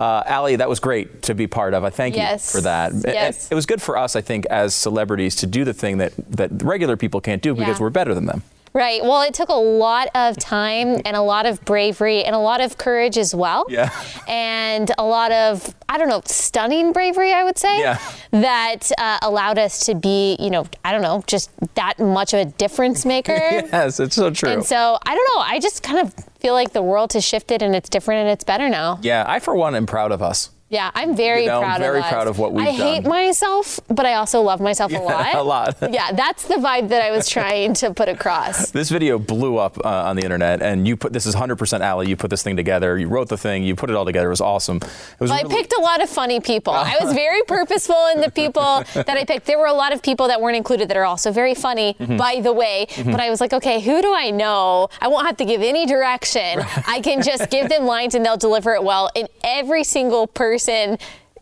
Uh, 0.00 0.24
Allie, 0.26 0.56
that 0.56 0.68
was 0.68 0.80
great 0.80 1.22
to 1.22 1.34
be 1.34 1.46
part 1.46 1.74
of. 1.74 1.84
I 1.84 1.90
thank 1.90 2.16
Yes. 2.16 2.52
you 2.52 2.58
for 2.58 2.64
that. 2.64 2.92
Yes. 3.06 3.46
It, 3.46 3.52
it 3.52 3.54
was 3.54 3.66
good 3.66 3.80
for 3.80 3.96
us, 3.96 4.16
I 4.16 4.20
think, 4.20 4.46
as 4.46 4.74
celebrities 4.74 5.36
to 5.36 5.46
do 5.46 5.64
the 5.64 5.72
thing 5.72 5.98
that, 5.98 6.12
that 6.30 6.62
regular 6.64 6.96
people 6.96 7.20
can't 7.20 7.40
do 7.40 7.54
because 7.54 7.78
Yeah. 7.78 7.82
we're 7.82 7.90
better 7.90 8.14
than 8.14 8.26
them. 8.26 8.42
Right. 8.74 9.04
Well, 9.04 9.22
it 9.22 9.34
took 9.34 9.50
a 9.50 9.54
lot 9.54 10.08
of 10.16 10.36
time 10.36 11.00
and 11.04 11.16
a 11.16 11.22
lot 11.22 11.46
of 11.46 11.64
bravery 11.64 12.24
and 12.24 12.34
a 12.34 12.38
lot 12.40 12.60
of 12.60 12.76
courage 12.76 13.16
as 13.16 13.32
well. 13.32 13.66
Yeah. 13.68 13.90
And 14.26 14.90
a 14.98 15.04
lot 15.04 15.30
of, 15.30 15.72
I 15.88 15.96
don't 15.96 16.08
know, 16.08 16.22
stunning 16.24 16.92
bravery, 16.92 17.32
I 17.32 17.44
would 17.44 17.56
say. 17.56 17.78
Yeah. 17.78 18.00
That 18.32 18.90
uh, 18.98 19.18
allowed 19.22 19.58
us 19.58 19.86
to 19.86 19.94
be, 19.94 20.36
you 20.40 20.50
know, 20.50 20.66
I 20.84 20.90
don't 20.90 21.02
know, 21.02 21.22
just 21.28 21.50
that 21.76 22.00
much 22.00 22.34
of 22.34 22.40
a 22.40 22.44
difference 22.46 23.06
maker. 23.14 23.32
yes, 23.32 24.00
it's 24.00 24.16
so 24.16 24.30
true. 24.30 24.48
And 24.50 24.64
so, 24.64 24.98
I 25.06 25.14
don't 25.14 25.28
know, 25.36 25.42
I 25.42 25.60
just 25.60 25.84
kind 25.84 26.00
of 26.00 26.12
feel 26.40 26.54
like 26.54 26.72
the 26.72 26.82
world 26.82 27.12
has 27.12 27.24
shifted 27.24 27.62
and 27.62 27.76
it's 27.76 27.88
different 27.88 28.22
and 28.22 28.30
it's 28.30 28.44
better 28.44 28.68
now. 28.68 28.98
yeah, 29.02 29.24
I 29.26 29.38
for 29.38 29.54
one 29.54 29.76
am 29.76 29.86
proud 29.86 30.10
of 30.10 30.20
us. 30.20 30.50
Yeah, 30.74 30.90
I'm 30.94 31.14
very 31.16 31.42
You 31.42 31.48
know, 31.54 31.60
proud 31.60 31.78
very 31.80 31.98
of 32.00 32.04
us. 32.04 32.10
proud 32.10 32.26
of 32.26 32.38
what 32.38 32.52
we've 32.52 32.66
I 32.66 32.70
hate 32.72 33.04
myself, 33.04 33.78
but 33.88 34.04
I 34.06 34.14
also 34.14 34.40
love 34.42 34.60
myself 34.60 34.92
a 34.92 34.98
lot. 35.12 35.34
a 35.34 35.42
lot. 35.42 35.76
yeah, 35.98 36.10
that's 36.12 36.44
the 36.46 36.56
vibe 36.56 36.88
that 36.88 37.02
I 37.02 37.10
was 37.16 37.28
trying 37.28 37.74
to 37.74 37.94
put 37.94 38.08
across. 38.08 38.70
This 38.84 38.90
video 38.90 39.18
blew 39.18 39.56
up 39.56 39.78
uh, 39.84 40.08
on 40.10 40.16
the 40.16 40.22
internet, 40.24 40.60
and 40.60 40.86
you 40.88 40.96
put 40.96 41.12
this 41.12 41.26
is 41.26 41.34
100% 41.34 41.80
Allie. 41.80 42.08
You 42.08 42.16
put 42.16 42.28
this 42.30 42.42
thing 42.42 42.56
together. 42.56 42.98
You 42.98 43.08
wrote 43.08 43.28
the 43.28 43.38
thing. 43.38 43.62
You 43.62 43.74
put 43.76 43.88
it 43.90 43.94
all 43.96 44.04
together. 44.04 44.26
It 44.26 44.36
was 44.38 44.40
awesome. 44.54 44.78
It 44.78 45.20
was 45.20 45.30
Well, 45.30 45.38
I 45.46 45.48
picked 45.56 45.72
a 45.72 45.80
lot 45.80 46.02
of 46.02 46.08
funny 46.10 46.40
people. 46.40 46.72
I 46.74 46.96
was 47.00 47.12
very 47.14 47.42
purposeful 47.44 48.02
in 48.14 48.20
the 48.20 48.30
people 48.42 48.82
that 48.94 49.16
I 49.20 49.24
picked. 49.24 49.46
There 49.46 49.58
were 49.58 49.66
a 49.76 49.78
lot 49.84 49.92
of 49.92 50.02
people 50.02 50.26
that 50.28 50.40
weren't 50.42 50.56
included 50.56 50.88
that 50.88 50.96
are 50.96 51.04
also 51.14 51.30
very 51.30 51.54
funny, 51.54 51.94
Mm-hmm. 52.00 52.16
by 52.16 52.40
the 52.40 52.52
way. 52.52 52.86
But 53.14 53.20
I 53.20 53.28
was 53.30 53.40
like, 53.40 53.52
okay, 53.60 53.78
who 53.80 53.96
do 54.02 54.12
I 54.12 54.30
know? 54.30 54.88
I 55.00 55.06
won't 55.08 55.26
have 55.26 55.36
to 55.42 55.44
give 55.52 55.62
any 55.62 55.84
direction. 55.86 56.52
I 56.96 57.00
can 57.00 57.22
just 57.22 57.48
give 57.50 57.68
them 57.68 57.84
lines 57.86 58.14
and 58.16 58.24
they'll 58.24 58.42
deliver 58.48 58.74
it 58.74 58.82
well. 58.82 59.04
And 59.14 59.28
every 59.44 59.84
single 59.84 60.26
person 60.26 60.63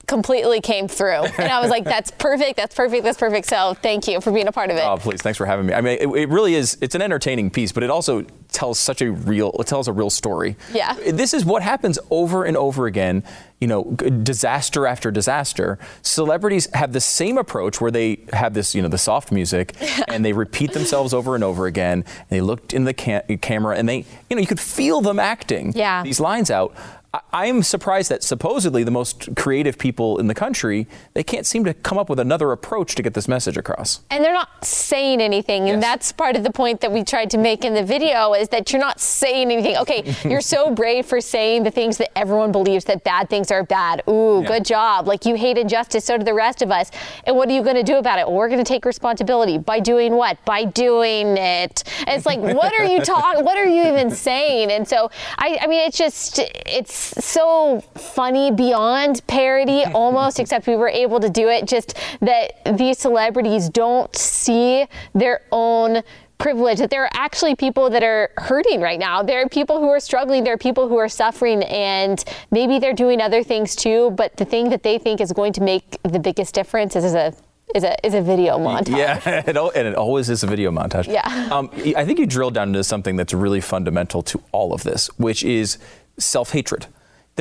completely 0.06 0.60
came 0.60 0.88
through. 0.88 1.22
And 1.38 1.50
I 1.50 1.60
was 1.60 1.70
like, 1.70 1.84
that's 1.84 2.10
perfect, 2.10 2.56
that's 2.56 2.74
perfect, 2.74 3.04
that's 3.04 3.16
perfect. 3.18 3.46
So 3.48 3.74
thank 3.74 4.08
you 4.08 4.20
for 4.20 4.32
being 4.32 4.48
a 4.48 4.52
part 4.52 4.68
of 4.70 4.76
it. 4.76 4.82
Oh, 4.84 4.96
please, 4.96 5.22
thanks 5.22 5.38
for 5.38 5.46
having 5.46 5.66
me. 5.66 5.74
I 5.74 5.80
mean, 5.80 5.96
it, 6.00 6.08
it 6.08 6.28
really 6.28 6.54
is. 6.54 6.76
It's 6.80 6.94
an 6.96 7.02
entertaining 7.02 7.50
piece, 7.50 7.70
but 7.72 7.82
it 7.84 7.88
also 7.90 8.22
tells 8.48 8.78
such 8.80 9.00
a 9.00 9.10
real. 9.12 9.52
It 9.60 9.66
tells 9.68 9.86
a 9.88 9.92
real 9.92 10.10
story. 10.10 10.56
Yeah. 10.74 10.94
This 10.94 11.32
is 11.32 11.44
what 11.44 11.62
happens 11.62 11.98
over 12.10 12.44
and 12.44 12.56
over 12.56 12.86
again. 12.86 13.22
You 13.60 13.68
know, 13.68 13.84
disaster 13.92 14.88
after 14.88 15.12
disaster. 15.12 15.78
Celebrities 16.02 16.68
have 16.74 16.92
the 16.92 17.00
same 17.00 17.38
approach 17.38 17.80
where 17.80 17.92
they 17.92 18.18
have 18.32 18.54
this, 18.54 18.74
you 18.74 18.82
know, 18.82 18.88
the 18.88 18.98
soft 18.98 19.30
music, 19.30 19.76
and 20.08 20.24
they 20.24 20.32
repeat 20.32 20.72
themselves 20.72 21.14
over 21.14 21.36
and 21.36 21.44
over 21.44 21.66
again. 21.66 22.04
And 22.18 22.28
they 22.28 22.40
looked 22.40 22.74
in 22.74 22.84
the 22.84 22.92
ca- 22.92 23.22
camera, 23.40 23.76
and 23.76 23.88
they, 23.88 23.98
you 24.28 24.34
know, 24.34 24.40
you 24.40 24.48
could 24.48 24.58
feel 24.60 25.00
them 25.00 25.20
acting 25.20 25.72
Yeah. 25.76 26.02
these 26.02 26.18
lines 26.18 26.50
out. 26.50 26.74
I- 27.14 27.20
I'm 27.32 27.62
surprised 27.62 28.10
that 28.10 28.22
supposedly 28.22 28.84
the 28.84 28.90
most 28.90 29.36
creative 29.36 29.76
people 29.78 30.18
in 30.18 30.28
the 30.28 30.34
country, 30.34 30.86
they 31.14 31.22
can't 31.22 31.44
seem 31.44 31.64
to 31.64 31.74
come 31.74 31.98
up 31.98 32.08
with 32.08 32.18
another 32.18 32.52
approach 32.52 32.94
to 32.94 33.02
get 33.02 33.12
this 33.14 33.28
message 33.28 33.56
across. 33.56 34.00
and 34.10 34.24
they're 34.24 34.32
not 34.32 34.48
saying 34.64 35.20
anything. 35.20 35.68
And 35.68 35.82
that's 35.82 36.12
part 36.12 36.36
of 36.36 36.42
the 36.42 36.50
point 36.52 36.80
that 36.80 36.90
we 36.92 37.04
tried 37.04 37.28
to 37.30 37.38
make 37.38 37.64
in 37.64 37.74
the 37.74 37.82
video 37.82 38.32
is 38.34 38.48
that 38.50 38.72
you're 38.72 38.80
not 38.80 39.00
saying 39.00 39.50
anything. 39.50 39.76
Okay 39.78 40.14
you're 40.28 40.40
so 40.40 40.70
brave 40.70 41.04
for 41.06 41.20
saying 41.20 41.64
the 41.64 41.70
things 41.70 41.96
that 41.98 42.16
everyone 42.16 42.50
believes 42.52 42.84
that 42.86 43.04
bad 43.04 43.28
things 43.28 43.50
are 43.50 43.62
bad. 43.64 44.02
Ooh 44.08 44.40
Yeah. 44.42 44.48
good 44.48 44.64
job. 44.64 45.06
Like 45.06 45.26
you 45.26 45.34
hate 45.34 45.58
injustice 45.58 46.04
so 46.04 46.16
do 46.18 46.24
the 46.24 46.34
rest 46.34 46.62
of 46.62 46.70
us. 46.70 46.90
And 47.24 47.36
what 47.36 47.48
are 47.48 47.52
you 47.52 47.62
going 47.62 47.76
to 47.76 47.82
do 47.82 47.96
about 47.96 48.18
it? 48.20 48.26
Well, 48.26 48.36
we're 48.36 48.48
going 48.48 48.64
to 48.64 48.68
take 48.68 48.84
responsibility 48.84 49.58
by 49.58 49.80
doing 49.80 50.14
what? 50.14 50.42
By 50.44 50.64
doing 50.64 51.36
it. 51.36 51.84
And 52.06 52.10
it's 52.16 52.26
like 52.26 52.38
what 52.40 52.72
are 52.78 52.84
you 52.84 53.00
talking 53.04 53.44
what 53.44 53.58
are 53.58 53.66
you 53.66 53.84
even 53.88 54.10
saying? 54.10 54.70
And 54.70 54.86
so 54.88 55.10
I, 55.38 55.58
I 55.60 55.66
mean 55.66 55.80
it's 55.86 55.98
just 55.98 56.38
it's 56.66 57.01
so 57.02 57.80
funny 57.94 58.50
beyond 58.50 59.26
parody 59.26 59.84
almost 59.94 60.38
except 60.40 60.66
we 60.66 60.76
were 60.76 60.88
able 60.88 61.20
to 61.20 61.28
do 61.28 61.48
it 61.48 61.66
just 61.66 61.96
that 62.20 62.76
these 62.76 62.98
celebrities 62.98 63.68
don't 63.68 64.14
see 64.16 64.86
their 65.14 65.42
own 65.52 66.02
privilege 66.38 66.78
that 66.78 66.90
there 66.90 67.04
are 67.04 67.10
actually 67.14 67.54
people 67.54 67.88
that 67.88 68.02
are 68.02 68.30
hurting 68.36 68.80
right 68.80 68.98
now 68.98 69.22
there 69.22 69.40
are 69.42 69.48
people 69.48 69.78
who 69.78 69.88
are 69.88 70.00
struggling 70.00 70.42
there 70.42 70.54
are 70.54 70.58
people 70.58 70.88
who 70.88 70.96
are 70.96 71.08
suffering 71.08 71.62
and 71.64 72.24
maybe 72.50 72.80
they're 72.80 72.92
doing 72.92 73.20
other 73.20 73.44
things 73.44 73.76
too 73.76 74.10
but 74.12 74.36
the 74.36 74.44
thing 74.44 74.68
that 74.68 74.82
they 74.82 74.98
think 74.98 75.20
is 75.20 75.30
going 75.32 75.52
to 75.52 75.60
make 75.60 75.96
the 76.02 76.18
biggest 76.18 76.52
difference 76.52 76.96
is 76.96 77.14
a 77.14 77.32
is 77.76 77.84
a 77.84 78.06
is 78.06 78.14
a 78.14 78.20
video 78.20 78.58
montage 78.58 78.96
Yeah, 78.98 79.42
it, 79.46 79.56
al- 79.56 79.70
and 79.74 79.86
it 79.86 79.94
always 79.94 80.28
is 80.28 80.42
a 80.42 80.46
video 80.46 80.70
montage. 80.70 81.06
Yeah. 81.06 81.22
Um, 81.50 81.70
I 81.96 82.04
think 82.04 82.18
you 82.18 82.26
drilled 82.26 82.54
down 82.54 82.68
into 82.68 82.84
something 82.84 83.16
that's 83.16 83.32
really 83.32 83.60
fundamental 83.60 84.22
to 84.24 84.42
all 84.52 84.74
of 84.74 84.82
this, 84.82 85.06
which 85.18 85.42
is 85.44 85.78
self-hatred. 86.18 86.86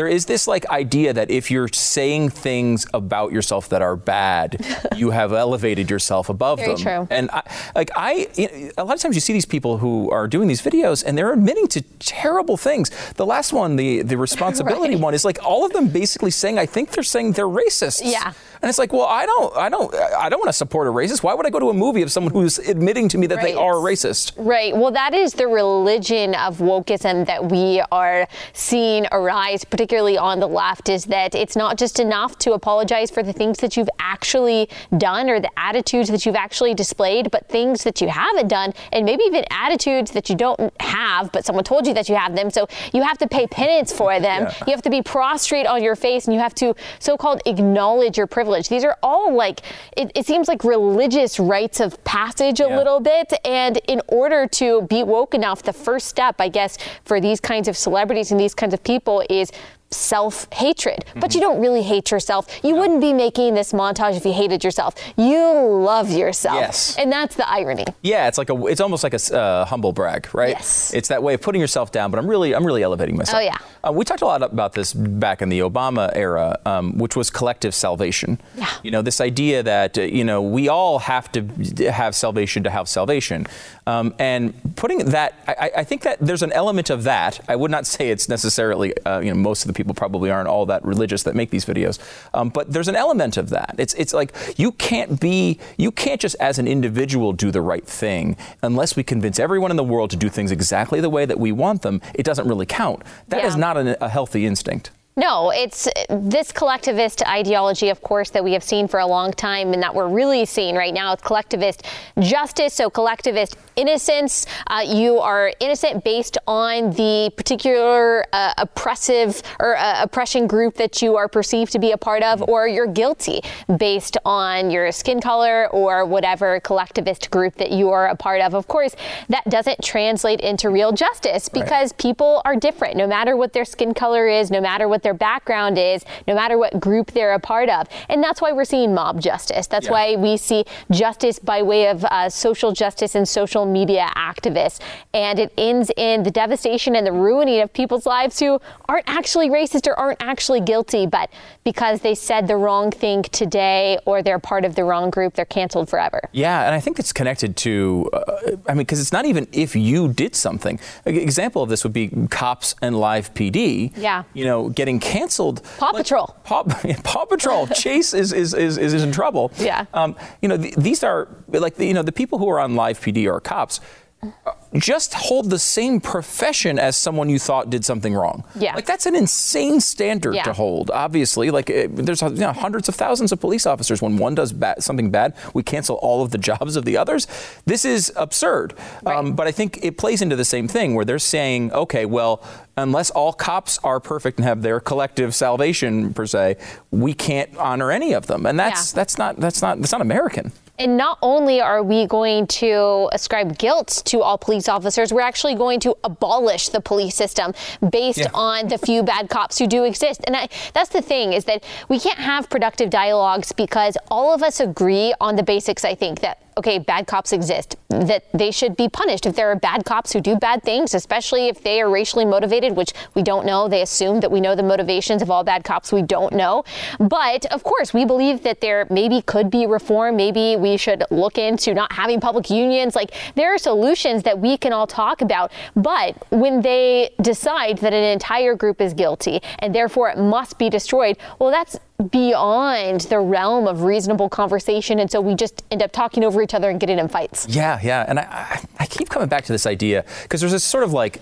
There 0.01 0.07
is 0.07 0.25
this 0.25 0.47
like 0.47 0.67
idea 0.71 1.13
that 1.13 1.29
if 1.29 1.51
you're 1.51 1.67
saying 1.67 2.29
things 2.29 2.87
about 2.91 3.31
yourself 3.31 3.69
that 3.69 3.83
are 3.83 3.95
bad, 3.95 4.65
you 4.95 5.11
have 5.11 5.31
elevated 5.31 5.91
yourself 5.91 6.27
above 6.27 6.57
Very 6.57 6.73
them. 6.73 6.77
true. 6.81 7.07
And 7.11 7.29
I, 7.29 7.43
like 7.75 7.91
I, 7.95 8.27
you 8.35 8.47
know, 8.49 8.71
a 8.79 8.83
lot 8.83 8.95
of 8.95 8.99
times 8.99 9.13
you 9.13 9.21
see 9.21 9.33
these 9.33 9.45
people 9.45 9.77
who 9.77 10.09
are 10.09 10.27
doing 10.27 10.47
these 10.47 10.59
videos 10.63 11.03
and 11.05 11.15
they're 11.15 11.31
admitting 11.31 11.67
to 11.67 11.81
terrible 11.99 12.57
things. 12.57 12.89
The 13.13 13.27
last 13.27 13.53
one, 13.53 13.75
the 13.75 14.01
the 14.01 14.17
responsibility 14.27 14.95
Right. 14.95 15.03
one, 15.03 15.13
is 15.13 15.23
like 15.23 15.37
all 15.45 15.65
of 15.67 15.71
them 15.71 15.87
basically 15.89 16.31
saying, 16.31 16.57
I 16.57 16.65
think 16.65 16.89
they're 16.93 17.03
saying 17.03 17.33
they're 17.33 17.45
racist. 17.45 18.01
Yeah. 18.03 18.33
And 18.63 18.69
it's 18.69 18.77
like, 18.77 18.93
well, 18.93 19.07
I 19.21 19.25
don't, 19.25 19.55
I 19.57 19.69
don't, 19.69 19.93
I 19.95 20.29
don't 20.29 20.39
want 20.39 20.49
to 20.49 20.53
support 20.53 20.87
a 20.87 20.91
racist. 20.91 21.23
Why 21.23 21.33
would 21.33 21.47
I 21.47 21.49
go 21.49 21.59
to 21.59 21.69
a 21.71 21.73
movie 21.73 22.03
of 22.03 22.11
someone 22.11 22.31
who's 22.31 22.59
admitting 22.59 23.07
to 23.09 23.17
me 23.17 23.25
that 23.27 23.41
they 23.41 23.55
Right. 23.55 23.63
are 23.67 23.73
racist? 23.75 24.33
Right. 24.37 24.75
Well, 24.75 24.91
that 24.91 25.13
is 25.15 25.33
the 25.33 25.47
religion 25.47 26.35
of 26.35 26.57
wokeism 26.59 27.25
that 27.25 27.49
we 27.51 27.81
are 27.91 28.27
seeing 28.53 29.07
arise, 29.11 29.63
particularly 29.65 29.90
particularly 29.91 30.17
on 30.17 30.39
the 30.39 30.47
left, 30.47 30.87
is 30.87 31.03
that 31.05 31.35
it's 31.35 31.57
not 31.57 31.77
just 31.77 31.99
enough 31.99 32.37
to 32.37 32.53
apologize 32.53 33.11
for 33.11 33.21
the 33.21 33.33
things 33.33 33.57
that 33.57 33.75
you've 33.75 33.89
actually 33.99 34.69
done 34.97 35.29
or 35.29 35.37
the 35.41 35.49
attitudes 35.59 36.07
that 36.09 36.25
you've 36.25 36.33
actually 36.37 36.73
displayed, 36.73 37.29
but 37.29 37.45
things 37.49 37.83
that 37.83 37.99
you 37.99 38.07
haven't 38.07 38.47
done, 38.47 38.73
and 38.93 39.05
maybe 39.05 39.23
even 39.25 39.43
attitudes 39.51 40.11
that 40.11 40.29
you 40.29 40.35
don't 40.37 40.71
have, 40.79 41.29
but 41.33 41.43
someone 41.43 41.65
told 41.65 41.85
you 41.85 41.93
that 41.93 42.07
you 42.07 42.15
have 42.15 42.37
them. 42.37 42.49
So 42.49 42.67
you 42.93 43.03
have 43.03 43.17
to 43.17 43.27
pay 43.27 43.47
penance 43.47 43.91
for 43.91 44.17
them. 44.27 44.43
Yeah. 44.43 44.53
You 44.65 44.71
have 44.71 44.81
to 44.83 44.89
be 44.89 45.01
prostrate 45.01 45.67
on 45.67 45.83
your 45.83 45.97
face, 45.97 46.23
and 46.25 46.33
you 46.33 46.39
have 46.39 46.55
to 46.55 46.73
so-called 46.99 47.41
acknowledge 47.45 48.17
your 48.17 48.27
privilege. 48.27 48.69
These 48.69 48.85
are 48.85 48.97
all 49.03 49.33
like 49.35 49.59
it, 49.97 50.09
it 50.15 50.25
seems 50.25 50.47
like 50.47 50.63
religious 50.63 51.37
rites 51.37 51.81
of 51.81 52.01
passage 52.05 52.61
a 52.61 52.69
Yeah. 52.69 52.77
little 52.77 53.01
bit. 53.01 53.33
And 53.43 53.75
in 53.89 54.01
order 54.07 54.47
to 54.47 54.83
be 54.83 55.03
woke 55.03 55.33
enough, 55.33 55.63
the 55.63 55.73
first 55.73 56.07
step, 56.07 56.35
I 56.39 56.47
guess, 56.47 56.77
for 57.03 57.19
these 57.19 57.41
kinds 57.41 57.67
of 57.67 57.75
celebrities 57.75 58.31
and 58.31 58.39
these 58.39 58.55
kinds 58.55 58.73
of 58.73 58.81
people 58.83 59.21
is 59.29 59.51
self 59.91 60.47
hatred. 60.53 61.05
But 61.15 61.35
you 61.35 61.41
don't 61.41 61.61
really 61.61 61.83
hate 61.83 62.11
yourself. 62.11 62.47
You 62.63 62.75
wouldn't 62.75 63.01
be 63.01 63.13
making 63.13 63.53
this 63.53 63.73
montage 63.73 64.15
if 64.15 64.25
you 64.25 64.33
hated 64.33 64.63
yourself. 64.63 64.95
You 65.17 65.43
love 65.67 66.09
yourself. 66.11 66.59
Yes. 66.59 66.97
And 66.97 67.11
that's 67.11 67.35
the 67.35 67.47
irony. 67.49 67.85
Yeah, 68.01 68.27
it's 68.27 68.37
like 68.37 68.49
a, 68.49 68.65
it's 68.65 68.81
almost 68.81 69.03
like 69.03 69.13
a 69.13 69.35
uh, 69.35 69.65
humble 69.65 69.91
brag, 69.93 70.33
right? 70.33 70.55
Yes. 70.55 70.93
It's 70.93 71.09
that 71.09 71.21
way 71.21 71.33
of 71.33 71.41
putting 71.41 71.61
yourself 71.61 71.91
down, 71.91 72.11
but 72.11 72.17
I'm 72.17 72.27
really, 72.27 72.55
I'm 72.55 72.65
really 72.65 72.83
elevating 72.83 73.17
myself. 73.17 73.39
Oh, 73.39 73.43
yeah. 73.43 73.57
Uh, 73.83 73.91
we 73.91 74.05
talked 74.05 74.21
a 74.21 74.25
lot 74.25 74.43
about 74.43 74.73
this 74.73 74.93
back 74.93 75.41
in 75.41 75.49
the 75.49 75.59
Obama 75.59 76.11
era, 76.15 76.59
um, 76.65 76.97
which 76.97 77.15
was 77.15 77.29
collective 77.29 77.73
salvation. 77.73 78.39
Yeah. 78.55 78.69
You 78.83 78.91
know, 78.91 79.01
this 79.01 79.19
idea 79.19 79.63
that 79.63 79.97
uh, 79.97 80.01
you 80.01 80.23
know 80.23 80.41
we 80.41 80.69
all 80.69 80.99
have 80.99 81.31
to 81.31 81.91
have 81.91 82.15
salvation 82.15 82.63
to 82.63 82.69
have 82.69 82.87
salvation, 82.87 83.47
um, 83.91 84.13
and 84.19 84.53
putting 84.75 84.99
that, 85.17 85.29
I, 85.47 85.71
I- 85.77 85.83
think 85.83 86.01
that 86.03 86.17
there's 86.27 86.43
an 86.43 86.51
element 86.53 86.89
of 86.89 87.03
that. 87.03 87.33
I 87.49 87.55
would 87.61 87.71
not 87.71 87.85
say 87.85 88.09
it's 88.09 88.27
necessarily, 88.29 88.89
uh, 89.05 89.19
you 89.19 89.29
know, 89.31 89.35
most 89.51 89.63
of 89.63 89.67
the 89.67 89.73
people 89.73 89.93
probably 89.93 90.29
aren't 90.31 90.47
all 90.47 90.65
that 90.67 90.81
religious 90.85 91.23
that 91.23 91.35
make 91.35 91.49
these 91.49 91.65
videos, 91.65 91.99
um, 92.33 92.49
but 92.49 92.71
there's 92.73 92.87
an 92.87 92.95
element 92.95 93.35
of 93.37 93.49
that. 93.49 93.75
It's 93.77 93.93
it's 93.95 94.13
like 94.13 94.31
you 94.57 94.71
can't 94.73 95.19
be, 95.19 95.59
you 95.77 95.91
can't 95.91 96.21
just 96.21 96.35
as 96.39 96.59
an 96.59 96.67
individual 96.67 97.33
do 97.33 97.51
the 97.51 97.61
right 97.61 97.85
thing 97.85 98.37
unless 98.63 98.95
we 98.95 99.03
convince 99.03 99.37
everyone 99.39 99.71
in 99.71 99.77
the 99.77 99.89
world 99.95 100.09
to 100.11 100.17
do 100.25 100.29
things 100.29 100.51
exactly 100.51 100.99
the 101.01 101.09
way 101.17 101.25
that 101.25 101.39
we 101.39 101.51
want 101.51 101.81
them. 101.81 101.99
It 102.15 102.23
doesn't 102.23 102.47
really 102.47 102.65
count. 102.65 102.99
That 103.27 103.43
is 103.43 103.53
Yeah. 103.55 103.59
not 103.65 103.77
an, 103.77 103.95
a 103.99 104.09
healthy 104.09 104.45
instinct. 104.45 104.91
No, 105.17 105.51
it's 105.63 105.89
this 106.09 106.53
collectivist 106.53 107.21
ideology, 107.27 107.89
of 107.89 107.99
course, 108.01 108.29
that 108.29 108.43
we 108.45 108.53
have 108.53 108.63
seen 108.63 108.87
for 108.87 108.99
a 109.01 109.05
long 109.05 109.33
time 109.33 109.73
and 109.73 109.83
that 109.83 109.93
we're 109.93 110.07
really 110.07 110.45
seeing 110.45 110.73
right 110.83 110.93
now. 110.93 111.11
It's 111.11 111.21
collectivist 111.21 111.85
justice, 112.19 112.73
so 112.73 112.89
collectivist 112.89 113.57
innocence. 113.75 114.45
Uh, 114.67 114.83
you 114.85 115.19
are 115.19 115.53
innocent 115.59 116.03
based 116.03 116.37
on 116.47 116.91
the 116.91 117.31
particular 117.35 118.25
uh, 118.33 118.53
oppressive 118.57 119.41
or 119.59 119.77
uh, 119.77 120.03
oppression 120.03 120.47
group 120.47 120.75
that 120.75 121.01
you 121.01 121.15
are 121.15 121.27
perceived 121.27 121.71
to 121.71 121.79
be 121.79 121.91
a 121.91 121.97
part 121.97 122.23
of, 122.23 122.41
or 122.43 122.67
you're 122.67 122.87
guilty 122.87 123.41
based 123.77 124.17
on 124.25 124.71
your 124.71 124.91
skin 124.91 125.19
color 125.19 125.67
or 125.71 126.05
whatever 126.05 126.59
collectivist 126.61 127.31
group 127.31 127.55
that 127.55 127.71
you 127.71 127.89
are 127.89 128.07
a 128.09 128.15
part 128.15 128.41
of. 128.41 128.53
Of 128.53 128.67
course, 128.67 128.95
that 129.29 129.45
doesn't 129.49 129.83
translate 129.83 130.41
into 130.41 130.69
real 130.69 130.91
justice 130.91 131.49
because 131.49 131.93
people 131.93 132.41
are 132.45 132.55
different, 132.55 132.97
no 132.97 133.07
matter 133.07 133.35
what 133.37 133.53
their 133.53 133.65
skin 133.65 133.93
color 133.93 134.27
is, 134.27 134.51
no 134.51 134.61
matter 134.61 134.87
what 134.87 135.03
their 135.03 135.13
background 135.13 135.77
is, 135.77 136.03
no 136.27 136.35
matter 136.35 136.57
what 136.57 136.79
group 136.79 137.11
they're 137.11 137.33
a 137.33 137.39
part 137.39 137.69
of. 137.69 137.87
And 138.09 138.23
that's 138.23 138.41
why 138.41 138.51
we're 138.51 138.65
seeing 138.65 138.93
mob 138.93 139.21
justice. 139.21 139.67
That's 139.67 139.85
Yeah. 139.85 139.91
why 139.91 140.15
we 140.15 140.37
see 140.37 140.65
justice 140.89 141.39
by 141.39 141.61
way 141.61 141.87
of 141.87 142.05
uh, 142.05 142.29
social 142.29 142.71
justice 142.71 143.15
and 143.15 143.27
social 143.27 143.60
media 143.65 144.09
activists. 144.15 144.79
And 145.13 145.39
it 145.39 145.53
ends 145.57 145.91
in 145.97 146.23
the 146.23 146.31
devastation 146.31 146.95
and 146.95 147.05
the 147.05 147.11
ruining 147.11 147.61
of 147.61 147.73
people's 147.73 148.05
lives 148.05 148.39
who 148.39 148.59
aren't 148.87 149.07
actually 149.07 149.49
racist 149.49 149.87
or 149.87 149.97
aren't 149.99 150.21
actually 150.21 150.61
guilty, 150.61 151.05
but 151.05 151.29
because 151.63 152.01
they 152.01 152.15
said 152.15 152.47
the 152.47 152.55
wrong 152.55 152.91
thing 152.91 153.23
today 153.23 153.97
or 154.05 154.21
they're 154.21 154.39
part 154.39 154.65
of 154.65 154.75
the 154.75 154.83
wrong 154.83 155.09
group, 155.09 155.33
they're 155.33 155.45
canceled 155.45 155.89
forever. 155.89 156.21
Yeah, 156.31 156.65
and 156.65 156.73
I 156.73 156.79
think 156.79 156.99
it's 156.99 157.13
connected 157.13 157.55
to, 157.57 158.09
uh, 158.13 158.21
I 158.67 158.73
mean, 158.73 158.79
because 158.79 158.99
it's 158.99 159.11
not 159.11 159.25
even 159.25 159.47
if 159.51 159.75
you 159.75 160.11
did 160.13 160.35
something. 160.35 160.79
An 161.05 161.15
example 161.15 161.61
of 161.61 161.69
this 161.69 161.83
would 161.83 161.93
be 161.93 162.09
cops 162.29 162.75
and 162.81 162.99
live 162.99 163.33
PD. 163.33 163.95
Yeah. 163.97 164.23
You 164.33 164.45
know, 164.45 164.69
getting 164.69 164.99
canceled. 164.99 165.61
Paw 165.77 165.91
Patrol. 165.91 166.35
Paw, 166.43 166.63
Paw 167.03 167.25
Patrol. 167.25 167.67
Chase 167.81 168.13
is, 168.13 168.33
is, 168.33 168.53
is, 168.53 168.77
is 168.77 169.03
in 169.03 169.11
trouble. 169.11 169.51
Yeah. 169.57 169.85
Um, 169.93 170.15
you 170.41 170.49
know, 170.49 170.57
th- 170.57 170.75
these 170.75 171.03
are 171.03 171.27
like, 171.47 171.75
the, 171.75 171.85
you 171.85 171.93
know, 171.93 172.03
the 172.03 172.11
people 172.11 172.39
who 172.39 172.49
are 172.49 172.59
on 172.59 172.75
live 172.75 172.99
PD 172.99 173.31
are 173.31 173.39
cops. 173.51 173.79
uh, 174.23 174.51
Just 174.77 175.13
hold 175.15 175.49
the 175.49 175.57
same 175.59 175.99
profession 175.99 176.77
as 176.79 176.95
someone 176.95 177.27
you 177.27 177.39
thought 177.39 177.69
did 177.75 177.83
something 177.83 178.13
wrong. 178.13 178.43
Yeah. 178.55 178.75
Like 178.75 178.85
that's 178.85 179.05
an 179.07 179.15
insane 179.15 179.81
standard 179.81 180.35
Yeah. 180.35 180.43
to 180.43 180.53
hold. 180.53 180.91
Obviously, 180.91 181.49
like 181.57 181.69
uh, 181.69 181.87
there's 181.89 182.21
you 182.21 182.29
know, 182.29 182.53
hundreds 182.53 182.87
of 182.87 182.95
thousands 182.95 183.31
of 183.33 183.39
police 183.41 183.65
officers. 183.65 183.99
When 184.01 184.15
one 184.17 184.35
does 184.35 184.53
bad, 184.53 184.81
something 184.83 185.09
bad, 185.11 185.33
we 185.55 185.61
cancel 185.63 185.95
all 186.05 186.21
of 186.23 186.29
the 186.31 186.37
jobs 186.49 186.75
of 186.77 186.85
the 186.85 186.95
others. 186.97 187.27
This 187.65 187.83
is 187.83 188.13
absurd. 188.15 188.67
Um, 189.05 189.33
but 189.39 189.45
I 189.47 189.51
think 189.51 189.79
it 189.83 189.97
plays 189.97 190.21
into 190.21 190.35
the 190.37 190.45
same 190.45 190.67
thing 190.69 190.93
where 190.95 191.03
they're 191.03 191.19
saying, 191.35 191.73
okay, 191.73 192.05
well, 192.05 192.41
unless 192.77 193.09
all 193.09 193.33
cops 193.33 193.77
are 193.83 193.99
perfect 193.99 194.37
and 194.37 194.45
have 194.45 194.61
their 194.61 194.79
collective 194.79 195.33
salvation 195.35 196.13
per 196.13 196.25
se, 196.27 196.55
we 196.91 197.13
can't 197.13 197.49
honor 197.57 197.91
any 197.91 198.13
of 198.13 198.27
them, 198.27 198.45
and 198.45 198.57
that's 198.59 198.93
Yeah. 198.93 198.95
that's 198.99 199.17
not 199.17 199.31
that's 199.37 199.61
not 199.61 199.79
that's 199.81 199.91
not 199.91 200.01
American. 200.01 200.51
And 200.79 200.97
not 200.97 201.19
only 201.21 201.61
are 201.61 201.83
we 201.83 202.07
going 202.07 202.47
to 202.47 203.09
ascribe 203.11 203.57
guilt 203.57 204.01
to 204.05 204.21
all 204.21 204.37
police 204.37 204.67
officers, 204.67 205.13
we're 205.13 205.21
actually 205.21 205.55
going 205.55 205.79
to 205.81 205.95
abolish 206.03 206.69
the 206.69 206.81
police 206.81 207.15
system 207.15 207.53
based 207.87 208.19
Yeah. 208.19 208.29
on 208.33 208.67
the 208.67 208.77
few 208.77 209.03
bad 209.03 209.29
cops 209.29 209.59
who 209.59 209.67
do 209.67 209.83
exist. 209.83 210.21
And 210.25 210.35
I, 210.35 210.49
that's 210.73 210.89
the 210.89 211.01
thing 211.01 211.33
is 211.33 211.45
that 211.45 211.63
we 211.87 211.99
can't 211.99 212.19
have 212.19 212.49
productive 212.49 212.89
dialogues 212.89 213.51
because 213.51 213.97
all 214.09 214.33
of 214.33 214.41
us 214.41 214.59
agree 214.59 215.13
on 215.21 215.35
the 215.35 215.43
basics, 215.43 215.85
I 215.85 215.93
think, 215.95 216.21
that 216.21 216.39
okay, 216.57 216.77
bad 216.77 217.07
cops 217.07 217.31
exist, 217.31 217.77
that 217.87 218.25
they 218.33 218.51
should 218.51 218.75
be 218.75 218.89
punished 218.89 219.25
if 219.25 219.35
there 219.37 219.49
are 219.49 219.55
bad 219.55 219.85
cops 219.85 220.11
who 220.11 220.19
do 220.19 220.35
bad 220.35 220.61
things, 220.61 220.93
especially 220.93 221.47
if 221.47 221.63
they 221.63 221.81
are 221.81 221.89
racially 221.89 222.25
motivated, 222.25 222.75
which 222.75 222.91
we 223.15 223.23
don't 223.23 223.45
know. 223.45 223.69
They 223.69 223.81
assume 223.81 224.19
that 224.19 224.29
we 224.29 224.41
know 224.41 224.53
the 224.53 224.61
motivations 224.61 225.21
of 225.21 225.31
all 225.31 225.45
bad 225.45 225.63
cops. 225.63 225.93
We 225.93 226.01
don't 226.01 226.33
know. 226.33 226.65
But 226.99 227.45
of 227.47 227.63
course, 227.63 227.93
we 227.93 228.03
believe 228.03 228.43
that 228.43 228.59
there 228.59 228.85
maybe 228.89 229.21
could 229.21 229.49
be 229.49 229.65
reform. 229.65 230.17
Maybe 230.17 230.57
we 230.57 230.70
should 230.77 231.03
look 231.11 231.37
into 231.37 231.73
not 231.73 231.91
having 231.91 232.19
public 232.19 232.49
unions. 232.49 232.95
Like 232.95 233.13
there 233.35 233.53
are 233.53 233.57
solutions 233.57 234.23
that 234.23 234.39
we 234.39 234.57
can 234.57 234.73
all 234.73 234.87
talk 234.87 235.21
about. 235.21 235.51
But 235.75 236.15
when 236.31 236.61
they 236.61 237.11
decide 237.21 237.79
that 237.79 237.93
an 237.93 238.03
entire 238.03 238.55
group 238.55 238.81
is 238.81 238.93
guilty 238.93 239.41
and 239.59 239.73
therefore 239.73 240.09
it 240.09 240.17
must 240.17 240.57
be 240.57 240.69
destroyed, 240.69 241.17
well, 241.39 241.51
that's 241.51 241.79
beyond 242.09 243.01
the 243.01 243.19
realm 243.19 243.67
of 243.67 243.83
reasonable 243.83 244.29
conversation. 244.29 244.99
And 244.99 245.11
so 245.11 245.21
we 245.21 245.35
just 245.35 245.63
end 245.71 245.83
up 245.83 245.91
talking 245.91 246.23
over 246.23 246.41
each 246.41 246.53
other 246.53 246.69
and 246.69 246.79
getting 246.79 246.99
in 246.99 247.07
fights. 247.07 247.47
Yeah, 247.47 247.79
yeah, 247.83 248.05
and 248.07 248.19
I, 248.19 248.23
I, 248.23 248.61
I 248.79 248.85
keep 248.87 249.09
coming 249.09 249.29
back 249.29 249.45
to 249.45 249.51
this 249.51 249.65
idea 249.65 250.03
because 250.23 250.41
there's 250.41 250.51
this 250.51 250.63
sort 250.63 250.83
of 250.83 250.93
like 250.93 251.21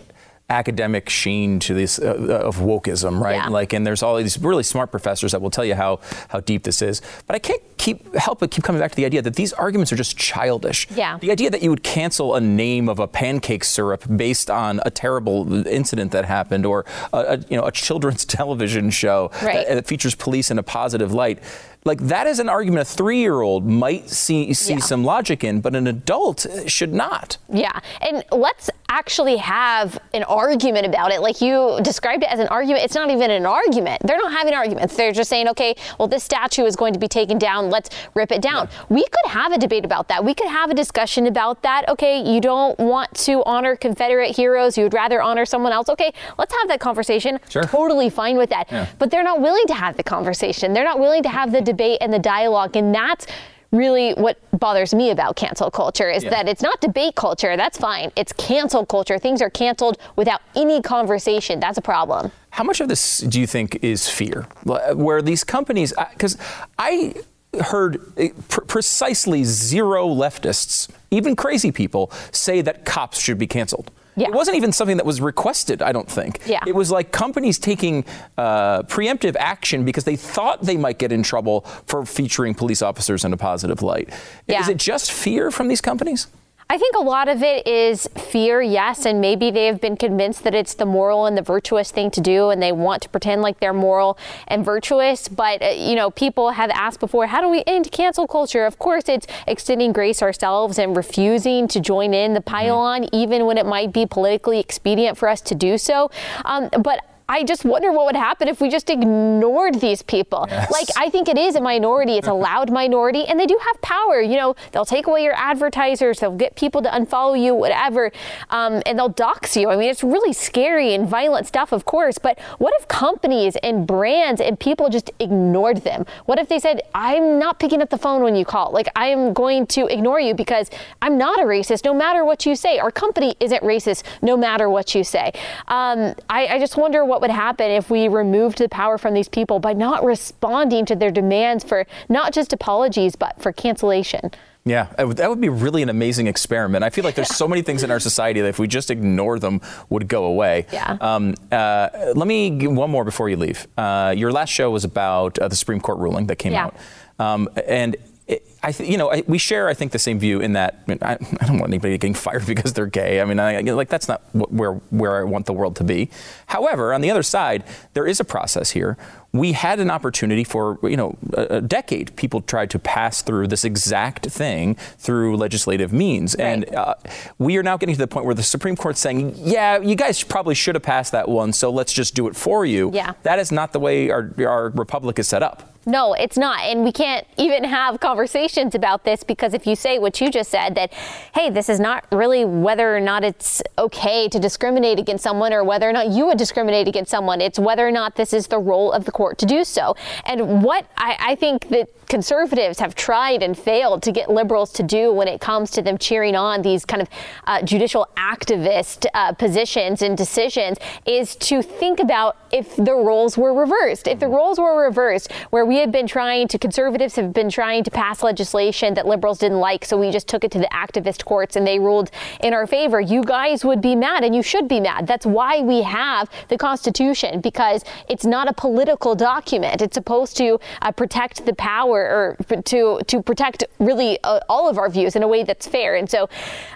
academic 0.50 1.10
sheen 1.10 1.60
to 1.60 1.74
this 1.74 2.00
uh, 2.00 2.16
of 2.44 2.58
wokeism, 2.58 3.22
right? 3.22 3.36
Yeah. 3.36 3.48
Like, 3.50 3.74
and 3.74 3.86
there's 3.86 4.02
all 4.04 4.16
these 4.18 4.38
really 4.40 4.64
smart 4.64 4.92
professors 4.92 5.32
that 5.32 5.42
will 5.42 5.52
tell 5.52 5.66
you 5.66 5.76
how 5.76 6.00
how 6.30 6.40
deep 6.40 6.64
this 6.64 6.82
is. 6.82 7.02
But 7.28 7.36
I 7.36 7.40
can't 7.40 7.62
keep 7.78 8.14
help 8.16 8.40
but 8.40 8.52
keep 8.52 8.64
coming 8.64 8.82
back 8.82 8.92
to 8.92 8.96
the 8.98 9.06
idea 9.06 9.22
that 9.22 9.36
these 9.36 9.54
arguments 9.54 9.92
are 9.94 9.96
just 9.96 10.18
childish. 10.18 10.88
Yeah. 10.92 11.18
The 11.20 11.32
idea 11.32 11.50
that 11.50 11.62
you 11.62 11.70
would 11.70 11.84
cancel 11.84 12.36
a 12.36 12.42
name 12.42 12.90
of 12.90 13.00
a 13.00 13.08
pancake 13.08 13.64
syrup 13.64 14.04
based 14.16 14.50
on 14.50 14.82
a 14.86 14.90
terrible 14.92 15.66
incident 15.68 16.12
that 16.12 16.26
happened, 16.26 16.66
or 16.66 16.86
a, 17.14 17.18
a 17.18 17.38
you 17.50 17.58
know 17.58 17.66
a 17.66 17.72
children's 17.72 18.26
television 18.40 18.90
show 18.90 19.30
Right. 19.42 19.68
that, 19.68 19.76
that 19.76 19.88
features 19.88 20.16
police 20.16 20.52
in 20.52 20.58
a 20.60 20.64
positive 20.64 21.14
light. 21.14 21.40
Like 21.86 22.00
that 22.08 22.28
is 22.28 22.40
an 22.40 22.50
argument 22.50 22.82
a 22.82 22.86
three-year-old 22.86 23.66
might 23.66 24.10
see 24.10 24.54
see 24.54 24.74
Yeah. 24.74 24.80
some 24.80 25.04
logic 25.06 25.44
in, 25.44 25.62
but 25.62 25.76
an 25.76 25.88
adult 25.88 26.46
uh, 26.46 26.68
should 26.68 26.94
not. 26.94 27.38
Yeah. 27.52 27.80
And 28.02 28.24
let's 28.32 28.70
actually 28.90 29.38
have 29.38 29.98
an 30.14 30.24
argument 30.24 30.86
about 30.86 31.12
it. 31.12 31.22
Like 31.22 31.42
you 31.42 31.80
described 31.82 32.24
it 32.24 32.30
as 32.32 32.40
an 32.40 32.48
argument. 32.50 32.84
It's 32.84 32.96
not 32.96 33.10
even 33.12 33.32
an 33.32 33.46
argument. 33.46 34.02
They're 34.04 34.18
not 34.18 34.32
having 34.34 34.54
arguments. 34.54 34.96
They're 34.98 35.12
just 35.14 35.30
saying, 35.30 35.48
okay, 35.50 35.76
well, 35.98 36.08
this 36.08 36.24
statue 36.24 36.66
is 36.66 36.76
going 36.76 36.94
to 36.94 37.00
be 37.00 37.08
taken 37.08 37.38
down. 37.38 37.70
Let's 37.70 37.90
rip 38.14 38.32
it 38.32 38.42
down. 38.42 38.68
We 38.90 39.04
could 39.04 39.32
have 39.32 39.54
a 39.54 39.58
debate 39.58 39.86
about 39.86 40.08
that. 40.10 40.26
We 40.26 40.34
could 40.34 40.50
have 40.50 40.70
a 40.72 40.74
discussion 40.74 41.28
about 41.28 41.62
that. 41.62 41.88
Okay, 41.88 42.20
you 42.22 42.42
don't 42.42 42.78
want 42.80 43.14
to 43.20 43.44
honor 43.46 43.76
Confederate 43.76 44.36
heroes. 44.36 44.78
You 44.78 44.84
would 44.84 44.94
rather 44.94 45.22
honor 45.22 45.46
someone 45.46 45.72
else. 45.72 45.88
Okay, 45.88 46.12
let's 46.38 46.54
have 46.54 46.68
that 46.68 46.80
conversation. 46.82 47.40
Sure. 47.48 47.64
Totally 47.64 48.10
fine 48.10 48.38
with 48.38 48.50
that. 48.50 48.68
Yeah. 48.72 48.88
But 48.98 49.12
they're 49.12 49.24
not 49.24 49.40
willing 49.40 49.66
to 49.68 49.74
have 49.76 49.96
the 49.98 50.04
conversation. 50.04 50.74
They're 50.74 50.84
not 50.84 51.00
willing 51.00 51.24
to 51.24 51.30
have 51.30 51.52
the 51.52 51.62
debate 51.72 51.98
and 52.02 52.12
the 52.12 52.20
dialogue. 52.20 52.76
And 52.76 52.94
that's 52.94 53.26
really 53.72 54.14
what 54.14 54.38
bothers 54.60 54.94
me 54.96 55.12
about 55.12 55.36
cancel 55.36 55.70
culture 55.70 56.10
is 56.10 56.24
Yeah. 56.24 56.32
that 56.32 56.48
it's 56.50 56.62
not 56.64 56.82
debate 56.82 57.14
culture. 57.16 57.56
That's 57.56 57.78
fine. 57.78 58.12
It's 58.16 58.34
cancel 58.34 58.84
culture. 58.86 59.20
Things 59.20 59.42
are 59.42 59.50
canceled 59.52 59.98
without 60.16 60.42
any 60.56 60.82
conversation. 60.82 61.60
That's 61.60 61.78
a 61.78 61.82
problem. 61.82 62.32
How 62.50 62.64
much 62.64 62.82
of 62.82 62.88
this 62.90 63.20
do 63.20 63.40
you 63.40 63.46
think 63.46 63.78
is 63.84 64.10
fear? 64.10 64.48
Where 64.66 65.22
these 65.22 65.44
companies, 65.44 65.94
because 66.14 66.36
I 66.80 67.14
heard 67.62 68.02
uh, 68.20 68.30
pr- 68.48 68.62
precisely 68.62 69.44
zero 69.44 70.08
leftists, 70.08 70.90
even 71.12 71.36
crazy 71.36 71.72
people, 71.72 72.12
say 72.32 72.62
that 72.62 72.86
cops 72.86 73.20
should 73.22 73.38
be 73.38 73.48
canceled. 73.48 73.92
It 74.28 74.34
wasn't 74.34 74.58
even 74.58 74.72
something 74.72 74.98
that 74.98 75.06
was 75.06 75.22
requested, 75.22 75.82
I 75.82 75.92
don't 75.92 76.10
think. 76.10 76.40
Yeah. 76.46 76.64
It 76.66 76.76
was 76.76 76.92
like 76.92 77.12
companies 77.12 77.60
taking 77.60 78.06
uh, 78.38 78.84
preemptive 78.84 79.36
action 79.38 79.86
because 79.86 80.04
they 80.04 80.16
thought 80.16 80.62
they 80.62 80.78
might 80.78 81.00
get 81.00 81.12
in 81.12 81.24
trouble 81.24 81.62
for 81.86 82.06
featuring 82.06 82.54
police 82.54 82.82
officers 82.82 83.26
in 83.26 83.34
a 83.34 83.38
positive 83.38 83.82
light. 83.82 84.10
Yeah. 84.48 84.62
Is 84.62 84.70
it 84.70 84.78
just 84.78 85.12
fear 85.12 85.52
from 85.52 85.68
these 85.68 85.82
companies? 85.82 86.28
I 86.72 86.78
think 86.78 86.96
a 86.96 87.02
lot 87.02 87.30
of 87.30 87.42
it 87.42 87.66
is 87.66 88.08
fear, 88.16 88.62
yes, 88.62 89.04
and 89.08 89.20
maybe 89.20 89.50
they 89.50 89.66
have 89.66 89.82
been 89.82 89.98
convinced 89.98 90.44
that 90.44 90.54
it's 90.54 90.76
the 90.76 90.86
moral 90.86 91.26
and 91.26 91.36
the 91.36 91.42
virtuous 91.42 91.90
thing 91.90 92.12
to 92.12 92.22
do, 92.22 92.52
and 92.52 92.62
they 92.62 92.72
want 92.72 93.02
to 93.02 93.10
pretend 93.10 93.42
like 93.42 93.60
they're 93.60 93.74
moral 93.74 94.20
and 94.48 94.64
virtuous. 94.64 95.28
But, 95.28 95.64
uh, 95.64 95.70
you 95.70 95.96
know, 95.96 96.12
people 96.12 96.52
have 96.52 96.70
asked 96.70 97.00
before, 97.00 97.26
how 97.26 97.42
do 97.42 97.50
we 97.50 97.64
end 97.66 97.92
cancel 97.92 98.28
culture? 98.28 98.68
Of 98.68 98.78
course, 98.78 99.10
it's 99.10 99.26
extending 99.48 99.92
grace 99.92 100.22
ourselves 100.22 100.78
and 100.78 100.96
refusing 100.96 101.68
to 101.70 101.80
join 101.80 102.14
in 102.14 102.36
the 102.36 102.42
pile-on, 102.42 103.10
even 103.16 103.48
when 103.48 103.58
it 103.58 103.66
might 103.66 103.92
be 103.92 104.06
politically 104.06 104.60
expedient 104.60 105.18
for 105.18 105.28
us 105.28 105.42
to 105.42 105.56
do 105.56 105.76
so. 105.80 106.12
Um, 106.46 106.70
but 106.84 107.04
I 107.30 107.44
just 107.44 107.64
wonder 107.64 107.92
what 107.92 108.08
would 108.08 108.16
happen 108.16 108.48
if 108.48 108.60
we 108.60 108.70
just 108.70 108.90
ignored 108.90 109.76
these 109.76 110.02
people. 110.02 110.48
Yes. 110.50 110.72
Like, 110.72 110.88
I 110.98 111.12
think 111.12 111.30
it 111.30 111.38
is 111.38 111.56
a 111.56 111.62
minority. 111.62 112.18
It's 112.18 112.28
a 112.28 112.34
loud 112.50 112.72
minority, 112.72 113.26
and 113.26 113.40
they 113.40 113.46
do 113.46 113.58
have 113.68 113.80
power. 113.82 114.20
You 114.20 114.36
know, 114.36 114.56
they'll 114.72 114.84
take 114.84 115.06
away 115.06 115.24
your 115.24 115.36
advertisers, 115.36 116.20
they'll 116.20 116.36
get 116.36 116.56
people 116.56 116.82
to 116.82 116.90
unfollow 116.90 117.40
you, 117.40 117.54
whatever, 117.54 118.12
um, 118.50 118.82
and 118.88 118.98
they'll 118.98 119.10
dox 119.10 119.56
you. 119.56 119.70
I 119.70 119.76
mean, 119.76 119.90
it's 119.90 120.04
really 120.04 120.34
scary 120.34 120.96
and 120.96 121.08
violent 121.08 121.46
stuff, 121.46 121.72
of 121.72 121.86
course. 121.86 122.18
But 122.18 122.40
what 122.58 122.74
if 122.80 122.88
companies 122.88 123.56
and 123.58 123.86
brands 123.86 124.42
and 124.42 124.60
people 124.60 124.90
just 124.90 125.12
ignored 125.20 125.78
them? 125.84 126.08
What 126.26 126.40
if 126.40 126.50
they 126.50 126.58
said, 126.58 126.82
I'm 126.96 127.38
not 127.38 127.60
picking 127.60 127.84
up 127.84 127.92
the 127.92 128.00
phone 128.00 128.24
when 128.24 128.36
you 128.36 128.44
call? 128.44 128.72
Like, 128.72 128.88
I 128.96 129.08
am 129.08 129.34
going 129.34 129.68
to 129.68 129.86
ignore 129.86 130.20
you 130.20 130.34
because 130.34 130.72
I'm 131.04 131.20
not 131.20 131.40
a 131.40 131.44
racist, 131.44 131.86
no 131.86 131.94
matter 131.94 132.26
what 132.26 132.48
you 132.48 132.56
say. 132.56 132.80
Our 132.80 132.90
company 132.92 133.36
isn't 133.40 133.62
racist, 133.62 134.02
no 134.24 134.36
matter 134.36 134.68
what 134.68 134.96
you 134.96 135.04
say. 135.04 135.32
Um, 135.68 136.16
I, 136.28 136.48
I 136.48 136.60
just 136.60 136.76
wonder 136.76 137.06
what 137.06 137.19
would 137.22 137.32
happen 137.32 137.70
if 137.72 137.90
we 137.90 138.08
removed 138.08 138.58
the 138.60 138.70
power 138.70 138.98
from 138.98 139.14
these 139.14 139.30
people 139.30 139.60
by 139.60 139.74
not 139.74 140.04
responding 140.04 140.86
to 140.86 140.96
their 140.96 141.12
demands 141.12 141.64
for 141.64 141.86
not 142.10 142.34
just 142.34 142.54
apologies, 142.54 143.16
but 143.16 143.42
for 143.42 143.52
cancellation. 143.52 144.32
Yeah, 144.66 144.88
that 144.98 145.08
would- 145.08 145.18
that 145.18 145.30
would 145.30 145.40
be 145.42 145.50
really 145.50 145.82
an 145.82 145.90
amazing 145.90 146.28
experiment. 146.28 146.84
I 146.84 146.90
feel 146.90 147.04
like 147.04 147.16
there's 147.16 147.34
so 147.36 147.48
many 147.48 147.62
things 147.62 147.82
in 147.82 147.92
our 147.92 148.00
society 148.10 148.42
that 148.42 148.48
if 148.50 148.60
we 148.60 148.68
just 148.68 148.92
ignore 148.92 149.40
them 149.40 149.62
would 149.90 150.08
go 150.08 150.26
away. 150.26 150.66
Yeah. 150.72 150.98
Um, 151.00 151.34
uh, 151.52 151.90
let 152.14 152.28
me 152.28 152.50
give 152.52 152.72
one 152.74 152.92
more 152.92 153.06
before 153.06 153.30
you 153.30 153.38
leave. 153.38 153.68
Uh, 153.78 154.14
your 154.16 154.32
last 154.32 154.50
show 154.50 154.70
was 154.70 154.84
about 154.84 155.40
uh, 155.40 155.48
the 155.48 155.56
Supreme 155.56 155.80
Court 155.80 155.98
ruling 156.00 156.28
that 156.28 156.36
came 156.36 156.52
Yeah. 156.54 156.66
out, 156.68 156.76
um, 157.20 157.50
and. 157.68 157.96
It, 158.30 158.46
I, 158.62 158.72
th- 158.72 158.88
you 158.88 158.98
know, 158.98 159.12
I, 159.12 159.24
we 159.26 159.40
share, 159.40 159.68
I 159.70 159.74
think, 159.74 159.92
the 159.92 159.98
same 159.98 160.20
view 160.20 160.40
in 160.40 160.54
that 160.54 160.84
I, 160.86 160.92
mean, 160.92 161.00
I, 161.02 161.14
I 161.42 161.48
don't 161.48 161.58
want 161.58 161.72
anybody 161.72 161.98
getting 161.98 162.14
fired 162.26 162.46
because 162.46 162.74
they're 162.74 162.86
gay. 162.86 163.22
I 163.22 163.26
mean, 163.26 163.40
I, 163.40 163.60
like 163.62 163.90
that's 163.90 164.08
not 164.08 164.22
wh- 164.34 164.52
where 164.54 164.74
where 164.92 165.18
I 165.18 165.24
want 165.24 165.48
the 165.48 165.54
world 165.54 165.76
to 165.78 165.84
be. 165.84 166.12
However, 166.46 166.94
on 166.94 167.02
the 167.02 167.10
other 167.10 167.24
side, 167.24 167.64
there 167.94 168.06
is 168.06 168.20
a 168.20 168.24
process 168.24 168.72
here. 168.72 168.98
We 169.32 169.54
had 169.54 169.80
an 169.80 169.90
opportunity 169.90 170.44
for 170.44 170.78
you 170.84 170.98
know 170.98 171.18
a, 171.34 171.58
a 171.58 171.62
decade. 171.62 172.16
People 172.18 172.42
tried 172.42 172.70
to 172.72 172.80
pass 172.80 173.24
through 173.24 173.48
this 173.48 173.64
exact 173.66 174.28
thing 174.28 174.76
through 174.76 175.36
legislative 175.38 175.92
means, 175.92 176.36
and 176.36 176.72
uh, 176.76 176.96
we 177.40 177.58
are 177.58 177.64
now 177.64 177.78
getting 177.78 177.96
to 177.96 178.00
the 178.00 178.08
point 178.08 178.26
where 178.26 178.36
the 178.36 178.44
Supreme 178.44 178.76
Court's 178.76 179.00
saying, 179.00 179.34
"Yeah, 179.38 179.80
you 179.80 179.96
guys 179.96 180.24
probably 180.24 180.54
should 180.56 180.76
have 180.76 180.84
passed 180.84 181.14
that 181.14 181.28
one, 181.28 181.52
so 181.54 181.72
let's 181.72 181.94
just 181.94 182.14
do 182.14 182.28
it 182.28 182.36
for 182.36 182.64
you." 182.66 182.92
Yeah. 182.94 183.14
That 183.24 183.40
is 183.40 183.52
not 183.52 183.72
the 183.74 183.80
way 183.80 184.12
our 184.12 184.32
our 184.40 184.70
republic 184.70 185.18
is 185.18 185.28
set 185.28 185.42
up. 185.42 185.76
No, 185.86 186.14
it's 186.14 186.38
not. 186.38 186.60
And 186.62 186.84
we 186.84 186.92
can't 186.92 187.26
even 187.38 187.64
have 187.64 188.00
conversations 188.00 188.76
about 188.76 189.06
this 189.06 189.24
because 189.24 189.54
if 189.54 189.66
you 189.66 189.76
say 189.76 189.98
what 189.98 190.20
you 190.20 190.30
just 190.30 190.52
said, 190.52 190.76
that, 190.76 190.94
hey, 191.34 191.50
this 191.50 191.70
is 191.70 191.80
not 191.80 192.06
really 192.12 192.46
whether 192.46 192.96
or 192.96 193.00
not 193.00 193.24
it's 193.24 193.62
okay 193.78 194.28
to 194.28 194.40
discriminate 194.40 195.00
against 195.00 195.24
someone 195.24 195.54
or 195.54 195.64
whether 195.64 195.90
or 195.90 195.94
not 195.94 196.10
you 196.10 196.26
would 196.28 196.38
discriminate 196.38 196.88
against 196.88 197.10
someone, 197.10 197.42
it's 197.42 197.58
whether 197.58 197.88
or 197.88 197.92
not 197.92 198.16
this 198.16 198.34
is 198.34 198.48
the 198.48 198.60
role 198.60 198.92
of 198.92 199.06
the 199.06 199.12
court 199.12 199.38
to 199.40 199.46
do 199.46 199.64
so. 199.64 199.96
And 200.26 200.62
what 200.62 200.86
I, 200.98 201.18
I 201.20 201.36
think 201.36 201.70
that 201.70 201.88
conservatives 202.10 202.80
have 202.80 202.96
tried 202.96 203.44
and 203.44 203.58
failed 203.58 204.02
to 204.04 204.12
get 204.12 204.30
liberals 204.30 204.74
to 204.74 204.84
do 204.84 205.14
when 205.14 205.28
it 205.28 205.40
comes 205.40 205.70
to 205.72 205.82
them 205.82 205.98
cheering 205.98 206.36
on 206.36 206.64
these 206.64 206.84
kind 206.84 207.02
of 207.02 207.08
uh, 207.46 207.62
judicial 207.62 208.08
activist 208.18 209.06
uh, 209.14 209.32
positions 209.34 210.02
and 210.02 210.18
decisions 210.18 210.78
is 211.06 211.36
to 211.36 211.62
think 211.62 212.00
about 212.00 212.36
if 212.52 212.76
the 212.76 212.96
roles 212.96 213.38
were 213.38 213.54
reversed. 213.54 214.08
If 214.08 214.20
the 214.20 214.28
roles 214.28 214.60
were 214.60 214.84
reversed, 214.84 215.32
where 215.52 215.66
we 215.66 215.78
have 215.78 215.92
been 215.92 216.08
trying 216.08 216.48
to, 216.48 216.58
conservatives 216.58 217.16
have 217.16 217.32
been 217.32 217.50
trying 217.50 217.84
to 217.84 217.92
pass 217.92 218.24
legislation 218.24 218.96
that 218.96 219.06
liberals 219.06 219.38
didn't 219.38 219.60
like, 219.60 219.86
so 219.86 219.96
we 219.98 220.10
just 220.10 220.28
took 220.28 220.44
it 220.44 220.52
to 220.52 220.60
the 220.60 220.70
activist 220.74 221.26
courts 221.26 221.56
and 221.56 221.66
they 221.66 221.78
ruled 221.78 222.10
in 222.44 222.54
our 222.54 222.66
favor, 222.66 223.00
you 223.00 223.24
guys 223.24 223.64
would 223.64 223.82
be 223.82 223.96
mad 223.96 224.24
and 224.24 224.36
you 224.36 224.42
should 224.42 224.68
be 224.68 224.80
mad. 224.80 225.06
That's 225.06 225.28
why 225.28 225.62
we 225.62 225.84
have 225.84 226.28
the 226.48 226.58
Constitution, 226.58 227.40
because 227.40 227.86
it's 228.08 228.26
not 228.26 228.50
a 228.50 228.54
political 228.54 229.14
document. 229.14 229.84
It's 229.84 229.94
supposed 229.94 230.36
to 230.38 230.60
uh, 230.82 230.92
protect 230.92 231.46
the 231.46 231.54
power 231.54 231.99
or 232.00 232.38
to, 232.64 233.00
to 233.08 233.22
protect 233.22 233.64
really 233.80 234.20
uh, 234.24 234.40
all 234.50 234.70
of 234.70 234.78
our 234.78 234.90
views 234.90 235.16
in 235.16 235.24
a 235.24 235.28
way 235.28 235.44
that's 235.44 235.68
fair. 235.68 235.96
And 235.96 236.10
so 236.10 236.30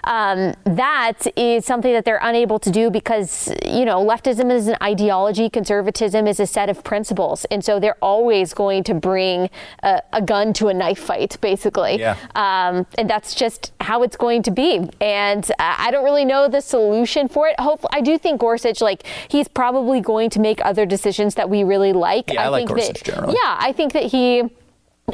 um, 0.04 0.54
that 0.64 1.26
is 1.36 1.64
something 1.64 1.92
that 1.92 2.04
they're 2.04 2.20
unable 2.22 2.58
to 2.58 2.70
do 2.70 2.90
because, 2.90 3.52
you 3.64 3.84
know, 3.84 4.04
leftism 4.04 4.50
is 4.52 4.68
an 4.68 4.76
ideology, 4.82 5.48
conservatism 5.48 6.26
is 6.26 6.40
a 6.40 6.46
set 6.46 6.68
of 6.68 6.84
principles. 6.84 7.44
And 7.46 7.64
so 7.64 7.80
they're 7.80 7.96
always 8.02 8.54
going 8.54 8.84
to 8.84 8.94
bring 8.94 9.50
a, 9.82 10.02
a 10.12 10.22
gun 10.22 10.52
to 10.54 10.68
a 10.68 10.74
knife 10.74 10.98
fight, 10.98 11.36
basically. 11.40 11.98
Yeah. 11.98 12.16
Um, 12.34 12.86
and 12.98 13.08
that's 13.08 13.34
just 13.34 13.72
how 13.80 14.02
it's 14.02 14.16
going 14.16 14.42
to 14.42 14.50
be. 14.50 14.88
And 15.00 15.50
I 15.58 15.90
don't 15.90 16.04
really 16.04 16.24
know 16.24 16.48
the 16.48 16.60
solution 16.60 17.28
for 17.28 17.48
it. 17.48 17.58
Hopefully, 17.58 17.90
I 17.92 18.00
do 18.00 18.18
think 18.18 18.40
Gorsuch, 18.40 18.80
like, 18.80 19.04
he's 19.28 19.48
probably 19.48 20.00
going 20.00 20.30
to 20.30 20.40
make 20.40 20.64
other 20.64 20.86
decisions 20.86 21.34
that 21.34 21.48
we 21.48 21.64
really 21.64 21.92
like. 21.92 22.32
Yeah, 22.32 22.44
I 22.44 22.48
like 22.48 22.60
think 22.60 22.70
Gorsuch 22.70 23.02
that, 23.02 23.04
generally. 23.04 23.34
Yeah, 23.34 23.56
I 23.58 23.72
think 23.72 23.92
that 23.92 24.04
he 24.04 24.50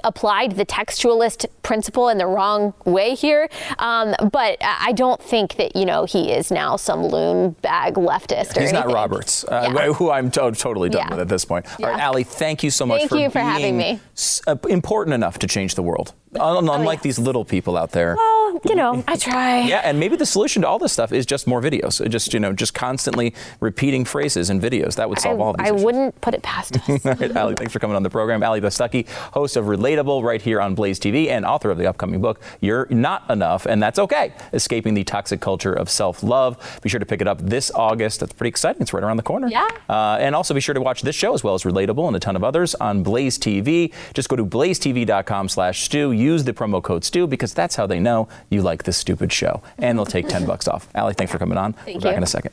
applied 0.05 0.53
the 0.53 0.65
textualist 0.65 1.47
principle 1.63 2.09
in 2.09 2.19
the 2.19 2.27
wrong 2.27 2.73
way 2.85 3.15
here. 3.15 3.49
Um, 3.79 4.15
but 4.33 4.57
I 4.61 4.93
don't 4.93 5.21
think 5.21 5.57
that, 5.57 5.75
you 5.75 5.85
know, 5.85 6.05
he 6.05 6.31
is 6.33 6.51
now 6.51 6.77
some 6.77 7.05
loon 7.07 7.51
bag 7.63 7.95
leftist 7.95 8.57
or 8.57 8.61
He's 8.61 8.73
not. 8.73 8.91
Roberts, 8.93 9.45
uh, 9.45 9.69
who 9.95 10.11
I'm 10.11 10.31
to- 10.33 10.53
totally 10.53 10.89
done 10.91 11.03
Yeah. 11.07 11.11
with 11.11 11.21
at 11.21 11.29
this 11.29 11.45
point. 11.45 11.67
All 11.81 11.87
right, 11.91 11.97
Yeah. 11.99 12.05
Allie, 12.05 12.25
thank 12.25 12.63
you 12.63 12.71
so 12.71 12.87
much 12.87 12.99
Thank 13.01 13.11
for 13.11 13.19
you 13.19 13.31
for 13.31 13.41
having 13.41 13.77
me. 13.77 14.01
s- 14.17 14.41
uh, 14.47 14.57
important 14.69 15.15
enough 15.15 15.39
to 15.41 15.47
change 15.47 15.75
the 15.75 15.83
world. 15.83 16.13
Oh, 16.39 16.59
Un- 16.59 16.69
Unlike 16.69 17.03
these 17.03 17.19
little 17.19 17.45
people 17.45 17.77
out 17.77 17.91
there. 17.91 18.15
Well, 18.17 18.61
you 18.69 18.75
know, 18.77 19.03
I 19.09 19.17
try. 19.17 19.61
Yeah, 19.71 19.81
and 19.85 19.99
maybe 19.99 20.15
the 20.17 20.27
solution 20.27 20.63
to 20.63 20.69
all 20.69 20.79
this 20.79 20.93
stuff 20.93 21.13
is 21.13 21.27
just 21.27 21.47
more 21.47 21.61
videos. 21.61 22.09
Just 22.09 22.33
you 22.33 22.39
know, 22.41 22.53
just 22.53 22.73
constantly 22.73 23.35
repeating 23.61 24.05
phrases 24.05 24.49
and 24.51 24.61
videos. 24.63 24.95
That 24.95 25.09
would 25.09 25.19
I, 25.19 25.23
solve 25.23 25.41
all 25.41 25.51
of 25.51 25.57
these 25.59 25.67
I 25.71 25.75
issues. 25.75 25.85
wouldn't 25.85 26.21
put 26.21 26.35
it 26.35 26.43
past 26.43 26.77
us. 26.77 26.89
All 27.07 27.15
right, 27.15 27.35
Allie, 27.37 27.55
thanks 27.57 27.73
for 27.73 27.79
coming 27.81 27.97
on 27.97 28.03
the 28.05 28.11
program. 28.11 28.43
Allie 28.43 28.61
Beth 28.61 28.73
Stuckey, 28.73 29.09
host 29.09 29.57
of 29.57 29.65
Relatable 29.67 30.23
right 30.23 30.41
here 30.41 30.61
on 30.61 30.75
Blaze 30.75 30.99
TV 31.01 31.29
and 31.29 31.45
author 31.45 31.71
of 31.71 31.79
the 31.79 31.87
upcoming 31.89 32.21
book, 32.21 32.41
You're 32.61 32.87
Not 32.91 33.29
Enough, 33.31 33.67
and 33.67 33.83
That's 33.83 33.99
Okay 33.99 34.33
Escaping 34.53 34.95
the 34.95 35.05
Toxic 35.05 35.41
Culture 35.41 35.73
of 35.73 35.91
Self 35.91 36.23
Love. 36.23 36.79
Be 36.83 36.89
sure 36.89 37.01
to 37.01 37.07
pick 37.07 37.21
it 37.21 37.27
up 37.29 37.39
this 37.41 37.71
August. 37.75 38.21
That's 38.21 38.33
pretty 38.33 38.49
exciting. 38.51 38.83
It's 38.83 38.93
right 38.93 39.03
around 39.03 39.17
the 39.17 39.23
corner. 39.25 39.49
Yeah. 39.49 39.69
Uh, 39.89 40.17
and 40.21 40.35
also 40.35 40.55
be 40.55 40.61
sure 40.61 40.75
to 40.75 40.81
watch 40.81 41.03
this 41.03 41.17
show 41.17 41.35
as 41.35 41.43
well 41.45 41.55
as 41.55 41.63
Relatable 41.65 42.07
and 42.07 42.17
a 42.17 42.21
ton 42.21 42.37
of 42.37 42.45
others 42.45 42.75
on 42.77 43.03
Blaze 43.03 43.37
TV. 43.39 43.93
Just 44.15 44.29
go 44.29 44.37
to 44.37 44.45
blazetv.com 44.47 45.49
slash 45.49 45.83
stu. 45.83 46.13
Use 46.21 46.45
the 46.45 46.53
promo 46.53 46.83
code 46.83 47.05
Stu 47.05 47.27
because 47.27 47.55
that's 47.55 47.77
how 47.77 47.87
they 47.87 47.99
know 47.99 48.29
you 48.51 48.63
like 48.63 48.85
this 48.85 48.97
stupid 48.97 49.33
show. 49.33 49.63
And 49.79 49.99
they'll 49.99 50.07
take 50.07 50.29
10 50.29 50.47
bucks 50.47 50.69
off. 50.69 50.89
Allie, 50.95 51.15
thanks 51.15 51.33
for 51.33 51.39
coming 51.39 51.59
on. 51.59 51.73
Thank 51.73 51.97
We're 51.97 52.01
back 52.03 52.13
you. 52.13 52.17
in 52.19 52.23
a 52.23 52.27
second. 52.27 52.53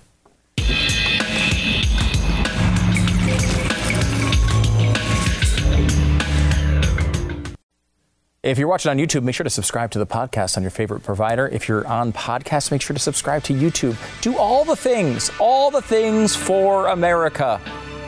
If 8.43 8.57
you're 8.57 8.69
watching 8.69 8.91
on 8.91 8.97
YouTube, 8.97 9.23
make 9.23 9.35
sure 9.35 9.43
to 9.43 9.49
subscribe 9.49 9.91
to 9.91 9.99
the 9.99 10.07
podcast 10.07 10.55
on 10.55 10.63
your 10.63 10.69
favorite 10.69 11.01
provider. 11.01 11.49
If 11.49 11.67
you're 11.67 11.85
on 11.85 12.13
podcast, 12.13 12.71
make 12.71 12.81
sure 12.81 12.93
to 12.93 12.99
subscribe 12.99 13.43
to 13.43 13.53
YouTube. 13.53 13.97
Do 14.21 14.37
all 14.37 14.63
the 14.63 14.75
things, 14.77 15.29
all 15.37 15.69
the 15.69 15.81
things 15.81 16.33
for 16.33 16.87
America. 16.87 17.59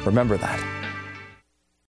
Remember 0.06 0.38
that. 0.38 0.79